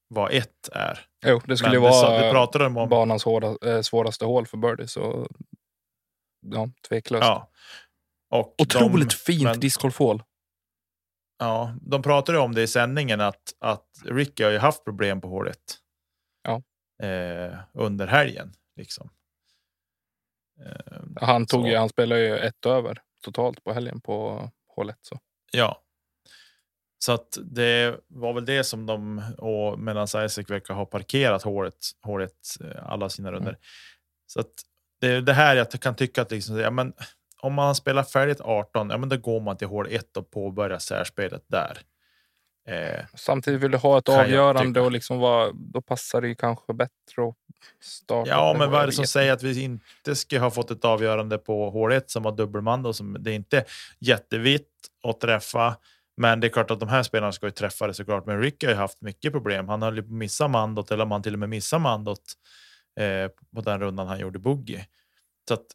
vad 0.08 0.32
ett 0.32 0.68
är. 0.72 1.00
Jo, 1.26 1.40
det 1.44 1.56
skulle 1.56 1.72
Men 1.80 1.82
det, 1.82 1.90
vara 1.90 2.18
det 2.18 2.30
pratade 2.30 2.64
de 2.64 2.76
om. 2.76 2.88
banans 2.88 3.24
hårda, 3.24 3.56
eh, 3.70 3.80
svåraste 3.80 4.24
hål 4.24 4.46
för 4.46 4.56
birdie. 4.56 4.86
Så 4.88 5.28
ja, 6.40 6.68
tveklöst. 6.88 7.24
Ja. 7.24 7.50
Och 8.30 8.54
Otroligt 8.58 9.10
de, 9.10 9.16
fint 9.16 9.60
discgolfhål. 9.60 10.22
Ja, 11.42 11.74
de 11.80 12.02
pratade 12.02 12.38
om 12.38 12.54
det 12.54 12.62
i 12.62 12.66
sändningen 12.66 13.20
att, 13.20 13.54
att 13.58 13.86
Ricky 14.04 14.44
har 14.44 14.50
ju 14.50 14.58
haft 14.58 14.84
problem 14.84 15.20
på 15.20 15.28
hålet. 15.28 15.58
Ja. 16.42 16.62
Eh, 17.06 17.58
under 17.72 18.06
helgen 18.06 18.52
liksom. 18.76 19.10
Eh, 20.60 21.26
Han, 21.26 21.46
tog 21.46 21.62
Så. 21.62 21.68
ju, 21.68 21.76
han 21.76 21.88
spelade 21.88 22.20
ju 22.20 22.38
ett 22.38 22.66
över 22.66 22.98
totalt 23.24 23.64
på 23.64 23.72
helgen 23.72 24.00
på 24.00 24.50
hålet. 24.68 24.98
Så. 25.00 25.18
ja. 25.52 25.82
Så 26.98 27.12
att 27.12 27.38
det 27.42 28.00
var 28.08 28.32
väl 28.32 28.44
det 28.44 28.64
som 28.64 28.86
de 28.86 29.22
och 29.38 29.78
medan 29.78 30.04
Isaac 30.04 30.44
verkar 30.48 30.74
ha 30.74 30.86
parkerat 30.86 31.42
hålet, 31.42 31.74
hålet 32.02 32.56
eh, 32.60 32.92
alla 32.92 33.08
sina 33.08 33.32
runder. 33.32 33.58
Så 34.26 34.40
att 34.40 34.52
det 35.00 35.06
är 35.06 35.20
det 35.20 35.32
här 35.32 35.56
jag 35.56 35.70
kan 35.70 35.96
tycka 35.96 36.22
att 36.22 36.30
liksom, 36.30 36.56
ja, 36.58 36.70
men 36.70 36.92
om 37.42 37.54
man 37.54 37.74
spelar 37.74 38.02
färdigt 38.02 38.40
18, 38.40 38.90
ja, 38.90 38.98
men 38.98 39.08
då 39.08 39.16
går 39.16 39.40
man 39.40 39.56
till 39.56 39.68
hål 39.68 39.86
1 39.90 40.16
och 40.16 40.30
påbörjar 40.30 40.78
särspelet 40.78 41.44
där. 41.46 41.78
Eh, 42.68 43.04
Samtidigt 43.14 43.60
vill 43.60 43.70
du 43.70 43.78
ha 43.78 43.98
ett 43.98 44.08
avgörande 44.08 44.80
och 44.80 44.92
liksom 44.92 45.18
vara, 45.18 45.52
då 45.52 45.82
passar 45.82 46.20
det 46.20 46.34
kanske 46.34 46.72
bättre 46.72 47.28
att 47.28 47.34
starta. 47.80 48.30
Ja, 48.30 48.54
men 48.58 48.70
vad 48.70 48.82
är 48.82 48.86
det 48.86 48.92
som 48.92 49.06
säger 49.06 49.32
att 49.32 49.42
vi 49.42 49.62
inte 49.62 50.14
ska 50.14 50.38
ha 50.38 50.50
fått 50.50 50.70
ett 50.70 50.84
avgörande 50.84 51.38
på 51.38 51.70
hål 51.70 51.92
1 51.92 52.10
som 52.10 52.24
har 52.24 52.32
dubbelman? 52.32 52.82
Då, 52.82 52.92
som, 52.92 53.16
det 53.20 53.30
är 53.30 53.34
inte 53.34 53.64
jättevitt 53.98 54.68
att 55.04 55.20
träffa, 55.20 55.76
men 56.16 56.40
det 56.40 56.46
är 56.46 56.48
klart 56.48 56.70
att 56.70 56.80
de 56.80 56.88
här 56.88 57.02
spelarna 57.02 57.32
ska 57.32 57.46
ju 57.46 57.50
träffa 57.50 57.86
det 57.86 57.94
såklart. 57.94 58.26
Men 58.26 58.40
Rick 58.40 58.64
har 58.64 58.70
ju 58.70 58.76
haft 58.76 59.00
mycket 59.00 59.32
problem. 59.32 59.68
Han 59.68 59.82
höll 59.82 59.96
ju 59.96 60.02
på 60.02 60.06
att 60.06 60.12
missa 60.12 60.48
mandot, 60.48 60.90
eller 60.90 61.04
om 61.04 61.10
han 61.10 61.22
till 61.22 61.32
och 61.32 61.38
med 61.38 61.48
missar 61.48 61.78
mandot 61.78 62.22
eh, 63.00 63.28
på 63.54 63.60
den 63.60 63.80
rundan 63.80 64.06
han 64.06 64.20
gjorde 64.20 64.38
boogie. 64.38 64.86
Så 65.48 65.54
att, 65.54 65.66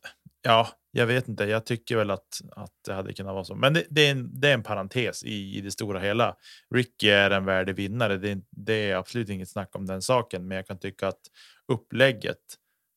ja, 0.48 0.68
jag 0.92 1.08
vet 1.08 1.28
inte. 1.28 1.44
Jag 1.46 1.66
tycker 1.66 1.98
väl 1.98 2.12
att, 2.12 2.42
att 2.52 2.74
det 2.86 2.94
hade 2.94 3.14
kunnat 3.14 3.34
vara 3.34 3.44
så. 3.44 3.56
Men 3.56 3.74
det, 3.74 3.86
det, 3.90 4.08
är, 4.08 4.12
en, 4.12 4.40
det 4.40 4.50
är 4.50 4.54
en 4.54 4.64
parentes 4.64 5.24
i, 5.24 5.58
i 5.58 5.62
det 5.62 5.72
stora 5.72 6.00
hela. 6.00 6.36
Ricky 6.76 7.10
är 7.10 7.32
en 7.32 7.46
värdig 7.46 7.76
vinnare. 7.76 8.18
Det, 8.18 8.32
är- 8.32 8.42
det 8.52 8.74
är 8.92 8.96
absolut 8.96 9.30
inget 9.30 9.50
snack 9.50 9.76
om 9.76 9.86
den 9.86 10.02
saken, 10.02 10.48
men 10.48 10.56
jag 10.58 10.68
kan 10.68 10.80
tycka 10.80 11.08
att 11.08 11.22
upplägget 11.68 12.38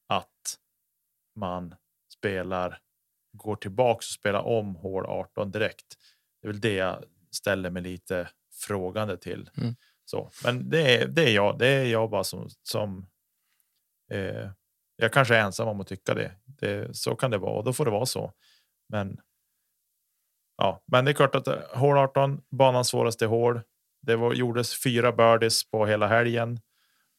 att 0.09 0.57
man 1.36 1.74
spelar, 2.18 2.78
går 3.32 3.57
tillbaks 3.57 4.07
och 4.07 4.12
spelar 4.12 4.40
om 4.42 4.74
hål 4.76 5.07
18 5.07 5.51
direkt. 5.51 5.86
Det 6.42 6.48
är 6.48 6.53
väl 6.53 6.61
det 6.61 6.74
jag 6.74 7.05
ställer 7.30 7.70
mig 7.70 7.82
lite 7.82 8.28
frågande 8.53 9.16
till. 9.16 9.51
Mm. 9.57 9.74
Så, 10.05 10.30
men 10.44 10.70
det 10.70 10.96
är, 11.03 11.09
det 11.09 11.22
är 11.22 11.34
jag. 11.34 11.59
Det 11.59 11.66
är 11.68 11.84
jag 11.84 12.11
bara 12.11 12.24
som, 12.24 12.48
som 12.62 13.07
eh, 14.12 14.51
jag 15.01 15.12
kanske 15.12 15.36
är 15.36 15.40
ensam 15.40 15.68
om 15.68 15.80
att 15.80 15.86
tycka 15.86 16.14
det. 16.14 16.32
det. 16.44 16.96
Så 16.96 17.16
kan 17.16 17.30
det 17.30 17.38
vara 17.38 17.53
och 17.53 17.64
då 17.64 17.72
får 17.72 17.84
det 17.84 17.90
vara 17.90 18.07
så. 18.07 18.32
Men. 18.88 19.20
Ja, 20.57 20.82
men 20.86 21.05
det 21.05 21.11
är 21.11 21.12
klart 21.12 21.34
att 21.34 21.46
eh, 21.46 21.59
hål 21.72 21.98
18, 21.98 22.40
banans 22.51 22.88
svåraste 22.88 23.26
hål. 23.26 23.61
Det 24.03 24.16
var, 24.16 24.34
gjordes 24.34 24.82
fyra 24.82 25.12
birdies 25.12 25.70
på 25.70 25.86
hela 25.86 26.07
helgen. 26.07 26.61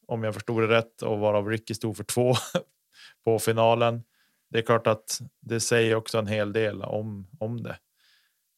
Om 0.06 0.24
jag 0.24 0.34
förstod 0.34 0.62
det 0.62 0.68
rätt 0.68 1.02
och 1.02 1.18
varav 1.18 1.48
Ricky 1.48 1.74
stod 1.74 1.96
för 1.96 2.04
två 2.04 2.34
på 3.24 3.38
finalen. 3.38 4.04
Det 4.50 4.58
är 4.58 4.62
klart 4.62 4.86
att 4.86 5.20
det 5.40 5.60
säger 5.60 5.94
också 5.94 6.18
en 6.18 6.26
hel 6.26 6.52
del 6.52 6.82
om, 6.82 7.28
om 7.38 7.62
det. 7.62 7.78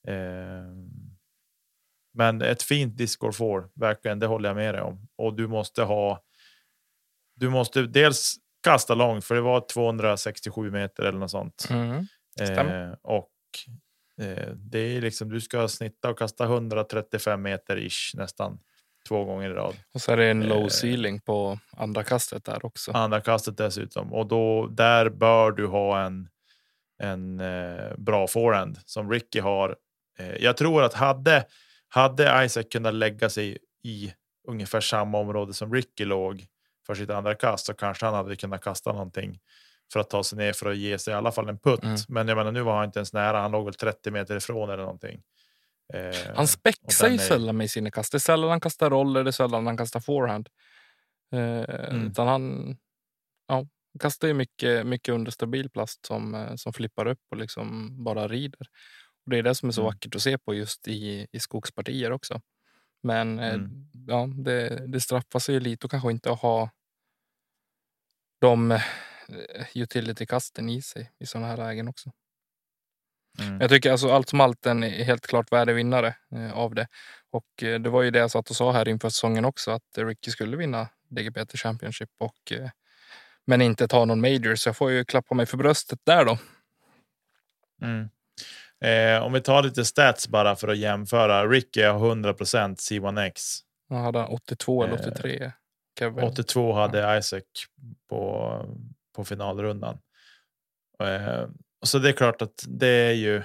Eh, 0.09 0.75
men 2.15 2.43
ett 2.43 2.63
fint 2.63 2.97
discgolf 2.97 3.37
får 3.37 3.71
verkligen, 3.75 4.19
det 4.19 4.27
håller 4.27 4.49
jag 4.49 4.57
med 4.57 4.75
dig 4.75 4.83
om. 4.83 5.09
Och 5.17 5.35
du 5.35 5.49
måste 5.49 5.83
ha. 5.83 6.23
Du 7.37 7.51
måste 7.51 7.83
dels 7.83 8.37
kasta 8.65 8.95
långt, 8.95 9.25
för 9.25 9.35
det 9.35 9.41
var 9.41 9.65
267 9.73 10.71
meter 10.71 11.03
eller 11.03 11.19
något 11.19 11.31
sånt. 11.31 11.69
Mm. 11.71 12.07
Eh, 12.41 12.93
och 13.03 13.31
eh, 14.21 14.49
det 14.55 14.79
är 14.79 15.01
liksom 15.01 15.29
du 15.29 15.41
ska 15.41 15.69
snitta 15.69 16.11
och 16.11 16.19
kasta 16.19 16.45
135 16.45 17.43
meter 17.43 17.77
ish 17.77 18.15
nästan 18.15 18.59
två 19.09 19.25
gånger 19.25 19.51
i 19.51 19.53
rad. 19.53 19.75
Och 19.95 20.01
så 20.01 20.13
är 20.13 20.17
det 20.17 20.27
en 20.31 20.43
low 20.43 20.63
Eh. 20.63 20.69
ceiling 20.69 21.21
på 21.21 21.59
andra 21.77 22.03
kastet 22.03 22.45
där 22.45 22.67
också. 22.67 22.93
Andra 22.93 23.21
kastet 23.21 23.57
dessutom 23.57 24.13
och 24.13 24.27
då 24.27 24.67
där 24.67 25.09
bör 25.09 25.53
du 25.53 25.67
ha 25.67 26.01
en. 26.01 26.29
En 27.03 27.41
eh, 27.41 27.97
bra 27.97 28.27
forehand 28.27 28.79
som 28.85 29.11
Ricky 29.11 29.41
har. 29.41 29.77
Eh, 30.19 30.37
jag 30.37 30.57
tror 30.57 30.83
att 30.83 30.95
hade 30.95 31.45
hade 31.89 32.45
Isaac 32.45 32.63
kunnat 32.63 32.95
lägga 32.95 33.31
sig 33.31 33.59
i 33.85 34.13
ungefär 34.49 34.81
samma 34.81 35.19
område 35.19 35.53
som 35.53 35.75
Ricky 35.75 36.05
låg 36.05 36.47
för 36.87 36.95
sitt 36.95 37.11
andra 37.11 37.35
kast 37.35 37.67
så 37.67 37.75
kanske 37.75 38.07
han 38.07 38.15
hade 38.15 38.37
kunnat 38.37 38.63
kasta 38.65 38.93
någonting 38.93 39.39
för 39.93 40.01
att 40.01 40.11
ta 40.11 40.25
sig 40.25 40.39
ner 40.39 40.53
för 40.53 40.71
att 40.71 40.77
ge 40.77 40.99
sig 40.99 41.13
i 41.13 41.15
alla 41.17 41.33
fall 41.33 41.49
en 41.49 41.59
putt. 41.59 41.83
Mm. 41.85 41.97
Men 42.09 42.29
jag 42.29 42.37
menar, 42.37 42.53
nu 42.53 42.63
var 42.63 42.77
han 42.77 42.85
inte 42.85 42.99
ens 42.99 43.13
nära. 43.13 43.41
Han 43.41 43.51
låg 43.51 43.65
väl 43.65 43.75
30 43.75 44.11
meter 44.11 44.37
ifrån 44.37 44.71
eller 44.71 44.83
någonting. 44.83 45.23
Eh, 45.95 46.35
Han 46.37 46.47
spexar 46.47 47.09
ju 47.09 47.15
är- 47.15 47.19
sällan 47.19 47.57
med 47.57 47.71
sina 47.71 47.91
kast. 47.91 48.13
Det 48.13 48.17
är 48.17 48.21
sällan 48.21 48.51
han 48.51 48.61
kastar 48.61 48.91
roller, 48.91 49.25
det 49.25 49.31
är 49.31 49.33
sällan 49.33 49.67
han 49.67 49.77
kastar 49.77 50.01
forehand. 50.01 50.49
Eh, 51.33 51.41
Mm. 51.91 52.07
Utan 52.07 52.29
han 52.29 52.77
ja, 53.49 53.67
kastar 54.01 54.29
ju 54.29 54.35
mycket, 54.35 54.87
mycket 54.87 55.15
under 55.15 55.31
stabil 55.31 55.71
plast 55.71 56.07
som, 56.07 56.35
eh, 56.35 56.55
som 56.57 56.73
flippar 56.73 57.07
upp 57.07 57.21
och 57.31 57.37
liksom 57.37 57.97
bara 58.05 58.29
rider. 58.29 58.61
Och 59.25 59.31
det 59.31 59.39
är 59.39 59.43
det 59.43 59.55
som 59.55 59.69
är 59.69 59.73
så 59.73 59.81
Mm. 59.81 59.93
vackert 59.93 60.15
att 60.15 60.23
se 60.23 60.39
på 60.39 60.55
just 60.55 60.89
i, 60.89 61.27
i 61.33 61.41
skogspartier 61.41 62.13
också. 62.13 62.41
Men 63.05 63.39
eh, 63.39 63.55
Mm. 63.55 63.87
ja, 64.07 64.29
det, 64.45 64.87
det 64.87 65.01
straffar 65.01 65.39
sig 65.39 65.61
lite 65.61 65.87
och 65.87 65.91
kanske 65.91 66.11
inte 66.11 66.33
att 66.33 66.41
ha 66.41 66.71
de 68.41 68.71
eh, 68.71 68.81
utility-kasten 69.75 70.69
i 70.69 70.83
sig 70.83 71.11
i 71.19 71.27
sådana 71.27 71.47
här 71.49 71.57
lägen 71.57 71.89
också. 71.89 72.11
Mm. 73.39 73.61
Jag 73.61 73.71
tycker 73.71 73.93
alltså 73.93 74.11
allt 74.11 74.29
som 74.29 74.41
allt 74.41 74.67
en 74.67 74.83
helt 74.83 75.27
klart 75.27 75.53
värdevinnare 75.53 76.17
eh, 76.35 76.53
av 76.53 76.75
det. 76.75 76.87
Och 77.31 77.47
det 77.59 77.89
var 77.89 78.03
ju 78.03 78.11
det 78.11 78.19
jag 78.19 78.31
satt 78.31 78.51
och 78.51 78.57
sa 78.57 78.73
här 78.73 78.89
inför 78.89 79.09
säsongen 79.09 79.45
också 79.45 79.71
att 79.71 79.99
Ricky 79.99 80.31
skulle 80.31 80.57
vinna 80.57 80.89
DGPT 81.09 81.59
Championship 81.59 82.11
och 82.19 82.53
men 83.47 83.63
inte 83.63 83.89
ta 83.89 84.05
någon 84.05 84.21
major 84.21 84.55
så 84.55 84.69
jag 84.69 84.77
får 84.77 84.91
ju 84.91 85.05
klappa 85.05 85.35
mig 85.35 85.47
för 85.47 85.57
bröstet 85.57 85.99
där 86.05 86.25
då. 86.25 86.39
Mm. 87.83 88.09
Eh, 88.85 89.23
om 89.23 89.33
vi 89.33 89.41
tar 89.41 89.63
lite 89.63 89.85
stats 89.85 90.29
bara 90.29 90.57
för 90.57 90.69
att 90.69 90.79
jämföra. 90.79 91.47
Ricky 91.47 91.83
har 91.83 92.09
100 92.09 92.33
C1X. 92.33 93.61
Han 93.89 94.05
hade 94.05 94.25
82 94.25 94.85
eller 94.85 94.95
Eh, 94.95 95.01
83. 95.01 95.53
Kevin. 95.99 96.25
82 96.25 96.73
hade 96.73 97.19
Isaac 97.19 97.43
på, 98.09 98.51
på 99.17 99.25
finalrundan. 99.25 99.99
Eh, 101.03 101.49
så 101.85 101.99
det 101.99 102.09
är 102.09 102.13
klart 102.13 102.43
att 102.43 102.65
det 102.69 102.89
är 102.89 103.13
ju. 103.13 103.37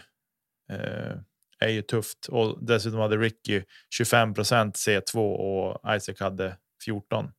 Eh, 0.71 1.15
är 1.61 1.69
ju 1.69 1.81
tufft 1.81 2.27
och 2.27 2.65
dessutom 2.65 2.99
hade 2.99 3.17
Ricky 3.17 3.63
25% 3.99 4.73
C2 4.73 5.35
och 5.35 5.95
Isaac 5.95 6.15
hade 6.19 6.57
14. 6.85 7.31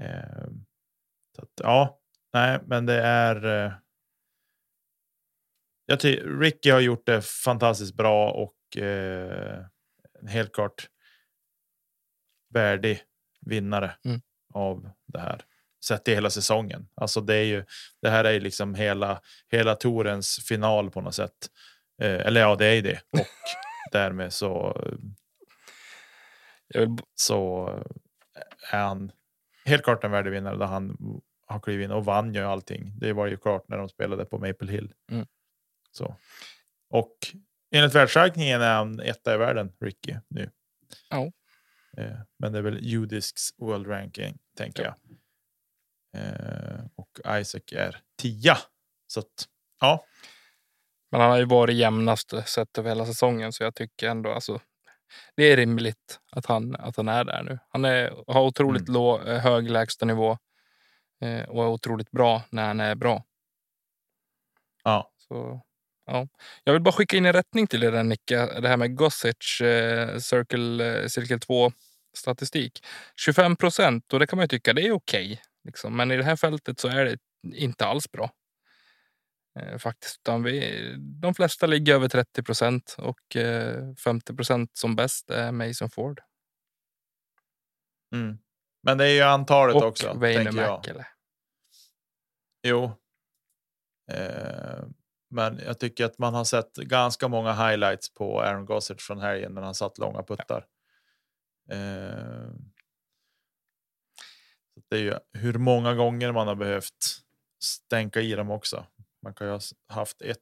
Eh, 0.00 0.48
så 1.36 1.42
att, 1.42 1.50
ja, 1.62 2.00
nej, 2.32 2.58
men 2.66 2.86
det 2.86 3.02
är. 3.02 3.72
Jag 5.86 6.00
tycker 6.00 6.38
Ricky 6.38 6.70
har 6.70 6.80
gjort 6.80 7.06
det 7.06 7.22
fantastiskt 7.22 7.94
bra 7.94 8.30
och 8.30 8.82
eh, 8.82 9.64
helt 10.28 10.52
klart. 10.54 10.88
Värdig 12.54 13.02
vinnare 13.46 13.94
Mm. 14.04 14.20
av 14.54 14.90
det 15.06 15.18
här 15.18 15.40
sett 15.84 16.08
i 16.08 16.14
hela 16.14 16.30
säsongen. 16.30 16.88
Alltså 16.94 17.20
det 17.20 17.34
är 17.34 17.44
ju 17.44 17.64
det 18.02 18.10
här 18.10 18.24
är 18.24 18.32
ju 18.32 18.40
liksom 18.40 18.74
hela 18.74 19.20
hela 19.50 19.74
torens 19.74 20.44
final 20.48 20.90
på 20.90 21.00
något 21.00 21.14
sätt. 21.14 21.50
Eh, 22.02 22.26
eller 22.26 22.40
ja, 22.40 22.56
det 22.56 22.66
är 22.66 22.82
det 22.82 23.00
och 23.10 23.26
därmed 23.92 24.32
så 24.32 24.80
vill, 26.74 26.88
så 27.14 27.68
är 28.70 28.78
han 28.82 29.12
helt 29.64 29.84
klart 29.84 30.04
en 30.04 30.10
värdig 30.10 30.30
vinnare 30.30 30.56
där 30.56 30.66
han 30.66 30.96
har 31.46 31.60
klivit 31.60 31.84
in 31.84 31.90
och 31.90 32.04
vann 32.04 32.34
ju 32.34 32.40
allting. 32.40 32.92
Det 32.98 33.12
var 33.12 33.26
ju 33.26 33.36
klart 33.36 33.68
när 33.68 33.78
de 33.78 33.88
spelade 33.88 34.24
på 34.24 34.38
Maple 34.38 34.72
Hill. 34.72 34.92
Mm. 35.10 35.26
Så. 35.92 36.16
Och 36.90 37.16
enligt 37.74 37.94
världsrankingen 37.94 38.62
är 38.62 38.74
han 38.74 39.00
etta 39.00 39.34
i 39.34 39.36
världen, 39.38 39.72
Ricky, 39.80 40.14
nu. 40.28 40.50
Ja. 41.10 41.32
Eh, 41.96 42.18
men 42.38 42.52
det 42.52 42.58
är 42.58 42.62
väl 42.62 42.78
Judisks 42.84 43.42
World 43.58 43.86
Ranking, 43.86 44.38
tänker 44.56 44.82
Ja. 44.84 44.94
jag. 46.12 46.22
Eh, 46.22 46.84
och 46.94 47.40
Isaac 47.40 47.62
är 47.72 48.02
tia. 48.18 48.58
Så 49.06 49.20
att, 49.20 49.48
ja. 49.80 50.04
men 51.10 51.20
han 51.20 51.30
har 51.30 51.38
ju 51.38 51.44
varit 51.44 51.76
jämnast 51.76 52.32
sett 52.48 52.78
över 52.78 52.88
hela 52.88 53.06
säsongen 53.06 53.52
så 53.52 53.62
jag 53.62 53.74
tycker 53.74 54.08
ändå 54.08 54.30
alltså 54.32 54.60
det 55.36 55.42
är 55.44 55.56
rimligt 55.56 56.20
att 56.30 56.46
han, 56.46 56.76
att 56.76 56.96
han 56.96 57.08
är 57.08 57.24
där 57.24 57.42
nu. 57.42 57.58
Han 57.68 57.84
är, 57.84 58.24
har 58.26 58.42
otroligt 58.42 58.82
Mm. 58.88 58.92
låg, 58.94 59.28
eh, 59.28 59.38
hög 59.38 59.70
lägstanivå 59.70 60.38
eh, 61.20 61.42
och 61.48 61.64
är 61.64 61.68
otroligt 61.68 62.10
bra 62.10 62.42
när 62.50 62.66
han 62.66 62.80
är 62.80 62.94
bra. 62.94 63.24
ja. 64.84 65.12
Så, 65.18 65.60
ja. 66.06 66.28
Jag 66.64 66.72
vill 66.72 66.82
bara 66.82 66.92
skicka 66.92 67.16
in 67.16 67.26
en 67.26 67.32
rättning 67.32 67.66
till 67.66 67.82
er 67.82 67.92
där 67.92 68.02
Nicke. 68.02 68.60
Det 68.60 68.68
här 68.68 68.76
med 68.76 68.96
Gossage 68.96 69.62
eh, 69.62 70.18
Circle, 70.18 71.02
eh, 71.02 71.08
Cirkel 71.08 71.40
2 71.40 71.72
statistik. 72.16 72.84
25 73.16 73.56
procent 73.56 74.12
och 74.12 74.20
det 74.20 74.26
kan 74.26 74.36
man 74.36 74.44
ju 74.44 74.48
tycka 74.48 74.72
det 74.72 74.82
är 74.82 74.92
okej. 74.92 75.42
liksom. 75.64 75.96
Men 75.96 76.10
i 76.10 76.16
det 76.16 76.24
här 76.24 76.36
fältet 76.36 76.80
så 76.80 76.88
är 76.88 77.04
det 77.04 77.18
inte 77.54 77.86
alls 77.86 78.12
bra. 78.12 78.30
Eh, 79.60 79.78
faktiskt. 79.78 80.20
Utan 80.20 80.42
vi, 80.42 80.82
de 80.98 81.34
flesta 81.34 81.66
ligger 81.66 81.94
över 81.94 82.08
30 82.08 82.42
procent 82.42 82.96
och 82.98 83.36
eh, 83.36 83.94
50 83.94 84.36
procent 84.36 84.70
som 84.76 84.96
bäst 84.96 85.30
är 85.30 85.52
Mason 85.52 85.90
Ford. 85.90 86.20
Mm. 88.14 88.38
Men 88.82 88.98
det 88.98 89.04
är 89.04 89.14
ju 89.14 89.22
antalet 89.22 89.76
Och 89.76 89.82
också, 89.82 90.14
Väinö 90.14 90.42
jag. 90.42 90.54
Mäkelä. 90.54 91.06
Jo. 92.62 92.84
Eh, 94.12 94.84
men 95.32 95.60
jag 95.66 95.80
tycker 95.80 96.04
att 96.04 96.18
man 96.18 96.34
har 96.34 96.44
sett 96.44 96.74
ganska 96.76 97.28
många 97.28 97.52
highlights 97.52 98.14
på 98.14 98.40
Aaron 98.42 98.64
Gossage 98.66 99.00
från 99.00 99.20
helgen 99.20 99.54
när 99.54 99.62
han 99.62 99.74
satt 99.74 99.98
långa 99.98 100.22
puttar. 100.22 100.66
Eh, 101.70 102.50
så 104.74 104.80
det 104.90 104.96
är 104.96 105.00
ju 105.00 105.14
hur 105.32 105.54
många 105.58 105.94
gånger 105.94 106.32
man 106.32 106.48
har 106.48 106.54
behövt 106.54 107.20
stänka 107.62 108.20
i 108.20 108.32
dem 108.34 108.50
också. 108.50 108.86
Man 109.22 109.34
kan 109.34 109.46
ju 109.46 109.52
ha 109.52 109.60
haft 109.88 110.22
ett. 110.22 110.38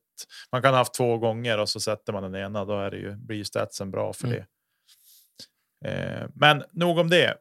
Man 0.52 0.62
kan 0.62 0.70
ha 0.72 0.78
haft 0.78 0.94
två 0.94 1.18
gånger 1.18 1.58
och 1.58 1.68
så 1.68 1.80
sätter 1.80 2.12
man 2.12 2.22
den 2.22 2.34
ena. 2.34 2.64
Då 2.64 2.80
är 2.80 2.90
det 2.90 2.96
ju 2.96 3.16
blir 3.16 3.44
statsen 3.44 3.90
bra 3.90 4.12
för 4.12 4.26
Mm. 4.26 4.38
det. 4.38 4.46
Eh, 5.90 6.28
men 6.34 6.64
nog 6.72 6.98
om 6.98 7.10
det. 7.10 7.36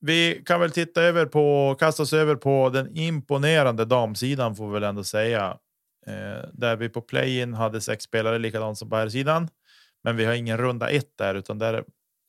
Vi 0.00 0.42
kan 0.46 0.60
väl 0.60 0.70
titta 0.70 1.02
över 1.02 1.26
på 1.26 1.76
kasta 1.78 2.02
oss 2.02 2.12
över 2.12 2.36
på 2.36 2.68
den 2.68 2.96
imponerande 2.96 3.84
damsidan 3.84 4.56
får 4.56 4.66
vi 4.66 4.72
väl 4.72 4.82
ändå 4.82 5.04
säga. 5.04 5.58
Eh, 6.06 6.48
där 6.52 6.76
vi 6.76 6.88
på 6.88 7.00
play-in 7.00 7.54
hade 7.54 7.80
sex 7.80 8.04
spelare 8.04 8.38
likadant 8.38 8.78
som 8.78 8.90
på 8.90 8.96
här 8.96 9.08
sidan. 9.08 9.48
Men 10.04 10.16
vi 10.16 10.24
har 10.24 10.34
ingen 10.34 10.58
runda 10.58 10.88
ett 10.90 11.18
där 11.18 11.34
utan 11.34 11.58
där 11.58 11.84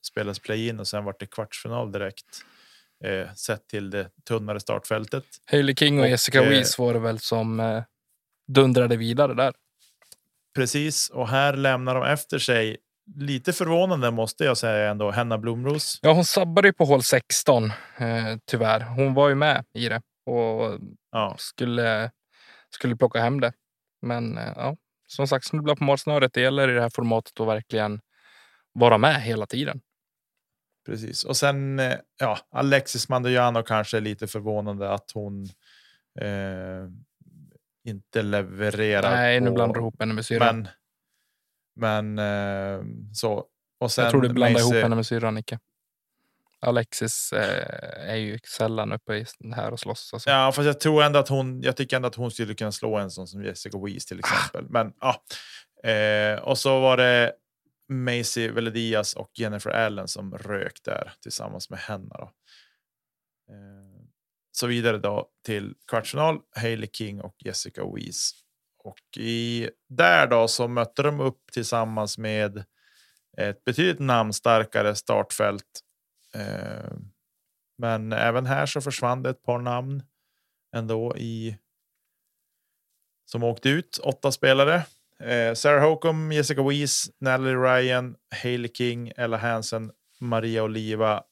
spelas 0.06 0.38
play-in 0.38 0.80
och 0.80 0.86
sen 0.88 1.04
vart 1.04 1.20
det 1.20 1.26
kvartsfinal 1.26 1.92
direkt. 1.92 2.44
Eh, 3.04 3.34
sett 3.34 3.68
till 3.68 3.90
det 3.90 4.10
tunnare 4.28 4.60
startfältet. 4.60 5.24
Hailey 5.50 5.74
King 5.74 5.98
och, 5.98 6.04
Och, 6.04 6.10
Jessica 6.10 6.42
eh, 6.42 6.48
Weiss 6.48 6.78
var 6.78 6.94
det 6.94 7.00
väl 7.00 7.18
som 7.18 7.60
eh, 7.60 7.82
dundrade 8.52 8.96
vidare 8.96 9.34
där. 9.34 9.52
Precis, 10.54 11.10
och 11.10 11.28
här 11.28 11.56
lämnar 11.56 11.94
de 11.94 12.04
efter 12.04 12.38
sig 12.38 12.76
lite 13.16 13.52
förvånande 13.52 14.10
måste 14.10 14.44
jag 14.44 14.58
säga 14.58 14.90
ändå. 14.90 15.10
Henna 15.10 15.38
Blomros. 15.38 15.98
Ja, 16.02 16.12
hon 16.12 16.24
sabbade 16.24 16.68
ju 16.68 16.72
på 16.72 16.84
hål 16.84 17.02
16 17.02 17.64
eh, 17.64 17.70
tyvärr. 18.44 18.80
Hon 18.80 19.14
var 19.14 19.28
ju 19.28 19.34
med 19.34 19.64
i 19.74 19.88
det 19.88 20.02
och 20.26 20.80
Ja, 21.10 21.34
skulle, 21.38 22.10
skulle 22.70 22.96
plocka 22.96 23.20
hem 23.20 23.40
det. 23.40 23.52
Men 24.04 24.38
eh, 24.38 24.52
ja, 24.56 24.76
som 25.06 25.26
sagt, 25.28 25.46
snubbla 25.46 25.76
på 25.76 25.84
målsnöret. 25.84 26.32
Det 26.32 26.40
gäller 26.40 26.68
i 26.68 26.74
det 26.74 26.80
här 26.82 26.90
formatet 26.94 27.40
att 27.40 27.46
verkligen 27.46 28.00
vara 28.72 28.98
med 28.98 29.22
hela 29.22 29.46
tiden. 29.46 29.80
precis. 30.86 31.24
Och 31.24 31.36
sen 31.36 31.78
eh, 31.78 31.94
ja, 32.20 32.38
Alexis 32.50 33.08
Mandojano 33.08 33.62
kanske 33.62 33.96
är 33.96 34.00
lite 34.00 34.26
förvånande 34.26 34.90
att 34.90 35.10
hon 35.14 35.44
eh, 36.20 36.88
inte 37.84 38.22
levererar. 38.22 39.10
Nej, 39.10 39.40
nu 39.40 39.46
på- 39.48 39.54
blandar 39.54 39.74
du 39.74 39.80
ihop 39.80 39.96
henne 40.00 40.14
med 40.14 40.26
syrran. 40.26 40.68
Men, 41.76 42.14
men 42.14 42.78
eh, 42.78 42.84
så. 43.12 43.44
Och 43.80 43.92
sen 43.92 44.02
Jag 44.04 44.10
tror 44.10 44.22
du 44.22 44.28
blandar 44.28 44.60
Macy- 44.60 44.72
ihop 44.72 44.82
henne 44.82 44.96
med 44.96 45.06
syrran, 45.06 45.34
Nicke. 45.34 45.58
Alexis 46.64 47.32
eh, 47.32 48.10
är 48.10 48.16
ju 48.16 48.38
sällan 48.56 48.92
uppe 48.92 49.14
i 49.14 49.26
här 49.54 49.72
och 49.72 49.80
slåss. 49.80 50.10
Alltså. 50.12 50.30
Ja, 50.30 50.52
fast 50.52 50.66
jag 50.66 50.80
tror 50.80 51.02
ändå 51.02 51.18
att 51.18 51.28
hon. 51.28 51.62
Jag 51.62 51.76
tycker 51.76 51.96
ändå 51.96 52.08
att 52.08 52.14
hon 52.14 52.30
skulle 52.30 52.54
kunna 52.54 52.72
slå 52.72 52.96
en 52.96 53.10
sån 53.10 53.28
som 53.28 53.44
Jessica 53.44 53.78
Weiss 53.78 54.06
till 54.06 54.18
exempel. 54.18 54.66
Men 54.68 54.92
ja, 55.00 55.22
eh, 55.90 56.38
och 56.38 56.58
så 56.58 56.80
var 56.80 56.96
det 56.96 57.32
Macy 57.88 58.50
Veledias 58.50 59.14
och 59.14 59.30
Jennifer 59.34 59.70
Allen 59.70 60.08
som 60.08 60.38
rök 60.38 60.78
där 60.84 61.12
tillsammans 61.22 61.70
med 61.70 61.78
henne. 61.78 62.14
Då. 62.18 62.30
Eh, 63.50 64.04
så 64.52 64.66
vidare 64.66 64.98
då 64.98 65.28
till 65.46 65.74
kvartsfinal. 65.90 66.38
Hailey 66.56 66.88
King 66.92 67.20
och 67.20 67.36
Jessica 67.44 67.84
Weiss. 67.94 68.32
Och 68.78 69.18
i 69.18 69.70
där 69.88 70.26
då 70.26 70.48
så 70.48 70.68
mötte 70.68 71.02
de 71.02 71.20
upp 71.20 71.40
tillsammans 71.52 72.18
med 72.18 72.64
ett 73.36 73.64
betydligt 73.64 74.00
namnstarkare 74.00 74.94
startfält. 74.94 75.80
Eh, 76.34 76.96
men 77.78 78.12
även 78.12 78.46
här 78.46 78.66
så 78.66 78.80
försvann 78.80 79.22
det 79.22 79.30
ett 79.30 79.42
par 79.42 79.58
namn 79.58 80.02
ändå 80.76 81.16
i. 81.16 81.58
Som 83.26 83.42
åkte 83.42 83.68
ut 83.68 83.98
åtta 84.02 84.32
spelare. 84.32 84.82
Eh, 85.20 85.54
Sarah 85.54 85.88
Hokum, 85.88 86.32
Jessica 86.32 86.62
Weiss, 86.62 87.10
Natalie 87.20 87.54
Ryan, 87.54 88.16
Hailey 88.42 88.72
King, 88.72 89.12
Ella 89.16 89.36
Hansen, 89.36 89.92
Maria 90.20 90.62
Oliva, 90.62 91.22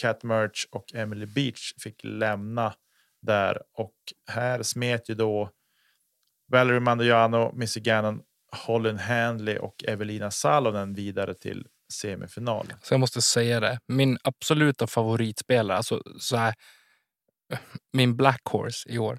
Cat 0.00 0.22
Merch 0.22 0.66
och 0.70 0.94
Emily 0.94 1.26
Beach 1.26 1.74
fick 1.82 2.04
lämna 2.04 2.74
där 3.22 3.62
och 3.74 3.94
här 4.26 4.62
smet 4.62 5.08
ju 5.08 5.14
då 5.14 5.50
Valerie 6.48 6.80
Mandoiano, 6.80 7.52
Missy 7.54 7.80
Gannon, 7.80 8.22
Holland 8.66 8.98
Handley 8.98 9.58
och 9.58 9.84
Evelina 9.88 10.30
Salonen 10.30 10.94
vidare 10.94 11.34
till 11.34 11.66
semifinal. 11.90 12.72
Så 12.82 12.94
jag 12.94 13.00
måste 13.00 13.22
säga 13.22 13.60
det. 13.60 13.78
Min 13.86 14.18
absoluta 14.22 14.86
favoritspelare, 14.86 15.76
alltså 15.76 16.02
så 16.18 16.36
här, 16.36 16.54
min 17.92 18.16
black 18.16 18.42
horse 18.44 18.88
i 18.88 18.98
år, 18.98 19.18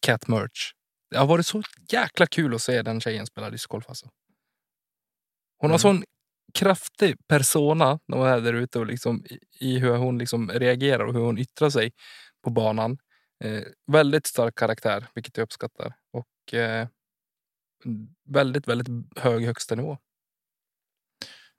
Cat 0.00 0.28
eh, 0.28 0.34
Merch. 0.34 0.72
Det 1.10 1.18
har 1.18 1.26
varit 1.26 1.46
så 1.46 1.62
jäkla 1.92 2.26
kul 2.26 2.54
att 2.54 2.62
se 2.62 2.82
den 2.82 3.00
tjejen 3.00 3.26
spela 3.26 3.50
discgolf. 3.50 3.88
Alltså. 3.88 4.08
Hon 5.58 5.70
har 5.70 5.74
mm. 5.74 5.78
sån 5.78 6.04
kraftig 6.54 7.16
persona 7.28 7.98
när 8.06 8.18
hon 8.18 8.26
är 8.26 8.40
där 8.40 8.52
ute 8.52 8.78
och 8.78 8.86
liksom, 8.86 9.24
i 9.60 9.78
hur 9.78 9.96
hon 9.96 10.18
liksom 10.18 10.50
reagerar 10.50 11.04
och 11.04 11.14
hur 11.14 11.20
hon 11.20 11.38
yttrar 11.38 11.70
sig 11.70 11.92
på 12.44 12.50
banan. 12.50 12.98
Eh, 13.44 13.62
väldigt 13.92 14.26
stark 14.26 14.54
karaktär, 14.54 15.06
vilket 15.14 15.36
jag 15.36 15.44
uppskattar. 15.44 15.94
Och 16.12 16.54
eh, 16.54 16.88
väldigt, 18.28 18.68
väldigt 18.68 19.18
hög 19.18 19.44
högsta 19.44 19.74
nivå. 19.74 19.98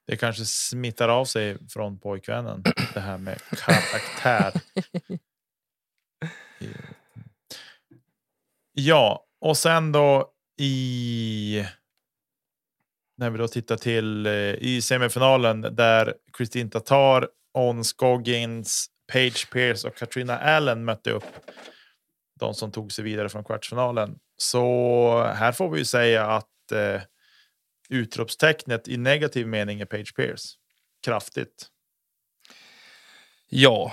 Det 0.06 0.16
kanske 0.16 0.44
smittar 0.44 1.08
av 1.08 1.24
sig 1.24 1.68
från 1.68 1.98
pojkvännen, 1.98 2.62
det 2.94 3.00
här 3.00 3.18
med 3.18 3.38
karaktär. 3.50 4.52
ja, 8.72 9.26
och 9.40 9.56
sen 9.56 9.92
då 9.92 10.32
i. 10.60 11.66
När 13.18 13.30
vi 13.30 13.38
då 13.38 13.48
tittar 13.48 13.76
till 13.76 14.26
eh, 14.26 14.32
i 14.54 14.80
semifinalen 14.82 15.60
där 15.60 16.14
Kristin 16.32 16.70
Tatar, 16.70 17.28
On 17.54 17.84
Scoggins, 17.84 18.86
Page 19.12 19.50
Pierce 19.52 19.88
och 19.88 19.96
Katrina 19.96 20.38
Allen 20.38 20.84
mötte 20.84 21.10
upp. 21.10 21.24
De 22.40 22.54
som 22.54 22.72
tog 22.72 22.92
sig 22.92 23.04
vidare 23.04 23.28
från 23.28 23.44
kvartsfinalen. 23.44 24.18
Så 24.36 25.22
här 25.22 25.52
får 25.52 25.70
vi 25.70 25.78
ju 25.78 25.84
säga 25.84 26.26
att 26.26 26.72
eh, 26.72 27.02
utropstecknet 27.88 28.88
i 28.88 28.96
negativ 28.96 29.46
mening 29.46 29.80
är 29.80 29.84
Page 29.86 30.14
Pierce. 30.16 30.54
Kraftigt. 31.02 31.68
Ja. 33.48 33.92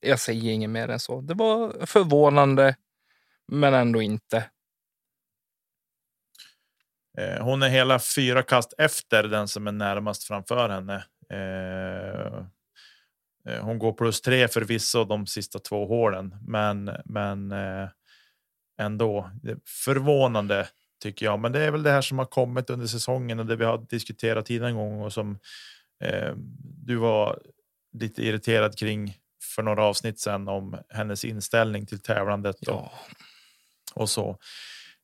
Jag 0.00 0.20
säger 0.20 0.52
inget 0.52 0.70
mer 0.70 0.88
än 0.88 1.00
så. 1.00 1.20
Det 1.20 1.34
var 1.34 1.86
förvånande, 1.86 2.76
men 3.48 3.74
ändå 3.74 4.02
inte. 4.02 4.50
Eh, 7.18 7.44
hon 7.44 7.62
är 7.62 7.68
hela 7.68 7.98
fyra 7.98 8.42
kast 8.42 8.74
efter 8.78 9.22
den 9.22 9.48
som 9.48 9.66
är 9.66 9.72
närmast 9.72 10.24
framför 10.24 10.68
henne. 10.68 11.04
Eh, 11.30 12.44
eh 13.48 13.64
hon 13.64 13.78
går 13.78 13.92
plus 13.92 14.20
tre 14.20 14.48
förvisso 14.48 15.04
de 15.04 15.26
sista 15.26 15.58
två 15.58 15.86
hålen, 15.86 16.36
men 16.46 16.90
men 17.04 17.54
ändå 18.78 19.30
förvånande 19.84 20.68
tycker 21.02 21.26
jag. 21.26 21.40
Men 21.40 21.52
det 21.52 21.60
är 21.60 21.70
väl 21.70 21.82
det 21.82 21.90
här 21.90 22.00
som 22.00 22.18
har 22.18 22.26
kommit 22.26 22.70
under 22.70 22.86
säsongen 22.86 23.38
och 23.40 23.46
det 23.46 23.56
vi 23.56 23.64
har 23.64 23.86
diskuterat 23.90 24.46
tidigare 24.46 24.68
en 24.68 24.76
gång 24.76 25.00
och 25.00 25.12
som 25.12 25.38
eh, 26.04 26.32
du 26.86 26.96
var 26.96 27.38
lite 27.98 28.22
irriterad 28.22 28.78
kring 28.78 29.16
för 29.54 29.62
några 29.62 29.84
avsnitt 29.84 30.20
sedan 30.20 30.48
om 30.48 30.78
hennes 30.88 31.24
inställning 31.24 31.86
till 31.86 32.00
tävlandet 32.00 32.56
ja. 32.60 32.72
och, 33.94 34.02
och 34.02 34.10
så. 34.10 34.30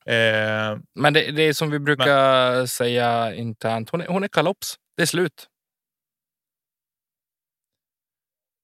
Eh, 0.05 0.77
men 0.95 1.13
det, 1.13 1.31
det, 1.31 1.41
är 1.41 1.53
som 1.53 1.71
vi 1.71 1.79
brukar 1.79 2.55
men, 2.55 2.67
säga 2.67 3.35
internt. 3.35 3.89
Hon 3.89 4.01
är, 4.01 4.07
hon 4.07 4.23
är 4.23 4.27
kalops. 4.27 4.75
Det 4.97 5.01
är 5.01 5.07
slut. 5.07 5.47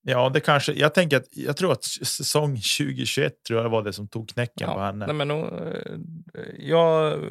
Ja, 0.08 0.30
det 0.30 0.40
kanske. 0.40 0.74
Jag 0.74 0.94
tänker 0.94 1.18
att 1.18 1.28
jag 1.32 1.58
tror 1.58 1.72
att 1.72 1.84
säsong 1.84 2.56
2021 2.56 3.44
tror 3.48 3.62
jag 3.62 3.70
var 3.70 3.84
det 3.84 3.94
som 3.94 4.08
tog 4.08 4.30
knäcken 4.30 4.68
ja, 4.68 4.74
på 4.74 4.82
henne. 4.82 5.06
Nej, 5.06 5.16
men, 5.16 5.32
uh, 5.32 5.74
jag, 6.60 7.22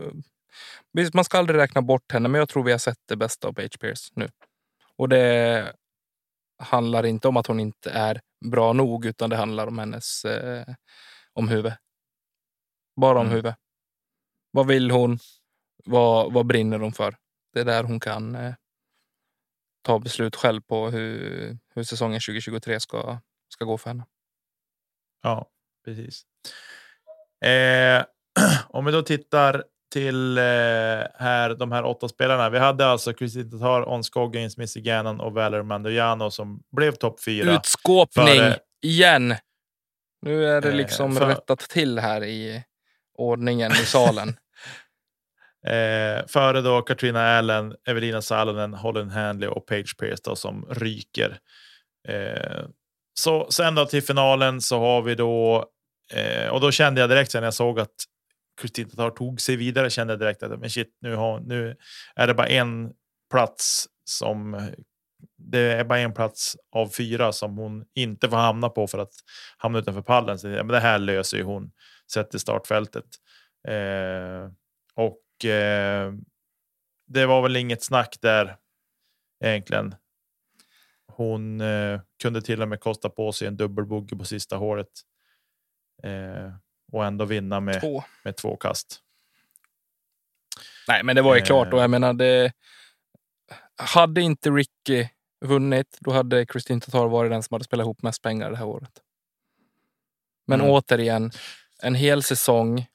man 1.15 1.25
ska 1.25 1.39
aldrig 1.39 1.59
räkna 1.59 1.83
bort 1.83 2.13
henne, 2.13 2.29
men 2.29 2.39
jag 2.39 2.49
tror 2.49 2.65
vi 2.65 2.73
har 2.73 2.79
sett 2.79 2.99
det 3.09 3.17
bästa 3.17 3.49
av 3.49 3.53
Page 3.53 3.81
Pierce 3.81 4.13
nu. 4.15 4.29
Och 4.97 5.09
det 5.09 5.73
handlar 6.59 7.07
inte 7.07 7.29
om 7.29 7.37
att 7.37 7.47
hon 7.47 7.61
inte 7.61 7.91
är 7.91 8.21
bra 8.51 8.73
nog, 8.73 9.07
utan 9.07 9.31
det 9.31 9.37
handlar 9.37 9.67
om 9.67 9.79
hennes 9.79 10.25
eh, 10.25 10.75
om 11.33 11.49
huvud. 11.49 11.73
Bara 12.97 13.19
om 13.19 13.27
mm. 13.27 13.37
huvud. 13.37 13.55
Vad 14.51 14.67
vill 14.67 14.91
hon? 14.91 15.19
Vad, 15.85 16.33
vad 16.33 16.47
brinner 16.47 16.79
hon 16.79 16.93
för? 16.93 17.17
Det 17.53 17.61
är 17.61 17.65
där 17.65 17.85
hon 17.85 18.01
kan 18.01 18.35
eh, 18.35 18.55
ta 19.85 19.99
beslut 19.99 20.37
själv 20.37 20.61
på 20.61 20.91
hur, 20.91 21.59
hur 21.75 21.83
säsongen 21.83 22.21
2023 22.21 22.81
ska, 22.81 23.19
ska 23.49 23.65
gå 23.65 23.79
för 23.79 23.91
henne. 23.91 24.05
Ja, 25.23 25.49
precis. 25.85 26.23
Eh, 27.45 28.05
om 28.69 28.85
vi 28.85 28.93
då 28.93 29.03
tittar 29.03 29.65
till 29.93 30.39
eh, 30.39 30.45
här, 31.15 31.55
de 31.55 31.73
här 31.73 31.85
åtta 31.85 32.09
spelarna. 32.09 32.51
Vi 32.51 32.59
hade 32.59 32.87
alltså 32.87 33.13
Kristin 33.13 33.51
Tatar, 33.51 33.89
On 33.89 34.05
Scoggins, 34.05 34.57
Missy 34.57 34.81
Gannon 34.81 35.21
och 35.21 35.33
Valer 35.33 35.63
Mandoiano 35.63 36.31
som 36.31 36.63
blev 36.77 36.93
topp 36.93 37.21
fyra. 37.21 37.55
Utskåpning 37.55 38.27
före... 38.27 38.59
igen. 38.83 39.35
Nu 40.23 40.47
är 40.47 40.61
det 40.61 40.69
eh, 40.69 40.75
liksom 40.75 41.13
eh, 41.13 41.19
för... 41.19 41.27
rättat 41.27 41.59
till 41.59 41.99
här 41.99 42.25
i 42.25 42.65
ordningen 43.19 43.73
i 43.73 43.87
salen. 43.87 44.37
Eh, 45.67 46.27
före 46.27 46.61
då 46.61 46.83
Katrina 46.83 47.39
Allen, 47.39 47.75
Evelina 47.87 48.23
Salonen, 48.23 48.75
Holland 48.75 49.11
Handley 49.11 49.49
och 49.49 49.67
Page 49.67 49.97
Pierce 49.99 50.21
då, 50.25 50.37
som 50.37 50.67
ryker. 50.71 51.39
Eh, 52.09 52.65
så 53.15 53.51
sen 53.51 53.75
då 53.75 53.87
till 53.87 54.03
finalen 54.03 54.61
så 54.61 54.79
har 54.79 55.03
vi 55.03 55.15
då 55.15 55.67
eh, 56.13 56.49
och 56.49 56.61
då 56.61 56.71
kände 56.71 57.01
jag 57.01 57.11
direkt 57.11 57.35
när 57.35 57.43
jag 57.43 57.55
såg 57.55 57.81
att 57.81 57.95
Kristina 58.61 58.89
Tatar 58.89 59.11
tog 59.11 59.41
sig 59.41 59.57
vidare 59.57 59.91
kände 59.91 60.13
jag 60.13 60.21
direkt 60.21 60.43
att 60.43 60.61
men 60.61 60.71
shit, 60.71 60.89
nu, 61.01 61.15
har, 61.15 61.41
nu 61.41 61.77
är 62.17 62.27
det 62.27 62.35
bara 62.35 62.49
en 62.49 62.93
plats 63.31 63.87
som 64.05 64.71
det 65.39 65.59
är 65.59 65.85
bara 65.85 65.99
en 65.99 66.15
plats 66.15 66.57
av 66.73 66.89
fyra 66.89 67.33
som 67.33 67.57
hon 67.57 67.85
inte 67.95 68.29
får 68.29 68.37
hamna 68.37 68.69
på 68.69 68.87
för 68.87 68.99
att 68.99 69.15
hamna 69.59 69.79
utanför 69.79 70.03
pallen. 70.03 70.39
Så, 70.39 70.47
men 70.47 70.69
det 70.69 70.81
här 70.81 70.99
löser 70.99 71.37
ju 71.37 71.43
hon 71.43 71.71
sett 72.13 72.35
i 72.35 72.39
startfältet. 72.39 73.05
Eh, 73.69 74.51
och 74.95 75.19
det 77.07 77.27
var 77.27 77.43
väl 77.43 77.57
inget 77.57 77.83
snack 77.83 78.17
där 78.21 78.57
egentligen. 79.45 79.95
Hon 81.07 81.61
eh, 81.61 82.01
kunde 82.23 82.43
till 82.43 82.63
och 82.63 82.69
med 82.69 82.81
kosta 82.81 83.09
på 83.09 83.33
sig 83.33 83.49
en 83.49 83.57
dubbelbogey 83.57 84.19
på 84.19 84.25
sista 84.25 84.57
hålet. 84.57 84.89
Eh, 86.03 86.53
och 86.93 87.05
ändå 87.05 87.25
vinna 87.25 87.61
med 87.61 87.81
två, 87.81 88.05
med 88.25 88.37
två 88.37 88.57
kast. 88.57 89.01
Nej, 90.89 91.03
men 91.05 91.17
det 91.17 91.23
var 91.23 91.37
ju 91.37 91.43
klart 91.43 91.73
och 91.73 91.79
jag 91.79 91.91
menar 91.91 92.13
det. 92.13 92.53
Hade 93.77 94.21
inte 94.21 94.51
Ricky 94.51 95.09
vunnit, 95.41 95.99
då 96.01 96.13
hade 96.13 96.47
Kristin 96.47 96.81
Tatar 96.81 97.09
varit 97.09 97.31
den 97.31 97.43
som 97.43 97.55
hade 97.55 97.65
spelat 97.65 97.85
ihop 97.85 98.03
mest 98.03 98.23
pengar 98.23 98.51
det 98.51 98.57
här 98.57 98.67
året. 98.67 99.03
Men 100.47 100.61
mm. 100.61 100.73
återigen, 100.73 101.31
en 101.83 101.95
hel 101.95 102.23
säsong 102.23 102.87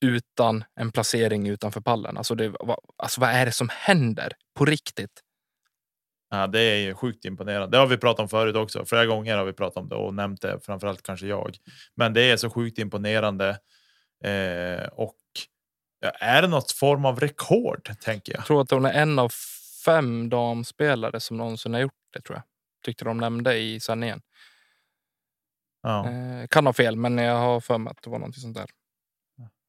utan 0.00 0.64
en 0.80 0.92
placering 0.92 1.48
utanför 1.48 1.80
pallen. 1.80 2.16
Alltså, 2.16 2.34
det, 2.34 2.48
vad, 2.48 2.78
alltså 2.96 3.20
vad 3.20 3.30
är 3.30 3.46
det 3.46 3.52
som 3.52 3.68
händer 3.72 4.32
på 4.58 4.64
riktigt? 4.64 5.22
Ja, 6.30 6.46
det 6.46 6.60
är 6.60 6.76
ju 6.76 6.94
sjukt 6.94 7.24
imponerande. 7.24 7.76
Det 7.76 7.80
har 7.80 7.86
vi 7.86 7.96
pratat 7.96 8.20
om 8.20 8.28
förut 8.28 8.56
också. 8.56 8.84
Flera 8.84 9.06
gånger 9.06 9.36
har 9.36 9.44
vi 9.44 9.52
pratat 9.52 9.76
om 9.76 9.88
det 9.88 9.94
och 9.94 10.14
nämnt 10.14 10.42
det, 10.42 10.60
framförallt 10.62 11.02
kanske 11.02 11.26
jag. 11.26 11.56
Men 11.94 12.12
det 12.12 12.22
är 12.22 12.36
så 12.36 12.50
sjukt 12.50 12.78
imponerande. 12.78 13.48
Eh, 14.24 14.86
och 14.92 15.16
ja, 16.00 16.10
är 16.10 16.42
det 16.42 16.48
något 16.48 16.72
form 16.72 17.04
av 17.04 17.20
rekord? 17.20 17.90
tänker 18.00 18.32
jag. 18.32 18.38
Jag 18.38 18.46
tror 18.46 18.62
att 18.62 18.70
hon 18.70 18.84
är 18.84 18.92
en 18.92 19.18
av 19.18 19.32
fem 19.84 20.28
damspelare 20.28 21.20
som 21.20 21.36
någonsin 21.36 21.74
har 21.74 21.80
gjort 21.80 21.92
det 22.12 22.20
tror 22.20 22.36
jag. 22.36 22.42
Tyckte 22.84 23.04
de 23.04 23.18
nämnde 23.18 23.58
i 23.58 23.80
sändningen. 23.80 24.22
Ja. 25.82 26.10
Eh, 26.10 26.46
kan 26.46 26.66
ha 26.66 26.72
fel, 26.72 26.96
men 26.96 27.18
jag 27.18 27.36
har 27.36 27.60
för 27.60 27.78
mig 27.78 27.90
att 27.90 28.02
det 28.02 28.10
var 28.10 28.18
någonting 28.18 28.40
sånt 28.40 28.56
där. 28.56 28.66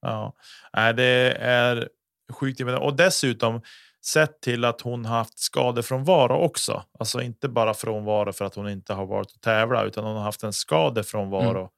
Ja, 0.02 0.34
Nej, 0.74 0.94
det 0.94 1.38
är 1.40 1.90
sjukt. 2.32 2.62
Och 2.62 2.96
dessutom 2.96 3.62
sett 4.06 4.42
till 4.42 4.66
att 4.66 4.82
hon 4.82 5.06
haft 5.06 5.40
skadefrånvaro 5.40 6.36
också. 6.36 6.84
Alltså 7.00 7.22
inte 7.22 7.50
bara 7.50 7.74
frånvaro 7.74 8.34
för 8.34 8.46
att 8.46 8.56
hon 8.56 8.70
inte 8.70 8.94
har 8.94 9.06
varit 9.06 9.32
och 9.32 9.42
tävla, 9.42 9.84
utan 9.84 10.04
hon 10.04 10.16
har 10.16 10.24
haft 10.24 10.44
en 10.44 10.54
skadefrånvaro. 10.54 11.60
Mm. 11.60 11.70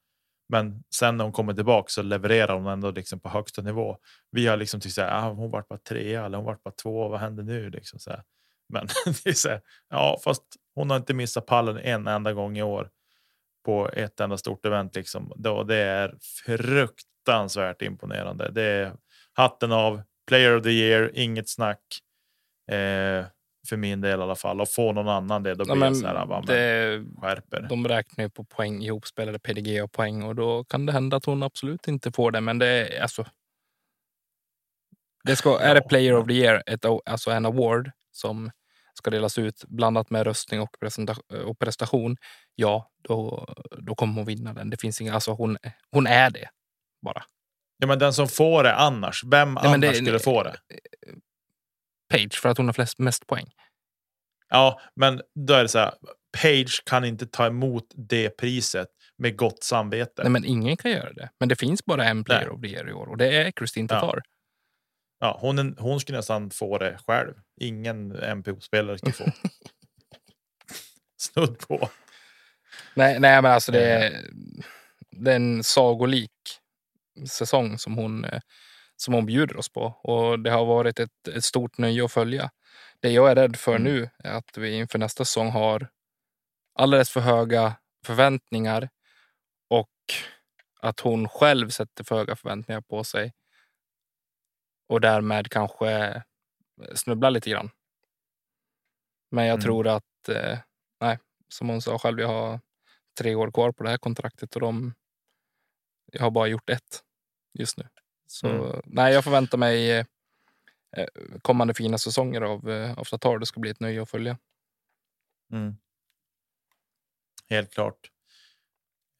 Men 0.48 0.82
sen 0.94 1.16
när 1.16 1.24
hon 1.24 1.32
kommer 1.32 1.54
tillbaka 1.54 1.88
så 1.88 2.02
levererar 2.02 2.54
hon 2.54 2.66
ändå 2.66 2.90
liksom 2.90 3.20
på 3.20 3.28
högsta 3.28 3.62
nivå. 3.62 3.96
Vi 4.30 4.46
har 4.46 4.56
liksom 4.56 4.80
tyckt 4.80 4.98
att 4.98 5.12
ah, 5.12 5.28
hon 5.30 5.50
vart 5.50 5.68
bara 5.68 5.78
trea 5.78 6.26
eller 6.26 6.36
hon 6.38 6.46
vart 6.46 6.62
bara 6.62 6.74
två. 6.82 7.08
Vad 7.08 7.20
händer 7.20 7.42
nu? 7.42 7.70
Liksom 7.70 7.98
så 7.98 8.10
här. 8.10 8.22
Men 8.68 8.86
det 9.24 9.30
är 9.30 9.34
så 9.34 9.48
här, 9.48 9.60
ja, 9.90 10.18
fast 10.24 10.42
hon 10.74 10.90
har 10.90 10.96
inte 10.96 11.14
missat 11.14 11.46
pallen 11.46 11.78
en 11.78 12.06
enda 12.06 12.32
gång 12.32 12.58
i 12.58 12.62
år 12.62 12.90
på 13.64 13.90
ett 13.92 14.20
enda 14.20 14.36
stort 14.36 14.66
event. 14.66 14.94
Liksom. 14.94 15.32
Då, 15.36 15.62
det 15.62 15.76
är 15.76 16.14
fruktansvärt 17.30 17.82
imponerande. 17.82 18.50
Det 18.50 18.62
är 18.62 18.92
hatten 19.32 19.72
av 19.72 20.02
player 20.28 20.56
of 20.56 20.62
the 20.62 20.70
year, 20.70 21.10
inget 21.14 21.48
snack. 21.48 21.80
Eh, 22.70 23.26
för 23.68 23.76
min 23.76 24.00
del 24.00 24.20
i 24.20 24.22
alla 24.22 24.36
fall. 24.36 24.60
Och 24.60 24.68
få 24.68 24.92
någon 24.92 25.08
annan 25.08 25.42
det, 25.42 25.54
då 25.54 25.64
blir 25.64 25.76
ja, 25.76 25.86
jag 25.86 25.96
så 25.96 26.06
här, 26.06 26.26
bara, 26.26 26.40
det, 26.40 27.04
skärper. 27.20 27.66
De 27.68 27.88
räknar 27.88 28.24
ju 28.24 28.30
på 28.30 28.44
poäng, 28.44 28.82
ihopspelade 28.82 29.38
PDG 29.38 29.82
och 29.82 29.92
poäng 29.92 30.22
och 30.22 30.34
då 30.34 30.64
kan 30.64 30.86
det 30.86 30.92
hända 30.92 31.16
att 31.16 31.24
hon 31.24 31.42
absolut 31.42 31.88
inte 31.88 32.12
får 32.12 32.30
det. 32.30 32.40
Men 32.40 32.58
det 32.58 32.66
är 32.66 33.02
alltså. 33.02 33.26
Det 35.24 35.36
ska, 35.36 35.58
är 35.58 35.74
det 35.74 35.82
player 35.82 36.16
of 36.16 36.26
the 36.26 36.32
year, 36.32 36.62
ett, 36.66 36.84
alltså 36.84 37.30
en 37.30 37.46
award 37.46 37.90
som 38.12 38.50
ska 38.94 39.10
delas 39.10 39.38
ut 39.38 39.64
blandat 39.68 40.10
med 40.10 40.26
röstning 40.26 40.60
och, 40.60 40.76
och 41.46 41.58
prestation. 41.58 42.16
Ja, 42.54 42.90
då, 43.08 43.46
då 43.78 43.94
kommer 43.94 44.14
hon 44.14 44.24
vinna 44.24 44.52
den. 44.52 44.70
Det 44.70 44.80
finns 44.80 45.00
inga, 45.00 45.14
alltså 45.14 45.32
hon, 45.32 45.58
hon 45.90 46.06
är 46.06 46.30
det 46.30 46.48
bara. 47.02 47.24
Ja, 47.78 47.86
men 47.86 47.98
den 47.98 48.12
som 48.12 48.28
får 48.28 48.62
det 48.62 48.74
annars, 48.74 49.24
vem 49.24 49.54
Nej, 49.54 49.64
annars 49.66 49.80
det, 49.80 49.94
skulle 49.94 50.18
få 50.18 50.42
det? 50.42 50.56
Page 52.08 52.40
för 52.40 52.48
att 52.48 52.56
hon 52.56 52.66
har 52.66 52.72
flest, 52.72 52.98
mest 52.98 53.26
poäng. 53.26 53.46
Ja, 54.48 54.80
men 54.96 55.22
då 55.34 55.54
är 55.54 55.62
det 55.62 55.68
så 55.68 55.78
här. 55.78 55.94
Page 56.42 56.82
kan 56.84 57.04
inte 57.04 57.26
ta 57.26 57.46
emot 57.46 57.84
det 57.94 58.30
priset 58.30 58.88
med 59.18 59.36
gott 59.36 59.62
samvete. 59.62 60.22
Nej, 60.22 60.30
men 60.30 60.44
ingen 60.44 60.76
kan 60.76 60.90
göra 60.90 61.12
det. 61.12 61.30
Men 61.40 61.48
det 61.48 61.56
finns 61.56 61.84
bara 61.84 62.04
en 62.04 62.24
player 62.24 62.46
Nej. 62.46 62.50
of 62.50 62.60
the 62.60 62.68
year 62.68 62.88
i 62.88 62.92
år 62.92 63.06
och 63.06 63.16
det 63.16 63.36
är 63.36 63.50
Kristin 63.50 63.88
Tatar. 63.88 64.16
Ja. 64.16 64.22
ja, 65.20 65.38
hon, 65.40 65.76
hon 65.78 66.00
skulle 66.00 66.18
nästan 66.18 66.50
få 66.50 66.78
det 66.78 66.98
själv. 67.06 67.34
Ingen 67.60 68.08
MPO-spelare 68.38 68.98
skulle 68.98 69.12
få. 69.12 69.24
Snudd 71.20 71.58
på. 71.58 71.88
Nej, 72.94 73.20
nej, 73.20 73.42
men 73.42 73.52
alltså 73.52 73.72
det 73.72 73.84
är, 73.84 74.24
det 75.10 75.32
är 75.32 75.36
en 75.36 75.64
sagolik 75.64 76.30
säsong 77.26 77.78
som 77.78 77.94
hon 77.94 78.24
eh, 78.24 78.40
som 78.96 79.14
hon 79.14 79.26
bjuder 79.26 79.56
oss 79.56 79.68
på 79.68 79.82
och 79.82 80.40
det 80.40 80.50
har 80.50 80.64
varit 80.64 81.00
ett, 81.00 81.28
ett 81.28 81.44
stort 81.44 81.78
nöje 81.78 82.04
att 82.04 82.12
följa. 82.12 82.50
Det 83.00 83.10
jag 83.10 83.30
är 83.30 83.34
rädd 83.34 83.56
för 83.56 83.76
mm. 83.76 83.82
nu 83.82 84.10
är 84.18 84.32
att 84.32 84.58
vi 84.58 84.70
inför 84.76 84.98
nästa 84.98 85.24
säsong 85.24 85.50
har 85.50 85.88
alldeles 86.74 87.10
för 87.10 87.20
höga 87.20 87.76
förväntningar 88.06 88.88
och 89.70 89.90
att 90.80 91.00
hon 91.00 91.28
själv 91.28 91.68
sätter 91.68 92.04
för 92.04 92.16
höga 92.16 92.36
förväntningar 92.36 92.80
på 92.80 93.04
sig 93.04 93.32
och 94.88 95.00
därmed 95.00 95.50
kanske 95.50 96.22
snubblar 96.94 97.30
lite 97.30 97.50
grann. 97.50 97.70
Men 99.30 99.44
jag 99.44 99.54
mm. 99.54 99.62
tror 99.62 99.88
att, 99.88 100.28
eh, 100.28 100.58
nej, 101.00 101.18
som 101.48 101.68
hon 101.68 101.82
sa 101.82 101.98
själv, 101.98 102.20
jag 102.20 102.28
har 102.28 102.60
tre 103.18 103.34
år 103.34 103.50
kvar 103.50 103.72
på 103.72 103.82
det 103.82 103.90
här 103.90 103.98
kontraktet 103.98 104.54
och 104.54 104.60
de, 104.60 104.94
jag 106.12 106.20
har 106.22 106.30
bara 106.30 106.46
gjort 106.46 106.70
ett 106.70 107.02
just 107.58 107.78
nu. 107.78 107.88
Så 108.26 108.48
mm. 108.48 108.82
nej, 108.84 109.14
jag 109.14 109.24
förväntar 109.24 109.58
mig 109.58 109.98
eh, 110.96 111.06
kommande 111.42 111.74
fina 111.74 111.98
säsonger 111.98 112.40
av, 112.40 112.70
eh, 112.70 112.98
av 112.98 113.04
Tatar. 113.04 113.38
Det 113.38 113.46
ska 113.46 113.60
bli 113.60 113.70
ett 113.70 113.80
nöje 113.80 114.02
att 114.02 114.10
följa. 114.10 114.38
Mm. 115.52 115.76
Helt 117.48 117.72
klart. 117.74 118.10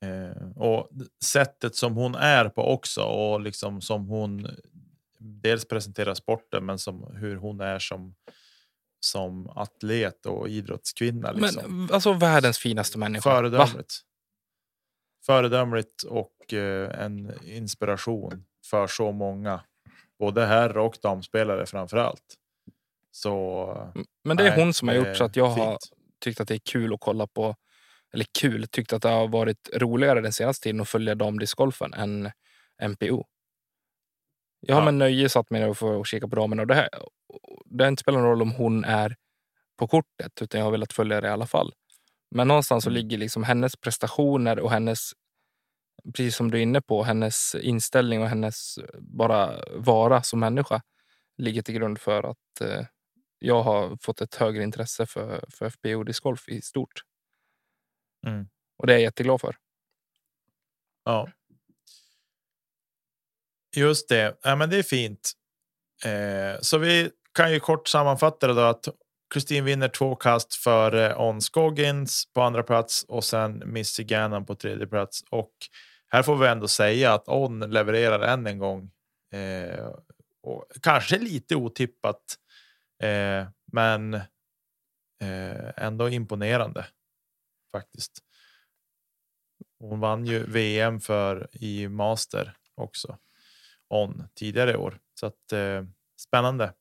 Eh, 0.05 0.51
och 0.57 0.91
sättet 1.25 1.77
som 1.77 1.95
hon 1.95 2.15
är 2.15 2.49
på 2.49 2.73
också 2.73 3.03
och 3.03 3.41
liksom 3.41 3.81
som 3.81 4.09
hon 4.09 4.49
dels 5.19 5.69
presenterar 5.69 6.15
sporten, 6.15 6.67
men 6.67 6.79
som 6.79 7.17
hur 7.17 7.37
hon 7.37 7.61
är 7.61 7.79
som 7.79 8.15
som 9.01 9.49
atlet 9.49 10.27
och 10.27 10.49
idrottskvinna. 10.49 11.33
Liksom. 11.33 11.87
Men 11.87 11.95
alltså 11.95 12.13
världens 12.13 12.59
finaste 12.59 12.99
människa. 12.99 13.31
Föredömligt. 13.31 14.01
Föredömligt 15.27 16.03
och 16.03 16.53
eh, 16.53 17.05
en 17.05 17.33
inspiration 17.45 18.45
för 18.71 18.87
så 18.87 19.13
många, 19.13 19.61
både 20.19 20.47
herr 20.47 20.79
och 20.79 20.99
damspelare 21.03 21.67
framför 21.67 21.97
allt. 21.97 22.37
Så. 23.11 23.93
Men 24.25 24.37
det 24.37 24.47
är 24.47 24.51
nej, 24.51 24.65
hon 24.65 24.75
som 24.75 24.89
har 24.89 24.95
gjort 24.95 25.17
så 25.17 25.25
att 25.25 25.37
jag 25.37 25.55
fint. 25.55 25.67
har 25.67 25.79
tyckt 26.21 26.41
att 26.41 26.49
det 26.49 26.55
är 26.55 26.61
kul 26.71 26.95
att 26.95 27.01
kolla 27.01 27.27
på. 27.27 27.57
Eller 28.13 28.27
kul, 28.41 28.69
tyckt 28.69 28.93
att 28.93 29.03
det 29.03 29.09
har 29.09 29.29
varit 29.29 29.71
roligare 29.75 30.21
den 30.21 30.33
senaste 30.33 30.63
tiden 30.63 30.81
att 30.81 30.89
följa 30.89 31.15
damdiscgolfen 31.15 31.95
än 31.95 32.31
MPO. 32.89 33.25
Jag 34.61 34.75
har 34.75 34.83
ja. 34.83 34.85
med 34.85 34.95
nöje 34.95 35.29
satt 35.29 35.51
mig 35.51 35.61
ner 35.61 35.85
och 35.85 36.07
kika 36.07 36.29
på 36.29 36.37
damerna 36.37 36.63
och 36.63 36.67
det 36.67 36.75
här. 36.75 36.89
Det 37.65 37.85
har 37.85 37.89
inte 37.89 38.01
spelat 38.01 38.21
någon 38.21 38.31
roll 38.31 38.43
om 38.43 38.51
hon 38.53 38.85
är 38.85 39.17
på 39.77 39.89
kortet, 39.89 40.43
utan 40.43 40.59
jag 40.59 40.67
har 40.67 40.73
velat 40.73 40.93
följa 40.93 41.21
det 41.21 41.29
i 41.29 41.31
alla 41.31 41.47
fall. 41.47 41.73
Men 42.31 42.49
någonstans 42.49 42.85
så 42.85 42.91
mm. 42.91 43.03
ligger 43.03 43.19
liksom 43.19 43.45
hennes 43.45 43.77
prestationer 43.77 44.61
och 44.61 44.71
hennes 44.71 45.13
precis 46.15 46.37
som 46.37 46.51
du 46.51 46.59
är 46.59 46.63
inne 46.63 46.81
på, 46.81 47.03
hennes 47.03 47.55
inställning 47.55 48.23
och 48.23 48.29
hennes 48.29 48.79
bara 48.99 49.61
vara 49.71 50.23
som 50.23 50.41
människa 50.41 50.83
ligger 51.37 51.63
till 51.63 51.75
grund 51.75 52.01
för 52.01 52.23
att 52.23 52.61
eh, 52.61 52.87
jag 53.39 53.63
har 53.63 53.97
fått 54.03 54.21
ett 54.21 54.35
högre 54.35 54.63
intresse 54.63 55.07
för, 55.07 55.45
för 55.51 55.71
FBO 55.71 56.05
discgolf 56.05 56.49
i 56.49 56.63
stort. 56.63 57.03
Mm. 58.27 58.49
Och 58.79 58.87
det 58.87 58.93
är 58.93 58.97
jag 58.97 59.03
jätteglad 59.03 59.41
för. 59.41 59.57
Ja. 61.05 61.31
Just 63.77 64.09
det. 64.09 64.39
Ja, 64.43 64.57
men 64.57 64.71
det 64.71 64.77
är 64.77 64.83
fint. 64.83 65.33
Eh, 66.05 66.61
så 66.61 66.79
vi 66.79 67.11
kan 67.35 67.53
ju 67.53 67.61
kort 67.61 67.89
sammanfatta 67.89 68.47
det 68.47 68.55
då 68.55 68.61
att 68.61 68.89
Kristin 69.35 69.65
vinner 69.65 69.89
två 69.89 70.15
kast 70.15 70.55
för 70.55 71.21
On 71.21 71.41
Scoggins 71.41 72.33
på 72.33 72.43
andra 72.43 72.63
plats 72.63 73.05
och 73.09 73.25
sen 73.25 73.63
Missy 73.67 74.05
Gannon 74.05 74.47
på 74.47 74.55
tredje 74.55 74.87
plats 74.87 75.25
och 75.31 75.53
här 76.13 76.23
får 76.23 76.37
vi 76.37 76.49
ändå 76.49 76.69
säga 76.69 77.15
att 77.15 77.29
On 77.29 77.61
levererar 77.61 78.21
än 78.21 78.47
en 78.47 78.59
gång. 78.59 78.91
Eh, 79.33 79.87
och 80.43 80.65
kanske 80.83 81.19
lite 81.19 81.57
otippat, 81.57 82.39
eh, 83.03 83.49
men 83.73 84.15
eh, 85.21 85.71
ändå 85.77 86.09
imponerande 86.09 86.87
faktiskt. 87.73 88.19
Hon 89.79 90.01
vann 90.01 90.27
ju 90.27 90.47
VM 90.47 91.01
för 91.01 91.49
i 91.53 91.89
master 91.89 92.57
också. 92.75 93.19
On 93.89 94.29
tidigare 94.35 94.73
i 94.73 94.77
år 94.77 95.01
så 95.15 95.27
att 95.27 95.53
eh, 95.53 95.85
spännande. 96.21 96.75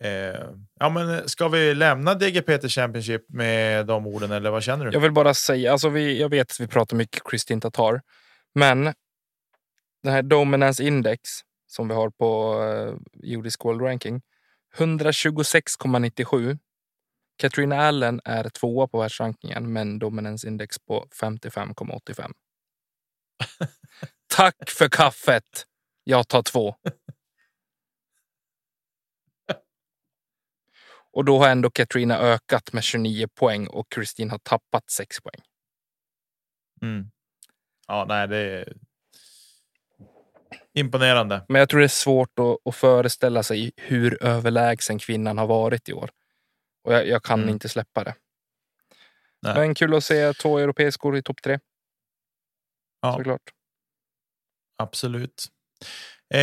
Eh, 0.00 0.50
ja, 0.80 0.88
men 0.88 1.28
ska 1.28 1.48
vi 1.48 1.74
lämna 1.74 2.14
DGPT 2.14 2.70
Championship 2.70 3.24
med 3.28 3.86
de 3.86 4.06
orden 4.06 4.32
eller 4.32 4.50
vad 4.50 4.62
känner 4.62 4.84
du? 4.84 4.92
Jag 4.92 5.00
vill 5.00 5.12
bara 5.12 5.34
säga, 5.34 5.72
alltså 5.72 5.88
vi, 5.88 6.20
jag 6.20 6.28
vet 6.28 6.50
att 6.50 6.60
vi 6.60 6.66
pratar 6.66 6.96
mycket 6.96 7.22
Kristin 7.24 7.60
Tatar, 7.60 8.02
men 8.54 8.84
den 10.02 10.12
här 10.12 10.22
Dominance 10.22 10.84
Index 10.84 11.20
som 11.66 11.88
vi 11.88 11.94
har 11.94 12.10
på 12.10 12.60
uh, 12.62 12.96
Judisk 13.22 13.64
World 13.64 13.82
Ranking 13.82 14.22
126,97. 14.76 16.58
Katrina 17.38 17.80
Allen 17.80 18.20
är 18.24 18.48
tvåa 18.48 18.88
på 18.88 18.98
världsrankingen 18.98 19.72
men 19.72 19.98
Dominance 19.98 20.48
Index 20.48 20.78
på 20.78 21.06
55,85. 21.20 22.32
Tack 24.36 24.70
för 24.70 24.88
kaffet! 24.88 25.66
Jag 26.04 26.28
tar 26.28 26.42
två. 26.42 26.74
Och 31.16 31.24
då 31.24 31.38
har 31.38 31.48
ändå 31.48 31.70
Katrina 31.70 32.18
ökat 32.18 32.72
med 32.72 32.84
29 32.84 33.28
poäng 33.34 33.66
och 33.66 33.92
Kristin 33.92 34.30
har 34.30 34.38
tappat 34.38 34.90
6 34.90 35.20
poäng. 35.20 35.40
Mm. 36.82 37.10
Ja, 37.86 38.04
nej, 38.08 38.28
det 38.28 38.36
är 38.36 38.76
imponerande. 40.74 41.44
Men 41.48 41.58
jag 41.58 41.68
tror 41.68 41.80
det 41.80 41.86
är 41.86 41.88
svårt 41.88 42.38
att, 42.38 42.56
att 42.68 42.74
föreställa 42.74 43.42
sig 43.42 43.72
hur 43.76 44.22
överlägsen 44.22 44.98
kvinnan 44.98 45.38
har 45.38 45.46
varit 45.46 45.88
i 45.88 45.92
år. 45.92 46.10
Och 46.84 46.92
jag, 46.92 47.08
jag 47.08 47.22
kan 47.22 47.38
mm. 47.38 47.50
inte 47.50 47.68
släppa 47.68 48.04
det. 48.04 48.14
Nej. 49.42 49.54
Men 49.54 49.74
kul 49.74 49.94
att 49.94 50.04
se 50.04 50.32
två 50.32 50.58
europeiskor 50.58 51.16
i 51.16 51.22
topp 51.22 51.42
tre. 51.42 51.58
Ja. 53.00 53.16
Såklart. 53.16 53.50
Absolut. 54.76 55.46
Eh, 56.34 56.40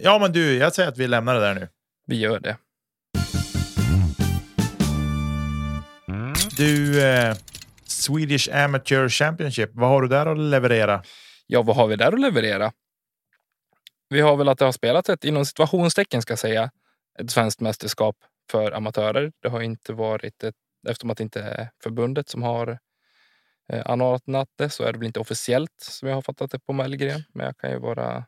ja, 0.00 0.18
men 0.20 0.32
du, 0.32 0.56
jag 0.56 0.74
säger 0.74 0.88
att 0.88 0.98
vi 0.98 1.06
lämnar 1.06 1.34
det 1.34 1.40
där 1.40 1.54
nu. 1.54 1.68
Vi 2.06 2.18
gör 2.18 2.40
det. 2.40 2.56
Du, 6.60 7.04
eh, 7.04 7.36
Swedish 7.84 8.48
Amateur 8.52 9.08
Championship, 9.08 9.70
vad 9.72 9.88
har 9.88 10.02
du 10.02 10.08
där 10.08 10.26
att 10.26 10.38
leverera? 10.38 11.02
Ja, 11.46 11.62
vad 11.62 11.76
har 11.76 11.86
vi 11.86 11.96
där 11.96 12.12
att 12.12 12.20
leverera? 12.20 12.72
Vi 14.08 14.20
har 14.20 14.36
väl 14.36 14.48
att 14.48 14.58
det 14.58 14.64
har 14.64 14.72
spelats 14.72 15.08
ett, 15.08 15.24
inom 15.24 15.44
situationstecken 15.44 16.22
ska 16.22 16.32
jag 16.32 16.38
säga, 16.38 16.70
ett 17.18 17.30
svenskt 17.30 17.60
mästerskap 17.60 18.16
för 18.50 18.72
amatörer. 18.72 19.32
Det 19.42 19.48
har 19.48 19.60
inte 19.60 19.92
varit 19.92 20.44
ett, 20.44 20.54
eftersom 20.88 21.10
att 21.10 21.18
det 21.18 21.22
inte 21.22 21.42
är 21.42 21.70
förbundet 21.82 22.28
som 22.28 22.42
har 22.42 22.78
eh, 23.72 23.82
anordnat 23.86 24.48
det 24.58 24.70
så 24.70 24.82
är 24.82 24.92
det 24.92 24.98
väl 24.98 25.06
inte 25.06 25.20
officiellt 25.20 25.80
som 25.80 26.08
jag 26.08 26.16
har 26.16 26.22
fattat 26.22 26.50
det 26.50 26.58
på 26.58 26.72
Mellgren. 26.72 27.22
Men 27.34 27.46
jag 27.46 27.56
kan 27.56 27.70
ju 27.70 27.78
vara. 27.78 28.24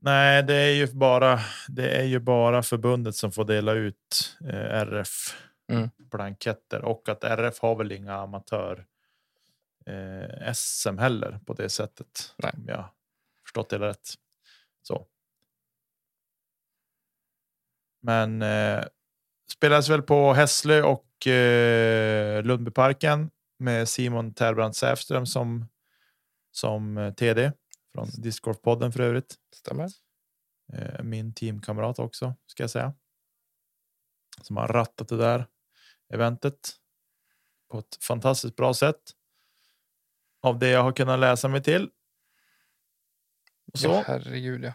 Nej, 0.00 0.42
det 0.42 0.54
är 0.54 0.74
ju 0.74 0.86
bara. 0.86 1.40
Det 1.68 1.90
är 1.90 2.04
ju 2.04 2.20
bara 2.20 2.62
förbundet 2.62 3.14
som 3.14 3.32
får 3.32 3.44
dela 3.44 3.72
ut 3.72 4.36
eh, 4.50 4.80
RF 4.80 5.34
Mm. 5.72 5.90
blanketter 5.96 6.84
och 6.84 7.08
att 7.08 7.24
RF 7.24 7.58
har 7.58 7.76
väl 7.76 7.92
inga 7.92 8.14
amatör 8.14 8.86
eh, 9.86 10.52
SM 10.52 10.98
heller 10.98 11.40
på 11.46 11.54
det 11.54 11.68
sättet. 11.68 12.34
Nej. 12.36 12.52
Om 12.56 12.64
jag 12.68 12.88
förstått 13.42 13.70
det 13.70 13.78
rätt. 13.78 14.14
Så. 14.82 15.06
Men 18.02 18.42
eh, 18.42 18.84
spelas 19.52 19.88
väl 19.88 20.02
på 20.02 20.32
Hässlö 20.32 20.82
och 20.82 21.26
eh, 21.26 22.42
Lundbyparken 22.42 23.30
med 23.58 23.88
Simon 23.88 24.34
Terbrandt 24.34 24.76
Säfström 24.76 25.26
som 25.26 25.68
som 26.50 26.98
eh, 26.98 27.14
TD 27.14 27.52
från 27.92 28.08
Discgolfpodden 28.18 28.92
för 28.92 29.00
övrigt. 29.00 29.34
Stämmer. 29.54 29.88
Eh, 30.72 31.02
min 31.02 31.34
teamkamrat 31.34 31.98
också 31.98 32.34
ska 32.46 32.62
jag 32.62 32.70
säga. 32.70 32.94
Som 34.42 34.56
har 34.56 34.68
rattat 34.68 35.08
det 35.08 35.16
där 35.16 35.46
eventet 36.12 36.76
på 37.70 37.78
ett 37.78 37.96
fantastiskt 38.04 38.56
bra 38.56 38.74
sätt. 38.74 39.00
Av 40.42 40.58
det 40.58 40.68
jag 40.68 40.82
har 40.82 40.92
kunnat 40.92 41.18
läsa 41.20 41.48
mig 41.48 41.62
till. 41.62 41.90
Och 43.72 43.78
så. 43.78 43.88
Ja, 43.88 44.04
herregud 44.06 44.64
ja. 44.64 44.74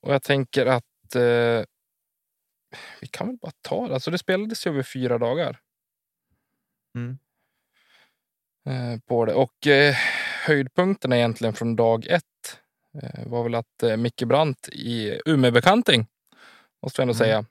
Och 0.00 0.14
jag 0.14 0.22
tänker 0.22 0.66
att 0.66 1.14
eh, 1.14 1.64
vi 3.00 3.06
kan 3.10 3.26
väl 3.26 3.36
bara 3.36 3.52
ta 3.60 3.88
det. 3.88 3.94
Alltså 3.94 4.10
det 4.10 4.18
spelades 4.18 4.66
ju 4.66 4.70
över 4.70 4.82
fyra 4.82 5.18
dagar 5.18 5.60
Mm. 6.94 7.18
eh, 8.66 9.00
på 9.00 9.24
det. 9.24 9.34
Och 9.34 9.66
eh, 9.66 9.94
höjdpunkten 10.46 11.12
egentligen 11.12 11.54
från 11.54 11.76
dag 11.76 12.06
ett 12.06 12.58
eh, 13.02 13.26
var 13.26 13.42
väl 13.42 13.54
att 13.54 13.82
eh, 13.82 13.96
Micke 13.96 14.22
Brandt 14.26 14.68
i 14.68 15.20
Umeåbekanting, 15.26 16.06
måste 16.82 17.00
vi 17.00 17.02
ändå 17.02 17.12
Mm. 17.14 17.18
säga, 17.18 17.44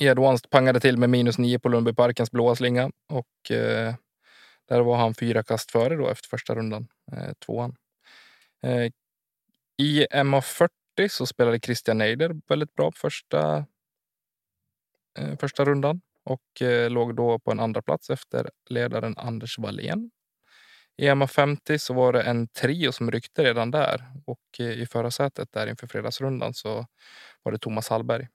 i 0.00 0.14
pangade 0.50 0.80
till 0.80 0.98
med 0.98 1.10
minus 1.10 1.38
nio 1.38 1.58
på 1.58 1.68
Lundbyparkens 1.68 2.30
blåa 2.30 2.56
slinga. 2.56 2.90
Och 3.08 3.50
eh, 3.50 3.94
där 4.68 4.80
var 4.80 4.96
han 4.96 5.14
fyra 5.14 5.42
kast 5.42 5.70
före 5.70 5.96
då 5.96 6.08
efter 6.08 6.28
första 6.28 6.54
rundan, 6.54 6.88
eh, 7.12 7.32
tvåan. 7.46 7.76
Eh, 8.62 8.90
I 9.78 10.06
MA40 10.10 11.08
så 11.08 11.26
spelade 11.26 11.60
Christian 11.60 11.98
Neider 11.98 12.40
väldigt 12.48 12.74
bra 12.74 12.90
på 12.90 12.96
första, 12.98 13.66
eh, 15.18 15.38
första 15.40 15.64
rundan 15.64 16.00
och 16.24 16.62
eh, 16.62 16.90
låg 16.90 17.16
då 17.16 17.38
på 17.38 17.50
en 17.52 17.60
andra 17.60 17.82
plats 17.82 18.10
efter 18.10 18.50
ledaren 18.70 19.14
Anders 19.18 19.58
Wallén. 19.58 20.10
I 20.96 21.08
MA50 21.08 21.78
så 21.78 21.94
var 21.94 22.12
det 22.12 22.22
en 22.22 22.48
trio 22.48 22.92
som 22.92 23.10
ryckte 23.10 23.44
redan 23.44 23.70
där 23.70 24.04
och 24.26 24.60
eh, 24.60 24.70
i 24.70 24.86
förarsätet 24.86 25.52
där 25.52 25.66
inför 25.66 25.86
fredagsrundan 25.86 26.54
så 26.54 26.86
var 27.42 27.52
det 27.52 27.58
Thomas 27.58 27.88
Hallberg. 27.88 28.28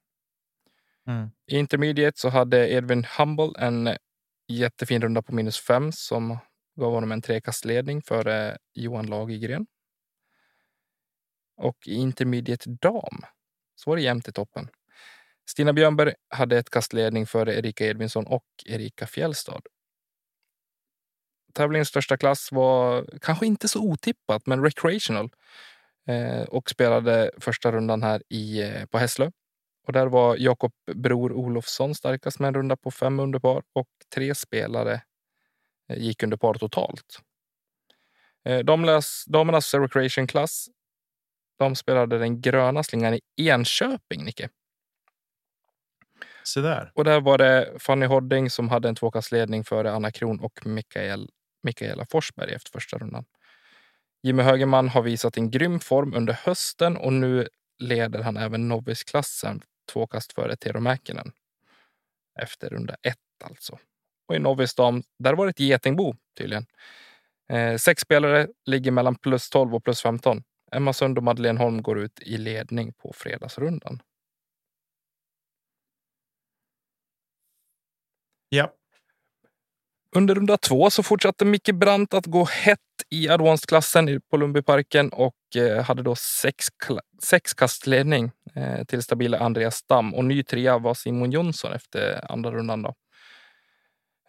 Mm. 1.10 1.32
I 1.48 1.58
intermediate 1.58 2.20
så 2.20 2.30
hade 2.30 2.70
Edvin 2.70 3.06
Humble 3.18 3.52
en 3.58 3.88
eh, 3.88 3.96
jättefin 4.48 5.02
runda 5.02 5.22
på 5.22 5.36
minus 5.36 5.60
fem 5.60 5.92
som 5.92 6.38
gav 6.80 6.92
honom 6.92 7.12
en 7.12 7.22
trekastledning 7.22 8.02
före 8.02 8.50
eh, 8.50 8.56
Johan 8.74 9.06
Lagergren. 9.06 9.68
Och 11.58 11.78
i 11.88 11.94
intermediate 11.94 12.70
dam 12.70 13.22
så 13.76 13.90
var 13.90 13.98
det 13.98 14.02
jämnt 14.02 14.28
i 14.28 14.32
toppen. 14.32 14.70
Stina 15.50 15.74
Björnberg 15.74 16.14
hade 16.30 16.58
ett 16.58 16.70
kastledning 16.70 17.26
före 17.26 17.56
Erika 17.56 17.86
Edvinsson 17.86 18.28
och 18.28 18.46
Erika 18.66 19.08
Fjällstad. 19.08 19.62
Tävlingens 21.54 21.88
största 21.88 22.18
klass 22.18 22.52
var 22.52 23.10
kanske 23.22 23.46
inte 23.46 23.68
så 23.68 23.80
otippat, 23.80 24.48
men 24.48 24.64
recreational 24.64 25.30
eh, 26.08 26.42
och 26.42 26.70
spelade 26.70 27.32
första 27.38 27.72
rundan 27.72 28.04
här 28.04 28.24
i, 28.30 28.62
eh, 28.62 28.86
på 28.86 28.98
Hässlö. 28.98 29.32
Och 29.90 29.94
där 29.94 30.08
var 30.08 30.38
Jakob 30.38 30.72
Bror 30.96 31.32
Olofsson 31.32 31.96
starkast 31.96 32.40
med 32.40 32.48
en 32.48 32.54
runda 32.54 32.78
på 32.78 32.92
fem 32.92 33.20
under 33.20 33.40
par 33.40 33.64
och 33.74 33.88
tre 34.16 34.36
spelare 34.36 35.02
eh, 35.90 35.98
gick 35.98 36.24
under 36.24 36.38
par 36.38 36.54
totalt. 36.54 37.20
Eh, 38.46 38.60
Damernas, 38.60 39.26
damernas 39.28 39.74
recreation-klass 39.74 40.68
de 41.60 41.76
spelade 41.76 42.20
den 42.20 42.42
gröna 42.42 42.84
slingan 42.84 43.14
i 43.14 43.22
Enköping, 43.38 44.26
Nicke. 44.26 44.50
Se 46.44 46.62
där. 46.62 46.92
Och 46.96 47.04
där 47.04 47.22
var 47.22 47.38
det 47.38 47.74
Fanny 47.80 48.06
Hodding 48.06 48.50
som 48.50 48.70
hade 48.70 48.90
en 48.90 48.96
tvåkastledning 48.96 49.64
före 49.64 49.92
Anna 49.92 50.12
Kron 50.12 50.40
och 50.40 50.66
Mikael, 50.66 51.30
Mikaela 51.64 52.06
Forsberg 52.10 52.54
efter 52.54 52.72
första 52.72 52.98
rundan. 52.98 53.26
Jimmy 54.24 54.44
Högerman 54.44 54.90
har 54.90 55.02
visat 55.02 55.38
en 55.38 55.52
grym 55.52 55.80
form 55.80 56.14
under 56.14 56.34
hösten 56.34 56.98
och 56.98 57.14
nu 57.14 57.48
leder 57.80 58.24
han 58.24 58.38
även 58.38 58.68
noviceklassen 58.68 59.62
två 59.90 60.08
kast 60.08 60.34
före 60.34 60.56
Tero 60.56 60.80
Mäkinen. 60.80 61.32
Efter 62.40 62.70
runda 62.70 62.96
ett 63.02 63.44
alltså. 63.44 63.80
Och 64.28 64.36
i 64.36 64.40
novice 64.40 64.76
dam, 64.76 65.04
där 65.20 65.34
var 65.34 65.46
det 65.46 65.50
ett 65.50 65.60
getingbo 65.60 66.16
tydligen. 66.38 66.66
Eh, 67.50 67.78
sex 67.78 68.02
spelare 68.02 68.48
ligger 68.66 68.92
mellan 68.92 69.16
plus 69.16 69.50
12 69.50 69.76
och 69.76 69.84
plus 69.84 70.02
15. 70.02 70.44
Emma 70.72 70.94
Sund 70.94 71.18
och 71.18 71.24
Madeleine 71.24 71.60
Holm 71.60 71.82
går 71.82 72.00
ut 72.00 72.20
i 72.22 72.38
ledning 72.38 72.94
på 72.94 73.14
fredagsrundan. 73.14 74.02
Ja. 78.50 78.79
Under 80.16 80.36
runda 80.36 80.58
två 80.58 80.90
så 80.90 81.04
fortsatte 81.04 81.46
Micke 81.46 81.72
Brandt 81.74 82.14
att 82.14 82.26
gå 82.26 82.44
hett 82.46 82.80
i 83.10 83.30
advanced-klassen 83.30 84.10
i- 84.10 84.20
på 84.20 84.38
Lundbyparken 84.38 85.10
och 85.10 85.36
eh, 85.56 85.84
hade 85.84 86.04
då 86.04 86.16
sex, 86.16 86.66
sex 87.24 87.54
kastledning 87.54 88.32
eh, 88.56 88.84
till 88.84 89.04
stabila 89.04 89.40
Andreas 89.40 89.76
Stam 89.76 90.14
och 90.16 90.26
ny 90.26 90.44
trea 90.44 90.78
var 90.78 90.94
Simon 90.94 91.32
Jonsson 91.32 91.74
efter 91.74 92.32
andra 92.32 92.52
rundan. 92.52 92.82
Då. 92.82 92.94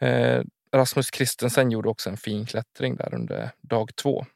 Eh, 0.07 0.43
Rasmus 0.73 1.07
Christensen 1.15 1.71
gjorde 1.71 1.89
också 1.89 2.11
en 2.11 2.17
fin 2.17 2.47
klättring 2.47 2.97
där 2.97 3.15
under 3.15 3.51
dag 3.63 3.97
två. 3.97 4.27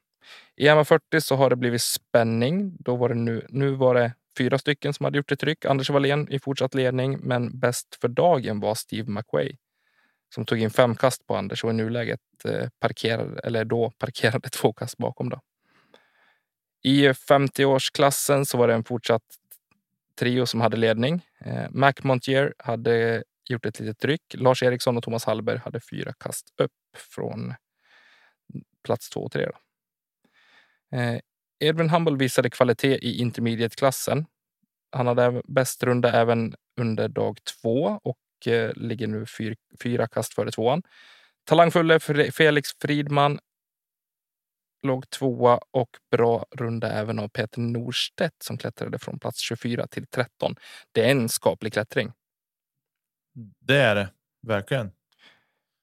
I 0.57 0.69
MA40 0.69 1.21
så 1.21 1.37
har 1.37 1.51
det 1.51 1.57
blivit 1.57 1.83
spänning. 1.83 2.77
Då 2.79 2.97
var 2.97 3.09
det 3.09 3.15
nu, 3.15 3.47
nu 3.49 3.71
var 3.71 3.95
det 3.95 4.13
fyra 4.39 4.59
stycken 4.59 4.95
som 4.95 5.05
hade 5.05 5.17
gjort 5.17 5.33
ett 5.33 5.41
tryck. 5.41 5.65
Anders 5.65 5.91
Wallén 5.91 6.29
i 6.33 6.39
fortsatt 6.39 6.75
ledning, 6.75 7.19
men 7.23 7.59
bäst 7.59 7.99
för 8.01 8.09
dagen 8.09 8.61
var 8.61 8.75
Steve 8.75 9.11
McWay 9.11 9.57
som 10.35 10.45
tog 10.45 10.59
in 10.59 10.71
fem 10.71 10.97
kast 10.97 11.27
på 11.27 11.37
Anders 11.37 11.65
och 11.65 11.71
i 11.71 11.73
nuläget 11.73 12.21
eh, 12.45 12.69
parkerade, 12.79 13.41
eller 13.45 13.65
då 13.65 13.91
parkerade 13.91 14.49
två 14.53 14.73
kast 14.73 14.97
bakom. 14.97 15.29
Då. 15.29 15.41
I 16.83 17.09
50-årsklassen 17.09 18.45
så 18.45 18.59
var 18.59 18.69
det 18.69 18.75
en 18.75 18.85
fortsatt 18.85 19.23
trio 20.19 20.47
som 20.47 20.61
hade 20.61 20.77
ledning. 20.77 21.27
Eh, 21.41 21.71
Mac 21.71 21.93
Montier 22.03 22.55
hade 22.59 23.25
gjort 23.49 23.67
ett 23.67 23.81
litet 23.81 23.99
tryck. 23.99 24.23
Lars 24.35 24.63
Eriksson 24.63 24.97
och 24.97 25.03
Thomas 25.03 25.25
Hallberg 25.25 25.59
hade 25.59 25.81
fyra 25.81 26.13
kast 26.19 26.55
upp 26.57 26.73
från 26.97 27.55
plats 28.85 29.11
två 29.11 29.21
och 29.21 29.33
tre. 29.33 29.47
Då. 29.47 29.59
Edwin 30.99 31.21
Edvin 31.61 31.91
Humble 31.91 32.17
visade 32.17 32.51
kvalitet 32.51 32.99
i 32.99 33.21
intermediate-klassen. 33.21 34.27
Han 34.93 35.07
hade 35.07 35.43
bäst 35.45 35.83
runda 35.83 36.13
även 36.13 36.55
under 36.81 37.09
dag 37.09 37.39
två 37.45 38.01
och 38.03 38.19
eh, 38.49 38.73
ligger 38.77 39.07
nu 39.07 39.27
fyr, 39.27 39.57
fyra 39.83 40.07
kast 40.07 40.35
före 40.35 40.51
tvåan. 40.51 40.83
Talangfulle 41.45 42.01
Felix 42.33 42.69
Fridman 42.83 43.39
låg 44.83 45.11
tvåa 45.11 45.61
och 45.71 45.89
bra 46.11 46.47
runda 46.57 46.93
även 46.93 47.19
av 47.19 47.29
Peter 47.29 47.61
Norstedt 47.61 48.43
som 48.43 48.59
klättrade 48.59 48.99
från 48.99 49.19
plats 49.19 49.41
24 49.41 49.87
till 49.87 50.07
13. 50.07 50.55
Det 50.93 51.05
är 51.05 51.11
en 51.11 51.29
skaplig 51.29 51.73
klättring. 51.73 52.13
Det 53.61 53.77
är 53.77 53.95
det. 53.95 54.09
Verkligen. 54.43 54.91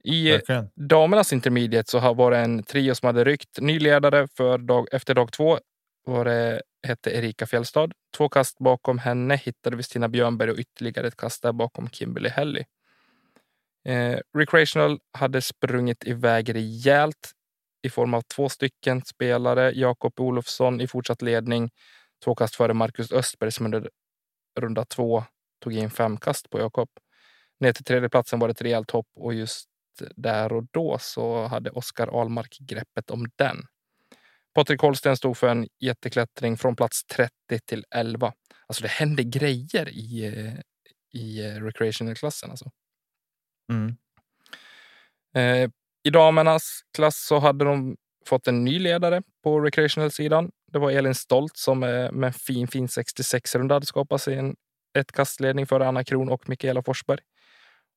I 0.04 0.32
Verkligen. 0.32 0.70
damernas 0.76 1.34
intermediate 1.34 1.92
så 1.92 2.00
har 2.00 2.16
var 2.16 2.32
det 2.32 2.38
en 2.38 2.64
trio 2.64 2.96
som 2.96 3.08
hade 3.08 3.24
ryckt. 3.24 3.60
Ny 3.62 3.80
ledare 3.80 4.28
för 4.28 4.58
dag, 4.58 4.88
efter 4.92 5.16
dag 5.16 5.32
två 5.32 5.60
var 6.04 6.26
det, 6.26 6.62
hette 6.88 7.12
Erika 7.12 7.48
Fjällstad. 7.48 7.92
Två 8.18 8.30
kast 8.30 8.58
bakom 8.58 9.00
henne 9.00 9.36
hittade 9.36 9.76
vi 9.76 9.84
Stina 9.84 10.10
Björnberg 10.10 10.52
och 10.52 10.58
ytterligare 10.58 11.08
ett 11.08 11.18
kast 11.18 11.44
där 11.44 11.52
bakom 11.52 11.90
Kimberly 11.90 12.30
Helly. 12.30 12.64
Eh, 13.86 14.20
Recreational 14.38 15.00
hade 15.14 15.42
sprungit 15.42 16.04
iväg 16.08 16.56
rejält 16.56 17.32
i 17.82 17.90
form 17.90 18.14
av 18.14 18.22
två 18.22 18.50
stycken 18.50 19.02
spelare. 19.06 19.72
Jakob 19.72 20.20
Olofsson 20.20 20.82
i 20.82 20.88
fortsatt 20.88 21.22
ledning. 21.22 21.70
Två 22.24 22.36
kast 22.36 22.56
före 22.56 22.74
Marcus 22.74 23.12
Östberg 23.12 23.52
som 23.52 23.66
under 23.66 23.90
runda 24.60 24.86
två 24.86 25.24
tog 25.64 25.74
in 25.74 25.90
fem 25.90 26.18
kast 26.18 26.50
på 26.50 26.60
Jakob. 26.60 26.90
Ner 27.60 27.74
till 27.74 27.86
tredjeplatsen 27.86 28.40
var 28.40 28.48
det 28.48 28.52
ett 28.52 28.62
rejält 28.62 28.92
hopp 28.92 29.08
och 29.16 29.34
just 29.34 29.70
där 30.16 30.54
och 30.54 30.64
då 30.72 30.98
så 31.00 31.48
hade 31.48 31.70
Oskar 31.70 32.22
Almark 32.22 32.58
greppet 32.60 33.12
om 33.12 33.30
den. 33.36 33.58
Patrik 34.54 34.82
Holsten 34.82 35.18
stod 35.18 35.38
för 35.38 35.48
en 35.48 35.68
jätteklättring 35.80 36.58
från 36.58 36.76
plats 36.76 37.04
30 37.06 37.32
till 37.66 37.86
11. 37.96 38.34
Alltså 38.68 38.84
det 38.84 38.90
hände 38.90 39.24
grejer 39.24 39.90
i, 39.90 40.26
eh, 40.26 40.54
i 41.22 41.46
eh, 41.46 41.64
recreational-klassen. 41.64 42.52
Alltså. 42.52 42.70
Mm. 43.72 43.96
Eh, 45.36 45.70
I 46.04 46.10
damernas 46.10 46.82
klass 46.94 47.26
så 47.28 47.40
hade 47.40 47.66
de 47.66 47.98
fått 48.26 48.48
en 48.48 48.64
ny 48.64 48.80
ledare 48.80 49.22
på 49.44 49.60
recreational-sidan. 49.60 50.52
Det 50.72 50.80
var 50.80 50.92
Elin 50.92 51.16
Stolt 51.16 51.58
som 51.58 51.84
eh, 51.84 52.12
med 52.12 52.28
en 52.28 52.34
fin, 52.34 52.68
fin 52.68 52.88
66-runda 52.88 53.76
hade 53.76 53.86
skapat 53.86 54.22
sig 54.22 54.36
en 54.36 54.56
ett 54.98 55.12
kastledning 55.12 55.68
för 55.68 55.80
Anna 55.80 56.04
Kron 56.04 56.30
och 56.30 56.50
Mikaela 56.50 56.84
Forsberg. 56.84 57.20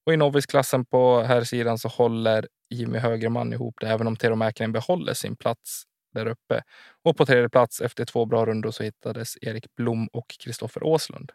Och 0.07 0.13
i 0.13 0.17
novisklassen 0.17 0.85
på 0.85 1.23
här 1.23 1.45
sidan 1.45 1.79
så 1.79 1.89
håller 1.89 2.49
Jimmy 2.71 2.99
Högerman 2.99 3.53
ihop 3.53 3.75
det, 3.81 3.89
även 3.89 4.07
om 4.07 4.17
Tero 4.17 4.35
Mäkinen 4.35 4.73
behåller 4.73 5.15
sin 5.15 5.37
plats 5.37 5.83
där 6.15 6.27
uppe. 6.27 6.62
Och 7.03 7.17
på 7.17 7.27
tredje 7.27 7.49
plats 7.49 7.81
efter 7.81 8.05
två 8.05 8.27
bra 8.27 8.47
rundor 8.47 8.71
så 8.71 8.83
hittades 8.83 9.37
Erik 9.41 9.75
Blom 9.75 10.09
och 10.12 10.29
Kristoffer 10.29 10.83
Åslund. 10.83 11.33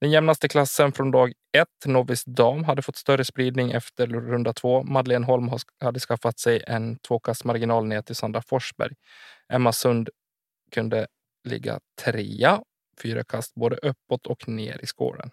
Den 0.00 0.10
jämnaste 0.10 0.48
klassen 0.48 0.92
från 0.92 1.10
dag 1.10 1.32
ett, 1.52 1.86
novis 1.86 2.24
dam, 2.24 2.64
hade 2.64 2.82
fått 2.82 2.96
större 2.96 3.24
spridning 3.24 3.72
efter 3.72 4.06
runda 4.06 4.52
två. 4.52 4.82
Madeleine 4.82 5.26
Holm 5.26 5.50
hade 5.80 6.00
skaffat 6.00 6.38
sig 6.38 6.64
en 6.66 6.98
tvåkastmarginal 6.98 7.86
ner 7.86 8.02
till 8.02 8.16
Sandra 8.16 8.42
Forsberg. 8.42 8.94
Emma 9.48 9.72
Sund 9.72 10.08
kunde 10.72 11.06
ligga 11.44 11.80
trea, 12.04 12.62
fyra 13.02 13.24
kast 13.24 13.54
både 13.54 13.76
uppåt 13.76 14.26
och 14.26 14.48
ner 14.48 14.80
i 14.82 14.86
skåren. 14.86 15.30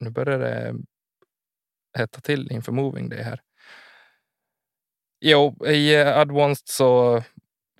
Nu 0.00 0.10
börjar 0.10 0.38
det 0.38 0.74
hetta 1.98 2.20
till 2.20 2.52
inför 2.52 2.72
moving 2.72 3.08
day 3.08 3.22
här. 3.22 3.40
Jo, 5.20 5.66
i 5.66 5.94
eh, 5.94 6.18
Advanced 6.18 6.68
så 6.68 7.22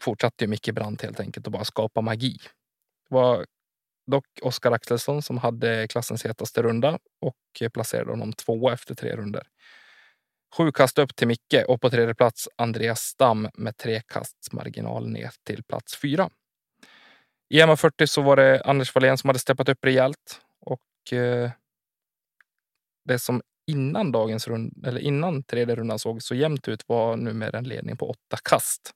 fortsatte 0.00 0.44
ju 0.44 0.48
Micke 0.48 0.72
Brandt 0.72 1.02
helt 1.02 1.20
enkelt 1.20 1.46
att 1.46 1.52
bara 1.52 1.64
skapa 1.64 2.00
magi. 2.00 2.38
Det 3.08 3.14
var 3.14 3.46
dock 4.06 4.26
Oskar 4.42 4.72
Axelsson 4.72 5.22
som 5.22 5.38
hade 5.38 5.88
klassens 5.88 6.24
hetaste 6.24 6.62
runda 6.62 6.98
och 7.20 7.72
placerade 7.72 8.10
honom 8.10 8.32
tvåa 8.32 8.72
efter 8.72 8.94
tre 8.94 9.16
runder. 9.16 9.42
Sju 10.56 10.72
kast 10.72 10.98
upp 10.98 11.16
till 11.16 11.28
Micke 11.28 11.64
och 11.68 11.80
på 11.80 11.90
tredje 11.90 12.14
plats 12.14 12.48
Andreas 12.56 13.00
Stam 13.00 13.48
med 13.54 13.76
tre 13.76 14.02
kasts 14.06 14.52
marginal 14.52 15.08
ner 15.08 15.30
till 15.44 15.64
plats 15.64 15.96
fyra. 15.96 16.30
I 17.50 17.62
MA40 17.62 18.06
så 18.06 18.22
var 18.22 18.36
det 18.36 18.62
Anders 18.62 18.94
Wallén 18.94 19.18
som 19.18 19.28
hade 19.28 19.38
steppat 19.38 19.68
upp 19.68 19.84
rejält 19.84 20.40
och 20.60 21.12
eh, 21.12 21.50
det 23.04 23.18
som 23.18 23.42
innan 23.68 24.12
dagens 24.12 24.48
rund, 24.48 24.86
eller 24.86 25.00
innan 25.00 25.42
tredje 25.42 25.76
rundan 25.76 25.98
såg 25.98 26.22
så 26.22 26.34
jämnt 26.34 26.68
ut 26.68 26.88
var 26.88 27.16
numera 27.16 27.58
en 27.58 27.64
ledning 27.64 27.96
på 27.96 28.10
åtta 28.10 28.36
kast. 28.44 28.94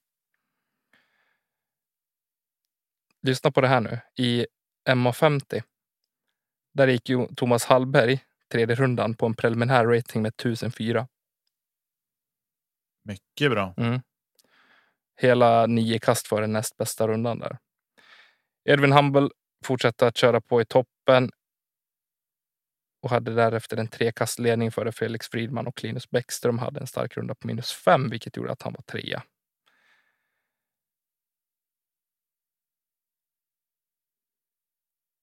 Lyssna 3.23 3.51
på 3.51 3.61
det 3.61 3.69
här 3.69 3.81
nu. 3.81 3.99
I 4.17 4.47
MA50. 4.89 5.63
Där 6.75 6.89
gick 6.89 7.09
ju 7.09 7.27
Thomas 7.27 7.65
Hallberg 7.65 8.21
tredje 8.49 8.77
rundan 8.77 9.15
på 9.15 9.27
en 9.27 9.35
preliminär 9.35 9.85
rating 9.85 10.23
med 10.23 10.29
1004. 10.29 11.09
Mycket 13.05 13.51
bra. 13.51 13.75
Mm. 13.77 14.01
Hela 15.17 15.67
nio 15.67 15.99
kast 15.99 16.27
före 16.27 16.47
näst 16.47 16.77
bästa 16.77 17.09
rundan 17.09 17.39
där. 17.39 17.59
Edvin 18.65 18.93
Humble 18.93 19.29
fortsatte 19.65 20.07
att 20.07 20.17
köra 20.17 20.41
på 20.41 20.61
i 20.61 20.65
toppen 20.65 21.31
och 23.03 23.11
hade 23.11 23.35
därefter 23.35 23.77
en 23.77 23.89
trekastledning 23.89 24.73
före 24.73 24.93
Felix 24.93 25.29
Fridman 25.29 25.67
och 25.67 25.85
Linus 25.85 26.11
Bäckström 26.11 26.59
hade 26.59 26.81
en 26.81 26.87
stark 26.87 27.17
runda 27.17 27.35
på 27.35 27.47
minus 27.47 27.73
fem, 27.73 28.11
vilket 28.11 28.37
gjorde 28.37 28.53
att 28.53 28.63
han 28.63 28.73
var 28.73 28.83
trea. 28.83 29.23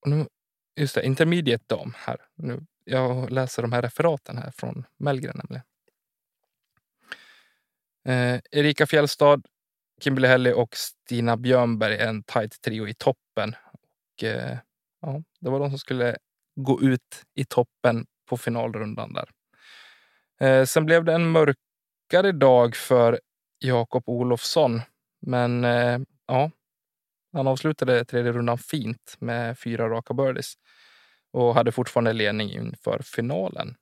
Och 0.01 0.09
nu, 0.09 0.27
just 0.75 0.95
det, 0.95 1.05
intermediate 1.05 1.63
dam 1.67 1.93
här. 1.97 2.17
Nu, 2.35 2.65
jag 2.83 3.31
läser 3.31 3.61
de 3.61 3.71
här 3.73 3.81
referaten 3.81 4.37
här 4.37 4.51
från 4.51 4.85
Mellgren 4.97 5.41
nämligen. 5.43 5.63
Eh, 8.05 8.41
Erika 8.51 8.87
Fjällstad, 8.87 9.41
Kimberly 10.01 10.27
Helly 10.27 10.51
och 10.51 10.75
Stina 10.75 11.37
Björnberg 11.37 11.97
en 11.97 12.23
tight 12.23 12.61
trio 12.61 12.87
i 12.87 12.93
toppen. 12.93 13.55
Och, 13.73 14.23
eh, 14.23 14.57
ja, 15.01 15.23
det 15.39 15.49
var 15.49 15.59
de 15.59 15.69
som 15.69 15.79
skulle 15.79 16.17
gå 16.63 16.81
ut 16.81 17.23
i 17.35 17.45
toppen 17.45 18.05
på 18.29 18.37
finalrundan 18.37 19.13
där. 19.13 19.29
Eh, 20.41 20.65
sen 20.65 20.85
blev 20.85 21.03
det 21.03 21.13
en 21.13 21.31
mörkare 21.31 22.31
dag 22.31 22.75
för 22.75 23.19
Jakob 23.59 24.03
Olofsson. 24.05 24.81
Men 25.21 25.63
eh, 25.63 25.99
ja, 26.27 26.51
han 27.33 27.47
avslutade 27.47 28.05
tredje 28.05 28.31
rundan 28.31 28.57
fint 28.57 29.15
med 29.19 29.59
fyra 29.59 29.89
raka 29.89 30.13
birdies 30.13 30.53
och 31.33 31.55
hade 31.55 31.71
fortfarande 31.71 32.13
ledning 32.13 32.51
inför 32.51 32.99
finalen. 32.99 33.75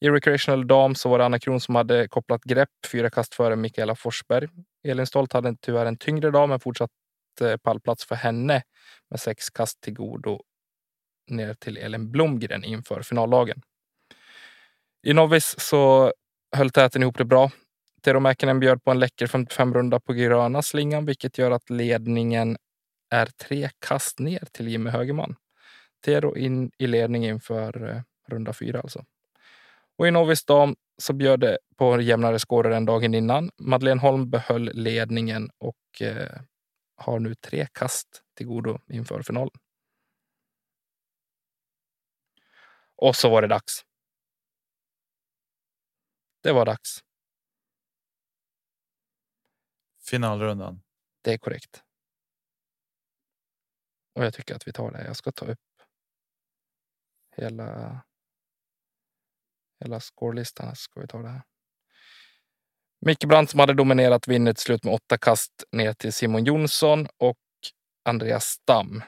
I 0.00 0.10
Recreational 0.10 0.66
Dam 0.66 0.94
så 0.94 1.08
var 1.08 1.18
det 1.18 1.24
Anna 1.24 1.38
Kron 1.38 1.60
som 1.60 1.74
hade 1.74 2.08
kopplat 2.08 2.44
grepp 2.44 2.70
fyra 2.92 3.10
kast 3.10 3.34
före 3.34 3.56
Mikaela 3.56 3.94
Forsberg. 3.94 4.48
Elin 4.88 5.06
Stolt 5.06 5.32
hade 5.32 5.56
tyvärr 5.60 5.86
en 5.86 5.96
tyngre 5.96 6.30
dag 6.30 6.48
men 6.48 6.60
fortsatt 6.60 6.90
pallplats 7.62 8.04
för 8.04 8.14
henne 8.14 8.62
med 9.10 9.20
sex 9.20 9.50
kast 9.50 9.80
till 9.80 9.94
godo 9.94 10.40
ner 11.30 11.54
till 11.54 11.76
Elin 11.76 12.10
Blomgren 12.10 12.64
inför 12.64 13.02
finallagen. 13.02 13.62
I 15.02 15.12
Novis 15.12 15.54
så 15.58 16.12
höll 16.56 16.70
täten 16.70 17.02
ihop 17.02 17.18
det 17.18 17.24
bra. 17.24 17.50
Tero 18.02 18.20
Mäkinen 18.20 18.60
bjöd 18.60 18.84
på 18.84 18.90
en 18.90 18.98
läcker 18.98 19.26
55 19.26 19.74
runda 19.74 20.00
på 20.00 20.12
gröna 20.12 20.62
slingan, 20.62 21.06
vilket 21.06 21.38
gör 21.38 21.50
att 21.50 21.70
ledningen 21.70 22.56
är 23.10 23.26
tre 23.26 23.70
kast 23.78 24.18
ner 24.18 24.42
till 24.52 24.68
Jimmy 24.68 24.90
Högerman. 24.90 25.36
Tero 26.04 26.36
in 26.36 26.70
i 26.78 26.86
ledning 26.86 27.26
inför 27.26 27.88
eh, 27.88 28.02
runda 28.28 28.52
fyra 28.52 28.80
alltså. 28.80 29.04
Och 29.98 30.08
i 30.08 30.10
Novis 30.10 30.44
dam 30.44 30.76
så 30.98 31.12
bjöd 31.12 31.40
det 31.40 31.58
på 31.76 32.00
jämnare 32.00 32.38
skåror 32.38 32.72
än 32.72 32.84
dagen 32.84 33.14
innan. 33.14 33.50
Madeleine 33.58 34.00
Holm 34.00 34.30
behöll 34.30 34.70
ledningen 34.74 35.50
och 35.58 36.02
eh, 36.02 36.40
har 36.96 37.18
nu 37.18 37.34
tre 37.34 37.66
kast 37.72 38.22
till 38.36 38.46
godo 38.46 38.78
inför 38.88 39.22
finalen. 39.22 39.50
Och 42.96 43.16
så 43.16 43.30
var 43.30 43.42
det 43.42 43.48
dags. 43.48 43.84
Det 46.42 46.52
var 46.52 46.64
dags. 46.64 47.00
Finalrundan. 50.08 50.82
Det 51.22 51.32
är 51.32 51.38
korrekt. 51.38 51.82
Och 54.14 54.24
jag 54.24 54.34
tycker 54.34 54.54
att 54.54 54.68
vi 54.68 54.72
tar 54.72 54.90
det. 54.90 55.04
Jag 55.04 55.16
ska 55.16 55.32
ta 55.32 55.46
upp 55.46 55.58
hela. 57.36 58.00
Hela 59.80 60.00
scorelistan. 60.00 60.76
Ska 60.76 61.00
vi 61.00 61.06
ta 61.06 61.18
det 61.18 61.28
här. 61.28 61.42
Micke 63.00 63.24
Brandt 63.24 63.50
som 63.50 63.60
hade 63.60 63.74
dominerat 63.74 64.28
vinner 64.28 64.52
till 64.52 64.62
slut 64.62 64.84
med 64.84 64.94
åtta 64.94 65.18
kast 65.18 65.64
ner 65.72 65.92
till 65.92 66.12
Simon 66.12 66.44
Jonsson 66.44 67.08
och 67.16 67.38
Andreas 68.04 68.44
Stam. 68.44 69.02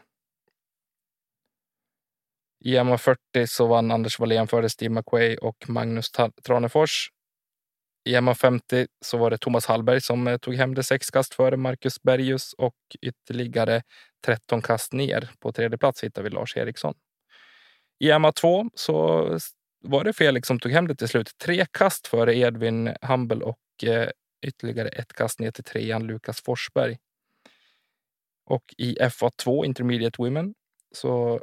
I 2.60 2.76
MA40 2.76 3.46
så 3.46 3.66
vann 3.66 3.90
Anders 3.90 4.18
Wallén 4.18 4.48
före 4.48 4.68
Steve 4.68 4.94
McQuay 4.94 5.36
och 5.36 5.56
Magnus 5.68 6.10
Tranefors. 6.46 7.10
I 8.04 8.16
MA50 8.16 8.86
så 9.04 9.18
var 9.18 9.30
det 9.30 9.38
Thomas 9.38 9.66
Hallberg 9.66 10.00
som 10.00 10.26
eh, 10.26 10.36
tog 10.36 10.54
hem 10.54 10.74
det 10.74 10.82
sex 10.82 11.10
kast 11.10 11.34
före 11.34 11.56
Marcus 11.56 12.02
Bergius 12.02 12.52
och 12.52 12.74
ytterligare 13.02 13.82
13 14.26 14.62
kast 14.62 14.92
ner. 14.92 15.30
På 15.40 15.52
tredje 15.52 15.78
plats 15.78 16.04
hittar 16.04 16.22
vi 16.22 16.30
Lars 16.30 16.56
Eriksson. 16.56 16.94
I 17.98 18.10
MA2 18.10 18.70
så 18.74 19.38
var 19.80 20.04
det 20.04 20.12
Felix 20.12 20.48
som 20.48 20.60
tog 20.60 20.72
hem 20.72 20.88
det 20.88 20.94
till 20.94 21.08
slut. 21.08 21.30
Tre 21.38 21.66
kast 21.70 22.06
före 22.06 22.36
Edvin 22.36 22.94
Humble 23.02 23.44
och 23.44 23.84
eh, 23.84 24.08
ytterligare 24.46 24.88
ett 24.88 25.12
kast 25.12 25.40
ner 25.40 25.50
till 25.50 25.64
trean 25.64 26.06
Lukas 26.06 26.40
Forsberg. 26.42 26.98
Och 28.46 28.74
i 28.78 28.94
FA2 28.94 29.64
Intermediate 29.64 30.22
Women 30.22 30.54
så 30.94 31.40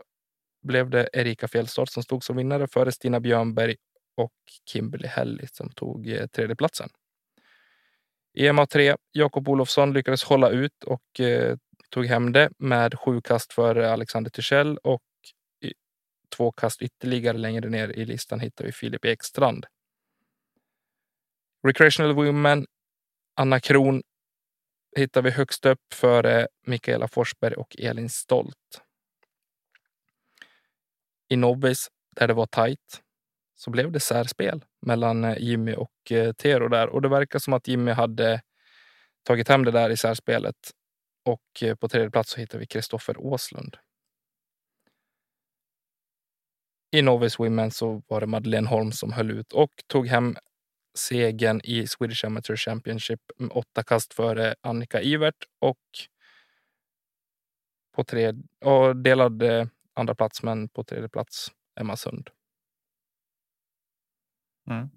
blev 0.66 0.90
det 0.90 1.10
Erika 1.14 1.48
Fjällstad 1.48 1.86
som 1.86 2.04
stod 2.04 2.24
som 2.24 2.36
vinnare 2.38 2.68
före 2.68 2.92
Stina 2.92 3.20
Björnberg 3.20 3.76
och 4.16 4.34
Kimberly 4.70 5.08
Helly 5.08 5.48
som 5.52 5.70
tog 5.70 6.08
eh, 6.08 6.28
tredjeplatsen. 6.28 6.90
I 8.34 8.50
MA3 8.50 8.96
Jakob 9.12 9.50
Olofsson 9.50 9.94
lyckades 9.94 10.24
hålla 10.24 10.50
ut 10.50 10.84
och 10.84 11.20
eh, 11.20 11.58
tog 11.90 12.06
hem 12.06 12.32
det 12.32 12.50
med 12.58 13.00
sju 13.00 13.22
kast 13.22 13.54
före 13.54 13.92
Alexander 13.92 14.32
Tichell 14.32 14.78
och 14.78 15.02
i, 15.62 15.74
två 16.38 16.52
kast 16.52 16.82
ytterligare 16.82 17.38
längre 17.38 17.70
ner 17.70 17.90
i 17.90 18.06
listan 18.06 18.40
hittar 18.40 18.66
vi 18.66 18.72
Filip 18.72 19.06
Ekstrand. 19.06 19.66
Recreational 21.68 22.14
Women 22.14 22.66
Anna 23.36 23.60
Kron 23.60 24.02
hittar 24.96 25.22
vi 25.22 25.30
högst 25.30 25.66
upp 25.66 25.94
före 25.94 26.48
Mikaela 26.66 27.08
Forsberg 27.08 27.56
och 27.56 27.76
Elin 27.80 28.10
Stolt. 28.10 28.82
I 31.36 31.38
Nobbis, 31.38 31.88
där 32.16 32.28
det 32.28 32.34
var 32.34 32.46
tajt, 32.46 33.02
så 33.56 33.72
blev 33.72 33.92
det 33.92 34.00
särspel 34.00 34.66
mellan 34.82 35.24
eh, 35.24 35.38
Jimmy 35.38 35.74
och 35.74 36.12
eh, 36.12 36.34
Tero 36.34 36.68
där. 36.68 36.88
Och 36.88 37.02
det 37.02 37.10
verkar 37.10 37.40
som 37.40 37.54
att 37.54 37.68
Jimmy 37.68 37.92
hade 37.92 38.42
tagit 39.24 39.48
hem 39.48 39.66
det 39.66 39.72
där 39.72 39.90
i 39.90 39.98
särspelet. 39.98 40.56
Och 41.26 41.64
eh, 41.64 41.76
på 41.76 41.88
tredje 41.88 42.12
plats 42.12 42.32
så 42.32 42.40
hittar 42.40 42.60
vi 42.60 42.68
Kristoffer 42.68 43.18
Åslund. 43.18 43.78
I 46.92 47.02
Novice 47.02 47.40
Women 47.40 47.72
så 47.72 48.04
var 48.08 48.22
det 48.22 48.28
Madeleine 48.28 48.68
Holm 48.68 48.92
som 48.92 49.14
höll 49.14 49.32
ut 49.32 49.54
och 49.54 49.72
tog 49.88 50.08
hem 50.08 50.36
segern 50.98 51.62
i 51.64 51.88
Swedish 51.88 52.26
Amateur 52.26 52.56
Championship 52.56 53.20
med 53.38 53.52
åtta 53.52 53.84
kast 53.84 54.14
före 54.14 54.56
Annika 54.62 55.02
Ivert 55.02 55.46
och 55.60 55.80
på 57.96 58.04
tre, 58.04 58.34
och 58.62 58.96
delade 58.96 59.70
andra 59.96 60.16
plats 60.16 60.44
men 60.44 60.70
på 60.70 60.84
tredje 60.84 61.10
plats 61.10 61.52
Emma 61.80 61.96
Sund. 61.96 62.30
Mm. 64.70 64.90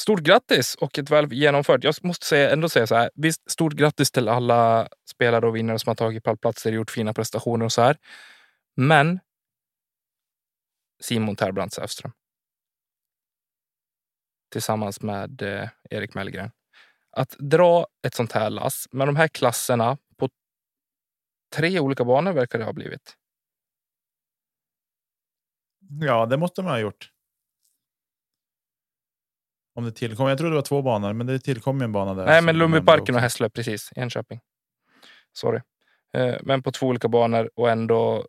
Stort 0.00 0.20
grattis 0.20 0.74
och 0.74 0.98
ett 0.98 1.10
väl 1.10 1.32
genomfört. 1.32 1.84
Jag 1.84 1.94
måste 2.02 2.26
säga, 2.26 2.50
ändå 2.50 2.68
säga 2.68 2.86
så 2.86 2.94
här. 2.94 3.10
Visst, 3.14 3.50
stort 3.50 3.72
grattis 3.72 4.10
till 4.10 4.28
alla 4.28 4.88
spelare 5.10 5.46
och 5.46 5.56
vinnare 5.56 5.78
som 5.78 5.90
har 5.90 5.94
tagit 5.94 6.24
pallplatser 6.24 6.70
och 6.70 6.76
gjort 6.76 6.90
fina 6.90 7.12
prestationer 7.12 7.64
och 7.64 7.72
så 7.72 7.82
här. 7.82 7.96
Men 8.76 9.20
Simon 11.02 11.36
Terbrant 11.36 11.72
Säfström. 11.72 12.12
Tillsammans 14.52 15.02
med 15.02 15.42
eh, 15.42 15.68
Erik 15.90 16.14
Mellgren. 16.14 16.50
Att 17.10 17.36
dra 17.38 17.86
ett 18.06 18.14
sånt 18.14 18.32
här 18.32 18.50
lass 18.50 18.86
med 18.92 19.08
de 19.08 19.16
här 19.16 19.28
klasserna 19.28 19.98
på 20.16 20.28
tre 21.56 21.80
olika 21.80 22.04
banor 22.04 22.32
verkar 22.32 22.58
det 22.58 22.64
ha 22.64 22.72
blivit. 22.72 23.16
Ja, 25.88 26.26
det 26.26 26.36
måste 26.36 26.62
man 26.62 26.70
ha 26.72 26.78
gjort. 26.78 27.10
Om 29.74 29.84
det 29.84 29.92
tillkom. 29.92 30.28
Jag 30.28 30.38
tror 30.38 30.48
det 30.50 30.54
var 30.56 30.62
två 30.62 30.82
banor, 30.82 31.12
men 31.12 31.26
det 31.26 31.38
tillkom 31.38 31.82
en 31.82 31.92
bana 31.92 32.14
där. 32.14 32.26
Nej, 32.26 32.42
men 32.42 32.58
Lundbyparken 32.58 33.14
och. 33.14 33.20
Hässlö, 33.20 33.48
precis. 33.50 33.90
Enköping. 33.96 34.40
Sorry. 35.32 35.60
Eh, 36.16 36.36
Men 36.42 36.62
på 36.62 36.72
två 36.72 36.86
olika 36.86 37.08
banor 37.08 37.50
och 37.54 37.70
ändå 37.70 38.26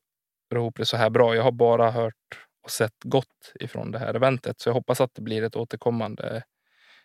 dra 0.50 0.58
ihop 0.60 0.78
det 0.78 0.86
så 0.86 0.98
här 0.98 1.10
bra. 1.10 1.36
Jag 1.36 1.44
har 1.44 1.52
bara 1.52 1.92
hört 1.92 2.48
och 2.64 2.72
sett 2.72 2.96
gott 3.04 3.54
ifrån 3.60 3.92
det 3.92 4.00
här 4.00 4.14
eventet, 4.14 4.60
så 4.60 4.70
jag 4.70 4.74
hoppas 4.74 5.02
att 5.02 5.14
det 5.14 5.22
blir 5.22 5.44
ett 5.44 5.56
återkommande, 5.56 6.44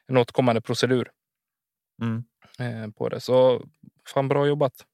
en 0.07 0.17
återkommande 0.17 0.61
procedur 0.61 1.11
Mm. 2.03 2.25
eh, 2.59 2.91
på 2.93 3.09
det. 3.09 3.21
Så 3.21 3.63
fan 4.09 4.29
bra 4.29 4.47
jobbat. 4.47 4.87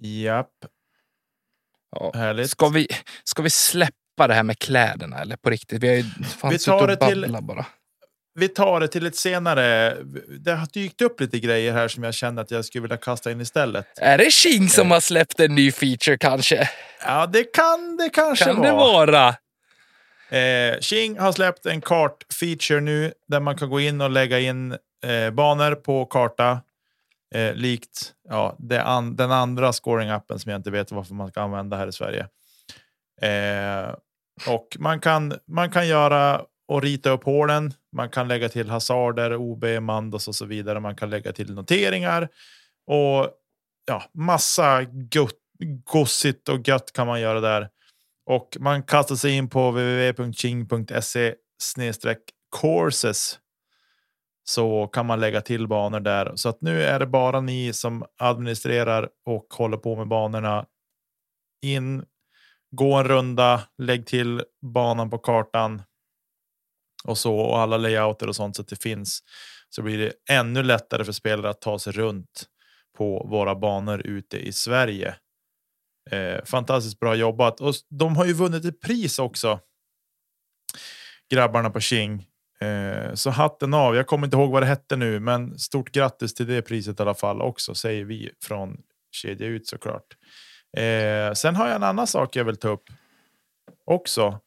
Japp, 0.00 0.64
Ja. 2.00 2.12
härligt. 2.14 2.50
Ska, 2.50 2.68
vi, 2.68 2.86
ska 3.24 3.42
vi 3.42 3.50
släppa 3.50 4.26
det 4.26 4.34
här 4.34 4.42
med 4.42 4.58
kläderna 4.58 5.18
eller 5.20 5.36
på 5.36 5.50
riktigt? 5.50 5.82
Vi 5.82 5.88
har 5.88 5.94
ju 5.94 6.04
fan 6.38 6.50
Vi 6.50 6.58
tar 6.58 6.86
det 6.86 6.96
till- 6.96 7.36
bara. 7.42 7.66
Vi 8.34 8.48
tar 8.48 8.80
det 8.80 8.88
till 8.88 9.06
ett 9.06 9.16
senare. 9.16 9.96
Det 10.44 10.52
har 10.54 10.66
dykt 10.72 11.02
upp 11.02 11.20
lite 11.20 11.38
grejer 11.38 11.72
här 11.72 11.88
som 11.88 12.04
jag 12.04 12.14
känner 12.14 12.42
att 12.42 12.50
jag 12.50 12.64
skulle 12.64 12.82
vilja 12.82 12.96
kasta 12.96 13.30
in 13.30 13.40
istället. 13.40 13.86
Är 14.00 14.18
det 14.18 14.30
King 14.32 14.62
Eh. 14.62 14.68
som 14.68 14.90
har 14.90 15.00
släppt 15.00 15.40
en 15.40 15.54
ny 15.54 15.72
feature 15.72 16.18
kanske? 16.18 16.68
Ja, 17.06 17.26
det 17.26 17.44
kan 17.44 17.96
det 17.96 18.08
kanske 18.08 18.44
Kan 18.44 18.56
vara. 18.56 18.66
det 18.66 18.72
vara? 18.76 19.28
Eh, 20.30 21.22
har 21.24 21.32
släppt 21.32 21.66
en 21.66 21.80
kart-feature 21.82 22.80
nu 22.80 23.12
där 23.28 23.40
man 23.40 23.56
kan 23.56 23.70
gå 23.70 23.80
in 23.80 24.00
och 24.00 24.10
lägga 24.10 24.38
in 24.40 24.72
eh, 25.06 25.30
banor 25.32 25.74
på 25.74 26.04
karta. 26.06 26.60
Eh, 27.34 27.54
likt 27.54 28.14
ja, 28.28 28.56
det 28.58 28.82
an 28.82 29.16
den 29.16 29.32
andra 29.32 29.72
scoring-appen 29.72 30.38
som 30.38 30.50
jag 30.50 30.58
inte 30.58 30.70
vet 30.70 30.92
varför 30.92 31.14
man 31.14 31.28
ska 31.28 31.40
använda 31.40 31.76
här 31.76 31.86
i 31.86 31.92
Sverige. 31.92 32.26
Eh, 33.22 33.94
och 34.48 34.76
man 34.78 35.00
kan, 35.00 35.34
man 35.46 35.70
kan 35.70 35.88
göra 35.88 36.44
och 36.68 36.82
rita 36.82 37.10
upp 37.10 37.24
hålen. 37.24 37.72
Man 37.96 38.10
kan 38.10 38.28
lägga 38.28 38.48
till 38.48 38.70
hasarder, 38.70 39.36
OB, 39.36 39.64
mandos 39.80 40.28
och 40.28 40.34
så 40.34 40.44
vidare. 40.44 40.80
Man 40.80 40.96
kan 40.96 41.10
lägga 41.10 41.32
till 41.32 41.54
noteringar 41.54 42.28
och 42.86 43.30
ja, 43.86 44.02
massa 44.14 44.84
gott, 44.84 45.38
gossigt 45.84 46.48
och 46.48 46.68
gött 46.68 46.92
kan 46.92 47.06
man 47.06 47.20
göra 47.20 47.40
där. 47.40 47.68
Och 48.26 48.56
man 48.60 48.82
kastar 48.82 49.16
sig 49.16 49.32
in 49.32 49.48
på 49.48 49.70
www.ching.se 49.70 51.34
courses 52.60 53.38
så 54.48 54.86
kan 54.86 55.06
man 55.06 55.20
lägga 55.20 55.40
till 55.40 55.68
banor 55.68 56.00
där. 56.00 56.32
Så 56.36 56.48
att 56.48 56.60
nu 56.60 56.82
är 56.82 56.98
det 56.98 57.06
bara 57.06 57.40
ni 57.40 57.72
som 57.72 58.04
administrerar 58.18 59.08
och 59.26 59.46
håller 59.54 59.76
på 59.76 59.96
med 59.96 60.08
banorna. 60.08 60.66
In, 61.62 62.04
gå 62.70 62.94
en 62.94 63.04
runda, 63.04 63.62
lägg 63.78 64.06
till 64.06 64.42
banan 64.62 65.10
på 65.10 65.18
kartan 65.18 65.82
och 67.04 67.18
så 67.18 67.38
och 67.38 67.58
alla 67.58 67.76
layouter 67.76 68.28
och 68.28 68.36
sånt 68.36 68.56
så 68.56 68.62
att 68.62 68.68
det 68.68 68.82
finns. 68.82 69.22
Så 69.68 69.82
blir 69.82 69.98
det 69.98 70.12
ännu 70.30 70.62
lättare 70.62 71.04
för 71.04 71.12
spelare 71.12 71.50
att 71.50 71.60
ta 71.60 71.78
sig 71.78 71.92
runt 71.92 72.44
på 72.98 73.26
våra 73.30 73.54
banor 73.54 74.00
ute 74.06 74.36
i 74.36 74.52
Sverige. 74.52 75.14
Eh, 76.10 76.44
fantastiskt 76.44 77.00
bra 77.00 77.14
jobbat. 77.14 77.60
Och 77.60 77.74
de 77.88 78.16
har 78.16 78.24
ju 78.24 78.32
vunnit 78.32 78.64
ett 78.64 78.80
pris 78.80 79.18
också. 79.18 79.60
Grabbarna 81.30 81.70
på 81.70 81.80
King. 81.80 82.27
Eh, 82.60 83.14
så 83.14 83.30
hatten 83.30 83.74
av. 83.74 83.96
Jag 83.96 84.06
kommer 84.06 84.26
inte 84.26 84.36
ihåg 84.36 84.50
vad 84.50 84.62
det 84.62 84.66
hette 84.66 84.96
nu, 84.96 85.20
men 85.20 85.58
stort 85.58 85.90
grattis 85.92 86.34
till 86.34 86.46
det 86.46 86.62
priset 86.62 87.00
i 87.00 87.02
alla 87.02 87.14
fall 87.14 87.42
också, 87.42 87.74
säger 87.74 88.04
vi 88.04 88.30
från 88.42 88.76
Kedja 89.12 89.46
Ut 89.46 89.66
såklart. 89.68 90.04
Eh, 90.76 91.32
sen 91.34 91.56
har 91.56 91.66
jag 91.66 91.76
en 91.76 91.82
annan 91.82 92.06
sak 92.06 92.36
jag 92.36 92.44
vill 92.44 92.56
ta 92.56 92.68
upp 92.68 92.84
också. 93.84 94.40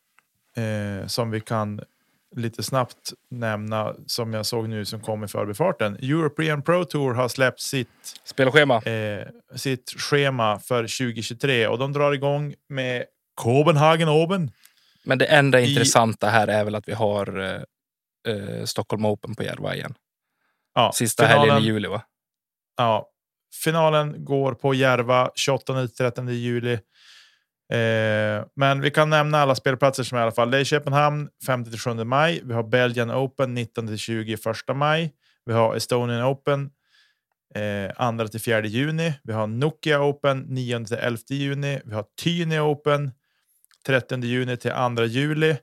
Eh, 0.56 1.08
som 1.08 1.32
vi 1.32 1.40
kan 1.42 1.82
lite 2.36 2.64
snabbt 2.64 3.14
nämna 3.30 3.96
som 4.06 4.34
jag 4.34 4.46
såg 4.46 4.70
nu 4.70 4.86
som 4.86 5.00
kom 5.00 5.24
i 5.24 5.28
förbifarten. 5.28 5.96
European 5.96 6.62
Pro 6.62 6.84
Tour 6.86 7.14
har 7.14 7.28
släppt 7.28 7.60
sitt 7.62 7.90
Spelschema. 8.24 8.76
eh, 8.82 9.28
sitt 9.56 9.90
schema 9.98 10.60
för 10.60 10.82
2023 10.88 11.68
och 11.68 11.78
de 11.78 11.94
drar 11.94 12.12
igång 12.14 12.54
med 12.70 13.06
Copenhagen 13.36 14.10
Open. 14.10 14.52
Men 15.04 15.18
det 15.18 15.26
enda 15.26 15.60
i- 15.62 15.70
intressanta 15.70 16.28
här 16.30 16.48
är 16.48 16.64
väl 16.64 16.76
att 16.76 16.88
vi 16.88 16.94
har 16.94 17.40
eh, 18.28 18.66
Stockholm 18.66 19.06
Open 19.06 19.36
på 19.36 19.44
Järva 19.44 19.76
igen. 19.76 19.96
Ja, 20.76 20.92
Sista 20.94 21.28
finalen, 21.28 21.50
helgen 21.50 21.64
i 21.64 21.68
juli 21.68 21.88
va? 21.88 22.02
Ja, 22.78 23.06
finalen 23.64 24.26
går 24.26 24.54
på 24.54 24.74
Järva 24.74 25.30
28-30 25.36 26.30
juli. 26.30 26.74
Eh, 27.72 28.44
men 28.56 28.82
vi 28.82 28.92
kan 28.92 29.10
nämna 29.10 29.38
alla 29.38 29.56
spelplatser 29.56 30.04
som 30.04 30.18
är 30.18 30.22
i 30.22 30.24
alla 30.24 30.32
fall. 30.32 30.52
Det 30.52 30.60
är 30.60 30.64
Köpenhamn 30.64 31.30
5-7 31.48 32.04
maj. 32.04 32.42
Vi 32.44 32.54
har 32.54 32.64
Belgian 32.64 33.12
Open 33.12 33.58
19-20 33.58 34.72
1 34.72 34.76
maj. 34.76 35.14
Vi 35.46 35.54
har 35.54 35.76
Estonian 35.76 36.26
Open 36.26 36.70
eh, 37.56 37.60
2-4 37.62 38.66
juni. 38.66 39.14
Vi 39.24 39.34
har 39.34 39.48
Nokia 39.48 40.02
Open 40.02 40.46
9-11 40.46 41.34
juni. 41.34 41.80
Vi 41.86 41.94
har 41.94 42.06
Tyne 42.24 42.62
Open 42.62 43.12
30 43.86 44.24
juni 44.24 44.58
till 44.58 44.72
2 44.72 45.04
juli. 45.04 45.56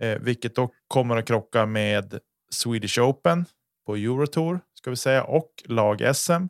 Eh, 0.00 0.18
vilket 0.18 0.54
då 0.54 0.70
kommer 0.88 1.16
att 1.16 1.26
krocka 1.26 1.66
med 1.66 2.18
Swedish 2.50 2.98
Open 2.98 3.44
på 3.86 3.96
Eurotour 3.96 4.60
ska 4.74 4.90
vi 4.90 4.96
säga 4.96 5.24
och 5.24 5.50
lag-SM. 5.64 6.48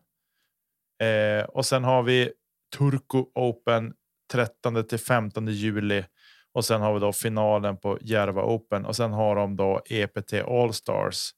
Eh, 1.02 1.44
och 1.44 1.66
sen 1.66 1.84
har 1.84 2.02
vi 2.02 2.32
Turku 2.78 3.24
Open 3.34 3.94
13 4.32 4.84
till 4.84 4.98
15 4.98 5.46
juli 5.46 6.04
och 6.52 6.64
sen 6.64 6.80
har 6.80 6.94
vi 6.94 7.00
då 7.00 7.12
finalen 7.12 7.76
på 7.76 7.98
Järva 8.00 8.42
Open 8.44 8.84
och 8.84 8.96
sen 8.96 9.12
har 9.12 9.36
de 9.36 9.56
då 9.56 9.82
EPT 9.90 10.32
Allstars 10.32 11.34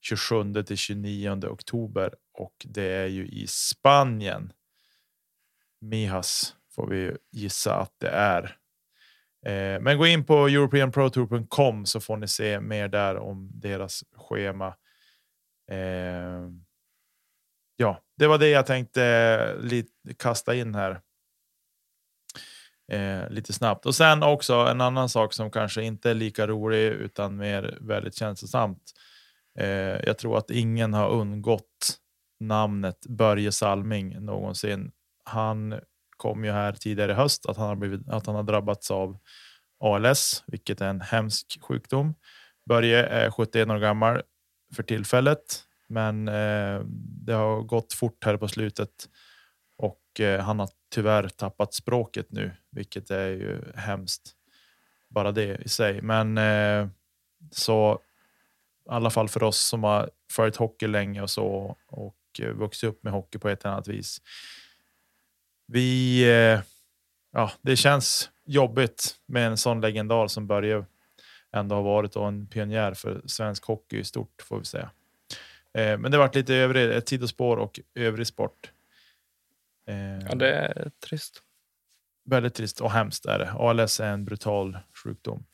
27 0.00 0.62
till 0.62 0.76
29 0.76 1.46
oktober 1.46 2.14
och 2.32 2.54
det 2.64 2.92
är 2.92 3.06
ju 3.06 3.26
i 3.26 3.46
Spanien. 3.46 4.52
Mihas 5.80 6.54
får 6.74 6.86
vi 6.86 7.16
gissa 7.32 7.74
att 7.74 7.94
det 7.98 8.08
är. 8.08 8.59
Eh, 9.46 9.80
men 9.80 9.98
gå 9.98 10.06
in 10.06 10.24
på 10.24 10.48
europeanprotour.com 10.48 11.86
så 11.86 12.00
får 12.00 12.16
ni 12.16 12.28
se 12.28 12.60
mer 12.60 12.88
där 12.88 13.16
om 13.16 13.50
deras 13.54 14.04
schema. 14.16 14.74
Eh, 15.70 16.50
ja, 17.76 18.00
det 18.16 18.26
var 18.26 18.38
det 18.38 18.48
jag 18.48 18.66
tänkte 18.66 19.44
kasta 20.18 20.54
in 20.54 20.74
här. 20.74 21.00
Eh, 22.92 23.30
lite 23.30 23.52
snabbt. 23.52 23.86
Och 23.86 23.94
sen 23.94 24.22
också 24.22 24.54
en 24.54 24.80
annan 24.80 25.08
sak 25.08 25.32
som 25.32 25.50
kanske 25.50 25.82
inte 25.82 26.10
är 26.10 26.14
lika 26.14 26.46
rolig 26.46 26.86
utan 26.86 27.36
mer 27.36 27.78
väldigt 27.80 28.14
känslosamt. 28.14 28.92
Eh, 29.58 29.68
jag 30.06 30.18
tror 30.18 30.38
att 30.38 30.50
ingen 30.50 30.94
har 30.94 31.10
undgått 31.10 31.98
namnet 32.40 33.06
Börje 33.06 33.52
Salming 33.52 34.24
någonsin. 34.24 34.92
Han 35.24 35.80
kom 36.20 36.44
ju 36.44 36.50
här 36.50 36.72
tidigare 36.72 37.12
i 37.12 37.14
höst 37.14 37.46
att 37.46 37.56
han 37.56 37.68
har, 37.68 37.76
blivit, 37.76 38.08
att 38.08 38.26
han 38.26 38.34
har 38.34 38.42
drabbats 38.42 38.90
av 38.90 39.18
ALS, 39.80 40.44
vilket 40.46 40.80
är 40.80 40.88
en 40.88 41.00
hemsk 41.00 41.58
sjukdom. 41.62 42.14
Börje 42.68 43.06
är 43.06 43.30
71 43.30 43.68
år 43.68 43.78
gammal 43.78 44.22
för 44.74 44.82
tillfället, 44.82 45.64
men 45.88 46.28
eh, 46.28 46.80
det 47.26 47.32
har 47.32 47.62
gått 47.62 47.92
fort 47.92 48.24
här 48.24 48.36
på 48.36 48.48
slutet 48.48 49.08
och 49.76 50.20
eh, 50.20 50.40
han 50.40 50.58
har 50.58 50.68
tyvärr 50.94 51.28
tappat 51.28 51.74
språket 51.74 52.26
nu 52.30 52.52
vilket 52.70 53.10
är 53.10 53.28
ju 53.28 53.72
hemskt. 53.74 54.32
Bara 55.08 55.32
det 55.32 55.56
i 55.56 55.68
sig. 55.68 56.02
Men 56.02 56.38
eh, 56.38 56.88
så 57.50 58.00
i 58.86 58.90
alla 58.90 59.10
fall 59.10 59.28
för 59.28 59.42
oss 59.42 59.60
som 59.60 59.84
har 59.84 60.10
följt 60.32 60.56
hockey 60.56 60.86
länge 60.86 61.22
och 61.22 61.30
så 61.30 61.76
och 61.86 62.16
eh, 62.40 62.48
vuxit 62.50 62.90
upp 62.90 63.02
med 63.02 63.12
hockey 63.12 63.38
på 63.38 63.48
ett 63.48 63.64
eller 63.64 63.72
annat 63.72 63.88
vis. 63.88 64.20
Vi, 65.72 66.22
eh, 66.22 66.60
ja, 67.32 67.52
det 67.62 67.76
känns 67.76 68.30
jobbigt 68.46 69.14
med 69.26 69.46
en 69.46 69.56
sån 69.56 69.80
legendar 69.80 70.28
som 70.28 70.46
Börje 70.46 70.84
ändå 71.56 71.74
har 71.74 71.82
varit 71.82 72.16
och 72.16 72.28
en 72.28 72.46
pionjär 72.46 72.94
för 72.94 73.22
svensk 73.26 73.64
hockey 73.64 73.98
i 73.98 74.04
stort 74.04 74.42
får 74.42 74.58
vi 74.58 74.64
säga. 74.64 74.90
Eh, 75.78 75.98
men 75.98 76.10
det 76.10 76.18
varit 76.18 76.34
lite 76.34 76.54
övrig, 76.54 76.90
ett 76.90 77.08
sidospår 77.08 77.56
och 77.56 77.80
övrig 77.94 78.26
sport. 78.26 78.72
Eh, 79.88 80.28
Ja, 80.28 80.34
det 80.34 80.52
är 80.52 80.90
trist. 81.08 81.42
Väldigt 82.24 82.54
trist 82.54 82.80
och 82.80 82.90
hemskt 82.90 83.26
är 83.26 83.38
det. 83.38 83.50
ALS 83.50 84.00
är 84.00 84.10
en 84.10 84.24
brutal 84.24 84.78
sjukdom. 85.04 85.44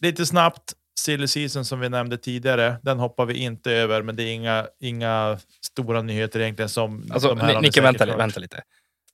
Lite 0.00 0.26
snabbt, 0.26 0.72
silly 1.00 1.28
season 1.28 1.64
som 1.64 1.80
vi 1.80 1.88
nämnde 1.88 2.18
tidigare, 2.18 2.76
den 2.82 2.98
hoppar 2.98 3.26
vi 3.26 3.34
inte 3.34 3.72
över, 3.72 4.02
men 4.02 4.16
det 4.16 4.22
är 4.22 4.32
inga, 4.34 4.68
inga 4.80 5.38
stora 5.60 6.02
nyheter 6.02 6.40
egentligen 6.40 6.68
som 6.68 7.10
Alltså, 7.12 7.34
Nicke, 7.60 7.80
vänta, 7.80 8.16
vänta 8.16 8.40
lite. 8.40 8.62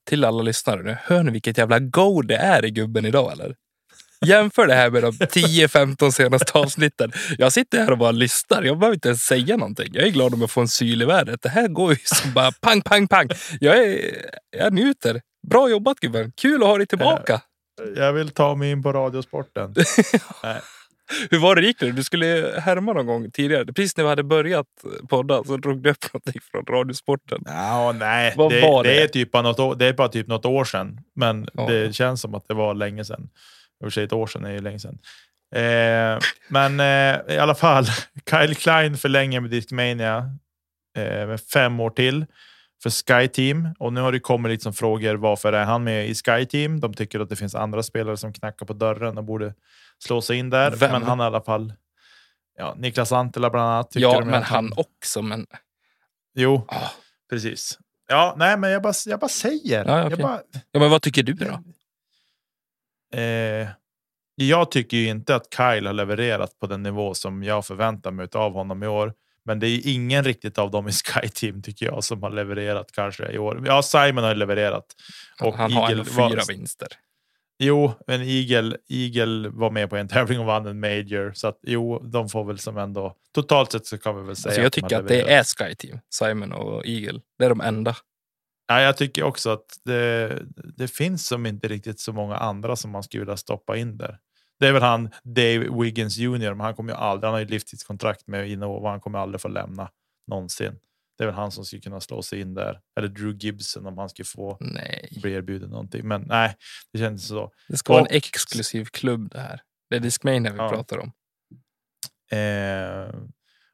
Till 0.09 0.25
alla 0.25 0.43
lyssnare 0.43 0.83
nu. 0.83 0.97
Hör 1.03 1.23
ni 1.23 1.31
vilket 1.31 1.59
jävla 1.59 1.79
go 1.79 2.23
det 2.23 2.37
är 2.37 2.65
i 2.65 2.71
gubben 2.71 3.05
idag 3.05 3.33
eller? 3.33 3.55
Jämför 4.27 4.67
det 4.67 4.75
här 4.75 4.91
med 4.91 5.03
de 5.03 5.11
10-15 5.11 6.11
senaste 6.11 6.59
avsnitten. 6.59 7.13
Jag 7.39 7.53
sitter 7.53 7.79
här 7.79 7.91
och 7.91 7.99
bara 7.99 8.11
lyssnar. 8.11 8.63
Jag 8.63 8.79
behöver 8.79 8.95
inte 8.95 9.09
ens 9.09 9.21
säga 9.21 9.57
någonting. 9.57 9.89
Jag 9.93 10.07
är 10.07 10.11
glad 10.11 10.35
om 10.35 10.41
jag 10.41 10.51
får 10.51 10.61
en 10.61 10.69
syl 10.69 11.03
i 11.03 11.05
värdet. 11.05 11.43
Det 11.43 11.49
här 11.49 11.69
går 11.69 11.91
ju 11.93 11.99
som 12.05 12.33
bara 12.33 12.53
pang, 12.53 12.83
pang, 12.83 13.09
pang. 13.09 13.29
Jag, 13.61 13.79
är, 13.79 13.99
jag 14.57 14.73
njuter. 14.73 15.21
Bra 15.51 15.71
jobbat 15.71 16.01
gubben. 16.01 16.33
Kul 16.37 16.63
att 16.63 16.69
ha 16.69 16.79
dig 16.79 16.87
tillbaka. 16.87 17.41
Jag 17.97 18.13
vill 18.13 18.31
ta 18.31 18.55
mig 18.55 18.71
in 18.71 18.83
på 18.83 18.93
radiosporten. 18.93 19.75
Hur 21.31 21.39
var 21.39 21.57
det 21.57 21.63
gick 21.63 21.79
det? 21.81 21.93
Du 21.93 22.05
skulle 22.05 22.55
härma 22.65 22.93
någon 22.93 23.07
gång 23.07 23.31
tidigare. 23.31 23.65
Precis 23.67 23.97
när 23.97 24.05
vi 24.05 24.11
hade 24.11 24.23
börjat 24.25 24.67
podda 25.09 25.45
så 25.45 25.57
drog 25.57 25.83
du 25.83 25.91
upp 25.91 26.13
någonting 26.13 26.41
från 26.51 26.65
Radiosporten. 26.67 27.43
Ja, 27.47 27.93
nej, 27.99 28.35
Vad 28.37 28.53
det, 28.53 28.61
var 28.61 28.85
det? 28.85 28.91
det? 28.91 29.03
är 29.03 29.09
typ 29.09 29.33
något, 29.35 29.59
år- 29.59 29.75
det 29.75 29.87
är 29.87 29.93
bara 29.93 30.09
typ 30.09 30.27
något 30.27 30.45
år 30.45 30.65
sedan, 30.65 31.01
men 31.17 31.49
Ja. 31.55 31.67
det 31.67 31.93
känns 31.95 32.21
som 32.21 32.35
att 32.35 32.49
det 32.49 32.55
var 32.55 32.75
länge 32.75 33.05
sedan. 33.05 33.29
I 33.81 33.85
och 33.85 33.87
för 33.87 33.91
sig 33.91 34.05
ett 34.05 34.13
år 34.13 34.27
sedan 34.27 34.45
är 34.45 34.53
ju 34.53 34.61
länge 34.61 34.79
sedan. 34.79 34.99
Eh, 35.55 36.19
men 36.49 36.81
eh, 36.81 37.35
i 37.35 37.39
alla 37.39 37.55
fall, 37.55 37.85
Kyle 38.31 38.55
Klein 38.55 38.97
förlänger 38.97 39.41
med 39.41 39.51
Discmania 39.51 40.17
eh, 40.99 41.27
med 41.27 41.41
fem 41.41 41.81
år 41.81 41.91
till 41.91 42.27
för 42.83 42.91
Sky 42.91 43.29
Team. 43.29 43.69
Och 43.79 43.93
nu 43.93 44.01
har 44.01 44.13
det 44.13 44.21
kommit 44.21 44.51
liksom 44.53 44.73
frågor 44.73 45.15
varför 45.15 45.53
är 45.53 45.65
han 45.65 45.85
med 45.85 46.09
i 46.09 46.15
Sky 46.15 46.47
Team? 46.47 46.81
De 46.81 46.95
tycker 46.95 47.21
att 47.21 47.29
det 47.29 47.37
finns 47.37 47.55
andra 47.55 47.83
spelare 47.83 48.17
som 48.17 48.33
knackar 48.33 48.67
på 48.67 48.73
dörren 48.73 49.19
och 49.19 49.25
borde 49.25 49.55
slå 50.05 50.21
sig 50.23 50.37
in 50.39 50.51
där. 50.51 50.71
Vem? 50.71 50.93
Men 50.93 51.03
han 51.03 51.21
i 51.21 51.23
alla 51.23 51.41
fall, 51.41 51.73
ja, 52.59 52.75
Niklas 52.79 53.13
Antila 53.13 53.51
bland 53.51 53.69
annat. 53.71 53.91
tycker 53.91 54.03
Ja, 54.09 54.25
men 54.25 54.43
han 54.43 54.73
också. 54.77 55.23
Men 55.23 55.47
Jo, 56.35 56.65
Ah. 56.69 56.91
precis. 57.31 57.79
Ja, 58.09 58.35
nej, 58.39 58.57
men 58.59 58.71
jag 58.71 58.83
bara, 58.83 58.93
jag 59.07 59.21
bara 59.21 59.29
säger. 59.29 59.85
Ja, 59.85 60.01
okej. 60.01 60.11
jag, 60.11 60.19
bara, 60.19 60.41
Ja, 60.73 60.81
men 60.81 60.91
vad 60.91 61.03
tycker 61.03 61.23
du 61.23 61.33
då? 61.33 61.63
eh, 63.19 63.69
jag 64.35 64.71
tycker 64.71 64.97
ju 64.97 65.09
inte 65.09 65.35
att 65.37 65.55
Kyle 65.57 65.87
har 65.87 65.93
levererat 65.93 66.59
på 66.59 66.67
den 66.67 66.83
nivå 66.83 67.15
som 67.15 67.43
jag 67.43 67.67
förväntar 67.67 68.11
mig 68.11 68.29
av 68.35 68.53
honom 68.53 68.83
i 68.83 68.87
år. 68.87 69.15
Men 69.49 69.61
det 69.61 69.67
är 69.67 69.71
ju 69.71 69.93
ingen 69.93 70.25
riktigt 70.25 70.59
av 70.59 70.71
dem 70.71 70.89
i 70.89 70.93
Sky 71.05 71.29
Team 71.29 71.63
tycker 71.63 71.87
jag 71.87 72.05
som 72.05 72.23
har 72.23 72.31
levererat 72.31 72.93
kanske 72.93 73.33
i 73.33 73.39
år. 73.39 73.63
Ja, 73.67 73.83
Simon 73.83 74.25
har 74.25 74.35
levererat. 74.35 74.85
Och 75.43 75.55
han 75.55 75.73
har 75.73 75.91
ändå 75.91 76.03
Eagle 76.03 76.13
var- 76.23 76.31
fyra 76.31 76.43
vinster. 76.49 76.89
Jo, 77.59 77.93
men 78.07 78.23
Eagle, 78.23 78.77
Eagle 78.89 79.49
var 79.49 79.71
med 79.71 79.91
på 79.91 79.97
en 79.97 80.09
tävling 80.09 80.41
och 80.41 80.47
vann 80.47 80.67
en 80.67 80.81
major. 80.81 81.33
Så 81.35 81.49
att 81.49 81.59
jo, 81.63 81.99
de 81.99 82.29
får 82.29 82.45
väl 82.45 82.59
som 82.59 82.79
ändå... 82.79 83.15
Totalt 83.35 83.73
sett 83.73 83.87
så 83.87 83.99
kan 83.99 84.17
vi 84.21 84.27
väl 84.27 84.37
säga 84.37 84.51
Alltså 84.51 84.61
jag 84.61 84.67
att 84.67 84.73
tycker 84.73 84.99
att 84.99 85.09
det 85.09 85.15
levererat. 85.17 85.47
är 85.59 85.67
Sky 85.69 85.75
Team, 85.75 85.99
Simon 86.11 86.53
och 86.53 86.87
Eagle. 86.87 87.21
Det 87.39 87.45
är 87.45 87.49
de 87.49 87.61
enda. 87.61 87.97
Ja, 88.69 88.81
jag 88.81 88.97
tycker 88.97 89.23
också 89.23 89.51
att 89.51 89.65
det, 89.85 90.39
det 90.77 90.89
finns 90.89 91.27
som 91.27 91.47
inte 91.47 91.69
riktigt 91.69 92.01
så 92.01 92.13
många 92.13 92.37
andra 92.37 92.77
som 92.77 92.91
man 92.91 93.03
skulle 93.03 93.21
vilja 93.21 93.37
stoppa 93.37 93.77
in 93.77 93.99
där. 93.99 94.19
Det 94.61 94.67
är 94.69 94.73
väl 94.73 94.83
han 94.83 95.11
Dave 95.25 95.69
Wiggins 95.83 96.17
Jr. 96.19 96.49
Men 96.55 96.61
han 96.61 96.75
kommer 96.75 96.93
ju 96.93 96.99
aldrig. 96.99 97.25
Han 97.27 97.33
har 97.35 97.41
ju 97.41 97.47
livstidskontrakt 97.47 98.27
med 98.27 98.49
Innova. 98.51 98.91
Han 98.91 99.01
kommer 99.01 99.19
aldrig 99.19 99.41
få 99.41 99.49
lämna 99.49 99.91
någonsin. 100.27 100.79
Det 101.19 101.25
är 101.25 101.27
väl 101.27 101.35
han 101.37 101.51
som 101.53 101.65
skulle 101.65 101.83
kunna 101.83 102.01
slå 102.01 102.23
sig 102.23 102.41
in 102.41 102.55
där. 102.55 102.81
Eller 102.99 103.09
Drew 103.09 103.37
Gibson 103.37 103.87
om 103.87 103.99
han 103.99 104.09
skulle 104.09 104.27
få 104.27 104.57
Nej, 104.61 105.19
bli 105.23 105.33
erbjuden 105.33 105.71
någonting. 105.71 106.09
Men 106.09 106.23
nej, 106.27 106.55
det 106.93 106.99
känns 106.99 107.29
så. 107.29 107.53
det 107.69 107.77
ska 107.77 107.93
vara 107.93 108.03
Och- 108.03 108.11
en 108.11 108.17
exklusiv 108.17 108.85
klubb 108.85 109.31
det 109.31 109.41
här. 109.41 109.61
Det 109.91 109.97
är 109.97 110.01
Discmania 110.01 110.53
vi 110.53 110.59
Ja. 110.59 110.69
pratar 110.69 110.99
om. 110.99 111.13
Eh, 112.39 113.15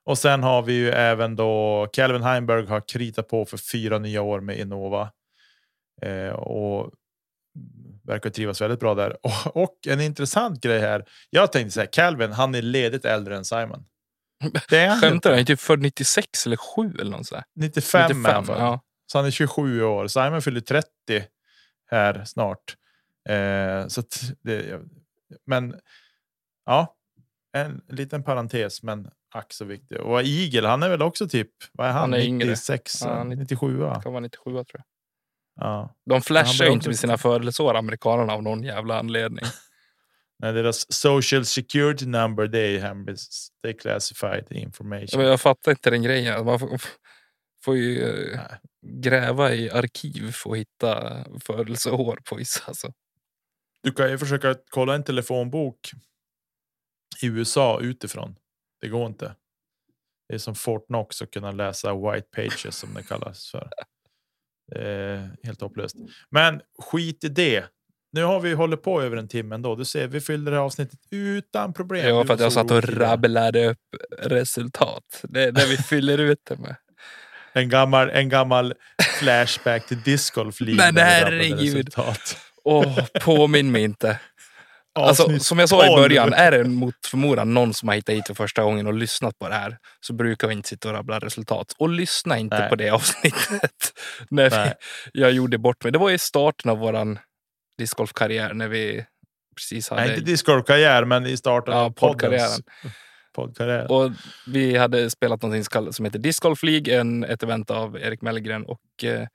och 0.04 0.18
sen 0.18 0.42
har 0.42 0.62
vi 0.62 0.72
ju 0.72 0.90
även 0.90 1.36
då 1.36 1.86
Calvin 1.92 2.22
Heimberg 2.22 2.66
har 2.66 2.88
kritat 2.88 3.28
på 3.28 3.44
för 3.44 3.56
fyra 3.56 3.98
nya 3.98 4.22
år 4.22 4.40
med 4.40 4.58
Innova. 4.58 5.12
Eh, 6.02 6.28
och 6.28 6.92
verkar 8.06 8.30
trivas 8.30 8.60
väldigt 8.60 8.80
bra 8.80 8.94
där. 8.94 9.16
Och, 9.26 9.56
och 9.62 9.86
en 9.86 10.00
intressant 10.00 10.60
grej 10.60 10.80
här. 10.80 11.04
Jag 11.30 11.52
tänkte 11.52 11.70
säga 11.70 11.86
Calvin, 11.86 12.32
han 12.32 12.54
är 12.54 12.62
ledigt 12.62 13.04
äldre 13.04 13.36
än 13.36 13.44
Simon. 13.44 13.84
Det 14.68 14.78
är 14.78 14.88
han 14.88 15.00
Skämtar 15.00 15.30
du? 15.30 15.34
Han 15.34 15.40
är 15.40 15.44
typ 15.46 15.60
född 15.60 15.80
96 15.80 16.46
eller 16.46 16.56
7 16.56 16.92
eller 17.00 17.10
något 17.10 17.26
sånt. 17.26 17.44
95, 17.56 18.02
95 18.08 18.26
är 18.26 18.32
han 18.34 18.44
född. 18.46 18.56
ja. 18.58 18.80
Så 19.06 19.18
han 19.18 19.26
är 19.26 19.30
27 19.30 19.82
år. 19.82 20.06
Simon 20.08 20.42
fyller 20.42 20.60
30 20.60 20.88
här 21.90 22.24
snart. 22.24 22.76
Eh, 23.28 23.86
så 23.88 24.02
det, 24.42 24.80
men 25.46 25.74
ja, 26.66 26.94
en 27.56 27.80
liten 27.88 28.22
parentes, 28.22 28.82
men 28.82 29.08
ack 29.34 29.52
så 29.52 29.64
viktig. 29.64 30.00
Och 30.00 30.22
Eagle, 30.22 30.68
han 30.68 30.82
är 30.82 30.88
väl 30.88 31.02
också 31.02 31.28
typ, 31.28 31.50
vad 31.72 31.86
är 31.88 31.92
han? 31.92 32.00
Han 32.00 32.14
är 32.14 32.18
yngre. 32.24 32.46
96, 32.48 33.02
Ja, 33.02 33.14
han 33.14 33.32
är- 33.32 33.36
97? 33.36 33.76
va? 33.76 34.00
Kan 34.02 34.12
vara 34.12 34.20
97 34.20 34.50
tror 34.50 34.66
jag. 34.72 34.82
Ja. 35.56 35.94
De 36.06 36.22
flashar 36.22 36.64
ju 36.64 36.72
inte 36.72 36.88
med 36.88 36.98
sina 36.98 37.18
födelseår, 37.18 37.74
amerikanerna, 37.74 38.32
av 38.32 38.42
någon 38.42 38.62
jävla 38.62 38.98
anledning. 38.98 39.44
Nej, 40.38 40.52
deras 40.52 40.92
social 40.92 41.44
security 41.44 42.06
number, 42.06 42.48
they 42.48 42.78
have 42.78 43.16
they 43.62 43.72
classified 43.72 44.46
information. 44.50 45.20
Men 45.20 45.26
jag 45.26 45.40
fattar 45.40 45.72
inte 45.72 45.90
den 45.90 46.02
grejen. 46.02 46.44
Man 46.44 46.58
får, 46.58 46.80
får 47.64 47.76
ju 47.76 48.02
eh, 48.02 48.36
Nej. 48.36 48.60
gräva 49.02 49.54
i 49.54 49.70
arkiv 49.70 50.32
för 50.32 50.50
att 50.50 50.56
hitta 50.56 51.24
födelseår 51.40 52.18
på 52.24 52.36
vissa. 52.36 52.64
Alltså. 52.66 52.92
Du 53.82 53.92
kan 53.92 54.10
ju 54.10 54.18
försöka 54.18 54.54
kolla 54.70 54.94
en 54.94 55.04
telefonbok 55.04 55.90
i 57.22 57.26
USA 57.26 57.80
utifrån. 57.80 58.36
Det 58.80 58.88
går 58.88 59.06
inte. 59.06 59.34
Det 60.28 60.34
är 60.34 60.38
som 60.38 60.54
Fort 60.54 60.86
Knox 60.86 61.22
att 61.22 61.30
kunna 61.30 61.52
läsa 61.52 61.94
white 61.94 62.28
pages 62.36 62.76
som 62.76 62.94
det 62.94 63.02
kallas 63.02 63.50
för. 63.50 63.68
Är 64.72 65.30
helt 65.42 65.60
hopplöst. 65.60 65.96
Men 66.30 66.60
skit 66.78 67.24
i 67.24 67.28
det. 67.28 67.64
Nu 68.12 68.22
har 68.22 68.40
vi 68.40 68.52
hållit 68.52 68.82
på 68.82 69.02
över 69.02 69.16
en 69.16 69.28
timme 69.28 69.54
ändå. 69.54 69.76
Du 69.76 69.84
ser, 69.84 70.08
vi 70.08 70.20
fyllde 70.20 70.50
det 70.50 70.56
här 70.56 70.64
avsnittet 70.64 70.98
utan 71.10 71.72
problem. 71.72 72.08
Ja, 72.08 72.24
för 72.24 72.34
att 72.34 72.40
jag 72.40 72.52
satt 72.52 72.70
och 72.70 72.88
rabblade 72.88 73.66
upp 73.66 73.78
resultat. 74.18 75.20
Det 75.22 75.42
är 75.42 75.52
det 75.52 75.66
vi 75.66 75.76
fyller 75.76 76.18
ut 76.18 76.38
det 76.48 76.56
med. 76.56 76.76
En 77.56 77.68
gammal, 77.68 78.10
en 78.10 78.28
gammal 78.28 78.74
flashback 79.18 79.86
till 79.86 80.02
discgolf. 80.02 80.60
Men 80.60 80.96
herregud. 80.96 81.60
resultat. 81.60 82.36
Åh, 82.64 82.98
påminn 83.20 83.72
mig 83.72 83.82
inte. 83.82 84.18
Alltså, 84.94 85.38
som 85.38 85.58
jag 85.58 85.68
sa 85.68 85.84
i 85.84 85.88
12. 85.88 86.02
början, 86.02 86.32
är 86.32 86.50
det 86.50 86.64
mot 86.64 87.06
förmodan 87.06 87.54
någon 87.54 87.74
som 87.74 87.88
har 87.88 87.96
hittat 87.96 88.14
hit 88.14 88.26
för 88.26 88.34
första 88.34 88.62
gången 88.62 88.86
och 88.86 88.94
lyssnat 88.94 89.38
på 89.38 89.48
det 89.48 89.54
här 89.54 89.78
så 90.00 90.12
brukar 90.12 90.48
vi 90.48 90.54
inte 90.54 90.68
sitta 90.68 90.88
och 90.88 90.94
rabbla 90.94 91.18
resultat. 91.18 91.74
Och 91.78 91.88
lyssna 91.88 92.38
inte 92.38 92.58
Nej. 92.58 92.68
på 92.68 92.76
det 92.76 92.90
avsnittet 92.90 93.92
när 94.30 94.50
vi, 94.50 94.72
jag 95.12 95.32
gjorde 95.32 95.58
bort 95.58 95.84
mig. 95.84 95.92
Det 95.92 95.98
var 95.98 96.10
i 96.10 96.18
starten 96.18 96.70
av 96.70 96.78
våran 96.78 97.18
discgolfkarriär 97.78 98.54
när 98.54 98.68
vi 98.68 99.04
precis 99.56 99.88
hade... 99.88 100.02
Nej, 100.02 100.10
inte 100.10 100.24
discgolfkarriär, 100.24 101.04
men 101.04 101.26
i 101.26 101.36
starten 101.36 101.74
Ja, 101.74 101.80
av 101.80 101.90
poddkarriären. 101.90 102.62
poddkarriär. 103.34 103.92
Och 103.92 104.10
vi 104.46 104.76
hade 104.76 105.10
spelat 105.10 105.42
någonting 105.42 105.92
som 105.92 106.04
heter 106.04 106.18
Disc 106.18 106.40
Golf 106.40 106.62
League, 106.62 107.00
en, 107.00 107.24
ett 107.24 107.42
event 107.42 107.70
av 107.70 107.98
Erik 107.98 108.22
Mellgren. 108.22 108.64
Och 108.64 109.04
eh, 109.04 109.26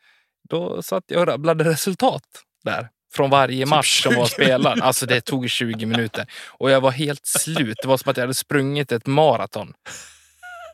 då 0.50 0.82
satt 0.82 1.04
jag 1.08 1.22
och 1.22 1.28
rabblade 1.28 1.64
resultat 1.64 2.24
där. 2.64 2.90
Från 3.14 3.30
varje 3.30 3.66
Typ 3.66 3.70
match 3.70 4.04
som 4.04 4.16
var 4.16 4.26
20 4.26 4.34
spelad. 4.34 4.82
Alltså 4.82 5.06
det 5.06 5.22
tog 5.22 5.50
20 5.50 5.86
minuter. 5.86 6.26
Och 6.48 6.72
jag 6.72 6.82
var 6.82 6.92
helt 6.92 7.26
slut. 7.26 7.78
Det 7.82 7.88
var 7.88 7.98
som 7.98 8.10
att 8.12 8.18
jag 8.18 8.24
hade 8.24 8.34
sprungit 8.34 8.92
ett 8.92 9.06
maraton. 9.08 9.74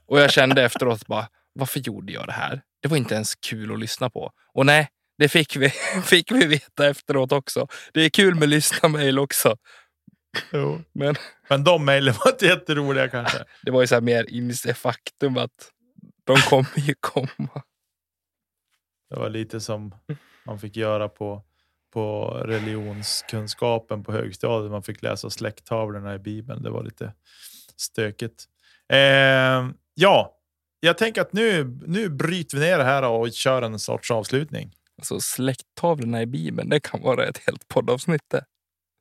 Och 0.08 0.20
jag 0.20 0.32
kände 0.32 0.64
efteråt 0.64 1.08
bara, 1.08 1.28
varför 1.54 1.80
gjorde 1.80 2.14
jag 2.14 2.28
det 2.28 2.32
här? 2.34 2.62
Det 2.82 2.88
var 2.88 2.98
inte 2.98 3.16
ens 3.16 3.36
kul 3.36 3.74
att 3.74 3.80
lyssna 3.80 4.10
på. 4.10 4.32
Och 4.54 4.66
nej, 4.66 4.88
det 5.18 5.30
fick 5.30 5.56
vi, 5.56 5.70
fick 6.04 6.32
vi 6.32 6.46
veta 6.46 6.88
efteråt 6.88 7.32
också. 7.32 7.68
Det 7.94 8.02
är 8.02 8.10
kul 8.10 8.36
med 8.36 8.50
lyssna-mail 8.50 9.20
också. 9.20 9.58
Jo. 10.52 10.82
Men 10.94 11.16
Men 11.50 11.64
de 11.64 11.86
mejlen 11.86 12.14
var 12.26 12.32
inte 12.32 12.46
jätteroliga 12.46 13.08
kanske. 13.10 13.38
det 13.62 13.72
var 13.72 13.82
ju 13.82 13.88
så 13.88 13.96
här 13.96 14.02
mer 14.02 14.26
inse 14.30 14.74
faktum 14.74 15.38
att 15.38 15.72
de 16.24 16.38
kommer 16.38 16.80
ju 16.80 16.96
komma. 17.00 17.64
Det 19.10 19.16
var 19.16 19.30
lite 19.30 19.60
som 19.60 19.96
man 20.46 20.60
fick 20.60 20.76
göra 20.76 21.10
på, 21.10 21.44
på 21.96 22.28
religionskunskapen 22.46 24.04
på 24.04 24.12
högstadiet. 24.12 24.72
Man 24.72 24.84
fick 24.84 25.04
läsa 25.04 25.30
släkttavlorna 25.30 26.16
i 26.16 26.20
Bibeln. 26.20 26.64
Det 26.64 26.70
var 26.70 26.84
lite 26.84 27.14
stökigt. 27.76 28.46
Eh, 28.94 29.70
ja, 29.94 30.38
jag 30.80 30.98
tänker 30.98 31.22
att 31.22 31.34
nu, 31.34 31.78
nu 31.86 32.10
bryter 32.10 32.58
vi 32.58 32.66
ner 32.66 32.78
det 32.78 32.84
här 32.84 33.04
och 33.04 33.32
kör 33.32 33.62
en 33.62 33.80
sorts 33.80 34.12
avslutning. 34.12 34.72
Alltså 34.98 35.20
släkttavlorna 35.20 36.22
i 36.22 36.26
Bibeln, 36.26 36.70
det 36.70 36.80
kan 36.80 37.02
vara 37.02 37.26
ett 37.26 37.38
helt 37.48 37.68
poddavsnitt 37.68 38.30
det. 38.32 38.46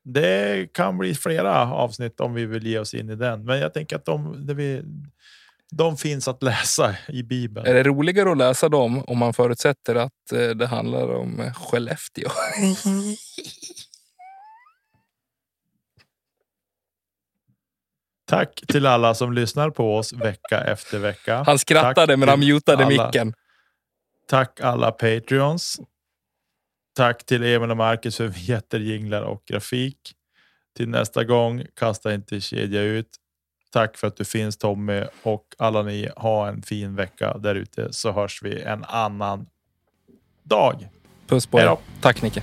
Det 0.05 0.73
kan 0.73 0.99
bli 0.99 1.15
flera 1.15 1.73
avsnitt 1.73 2.21
om 2.21 2.35
vi 2.35 2.47
vill 2.47 2.67
ge 2.67 2.79
oss 2.79 2.95
in 2.95 3.11
i 3.11 3.17
den. 3.17 3.45
Men 3.45 3.59
jag 3.59 3.75
tänker 3.75 3.97
att 3.97 4.05
de, 4.05 4.47
det 4.47 4.55
vi, 4.55 4.83
de 5.73 5.97
finns 5.97 6.29
att 6.29 6.43
läsa 6.43 6.97
i 7.09 7.23
Bibeln. 7.23 7.67
Är 7.67 7.75
det 7.75 7.83
roligare 7.83 8.31
att 8.33 8.39
läsa 8.39 8.69
dem 8.69 9.05
om 9.05 9.19
man 9.19 9.35
förutsätter 9.35 9.95
att 9.95 10.33
eh, 10.33 10.49
det 10.49 10.67
handlar 10.67 11.15
om 11.15 11.41
eh, 11.41 11.53
Skellefteå? 11.55 12.29
Tack 18.27 18.61
till 18.69 18.87
alla 18.87 19.15
som 19.15 19.33
lyssnar 19.33 19.71
på 19.71 19.97
oss 19.97 20.13
vecka 20.13 20.61
efter 20.61 20.99
vecka. 20.99 21.43
Han 21.47 21.59
skrattade 21.59 22.07
Tack 22.07 22.19
men 22.19 22.29
han 22.29 22.41
mutade 22.41 22.85
alla- 22.85 23.07
micken. 23.07 23.35
Tack 24.29 24.61
alla 24.61 24.93
Patreons. 24.93 25.81
Tack 26.97 27.25
till 27.27 27.43
Emil 27.45 27.71
och 27.71 27.77
Marcus 27.77 28.17
för 28.17 28.33
jätterjinglar 28.37 29.23
och 29.23 29.43
grafik. 29.47 29.99
Till 30.77 30.89
nästa 30.89 31.25
gång, 31.25 31.67
kasta 31.75 32.15
inte 32.15 32.41
kedja 32.41 32.83
ut. 32.83 33.09
Tack 33.75 33.97
för 33.97 34.07
att 34.07 34.17
du 34.17 34.25
finns 34.25 34.57
Tommy 34.57 35.03
och 35.23 35.45
alla 35.59 35.83
ni. 35.83 36.09
Ha 36.17 36.49
en 36.49 36.63
fin 36.63 36.95
vecka 36.95 37.39
där 37.39 37.55
ute 37.55 37.93
så 37.93 38.13
hörs 38.13 38.43
vi 38.43 38.63
en 38.63 38.85
annan 38.85 39.47
dag. 40.43 40.89
Puss 41.27 41.47
på 41.47 41.61
er. 41.61 41.77
Tack 42.01 42.23
Nicke. 42.23 42.43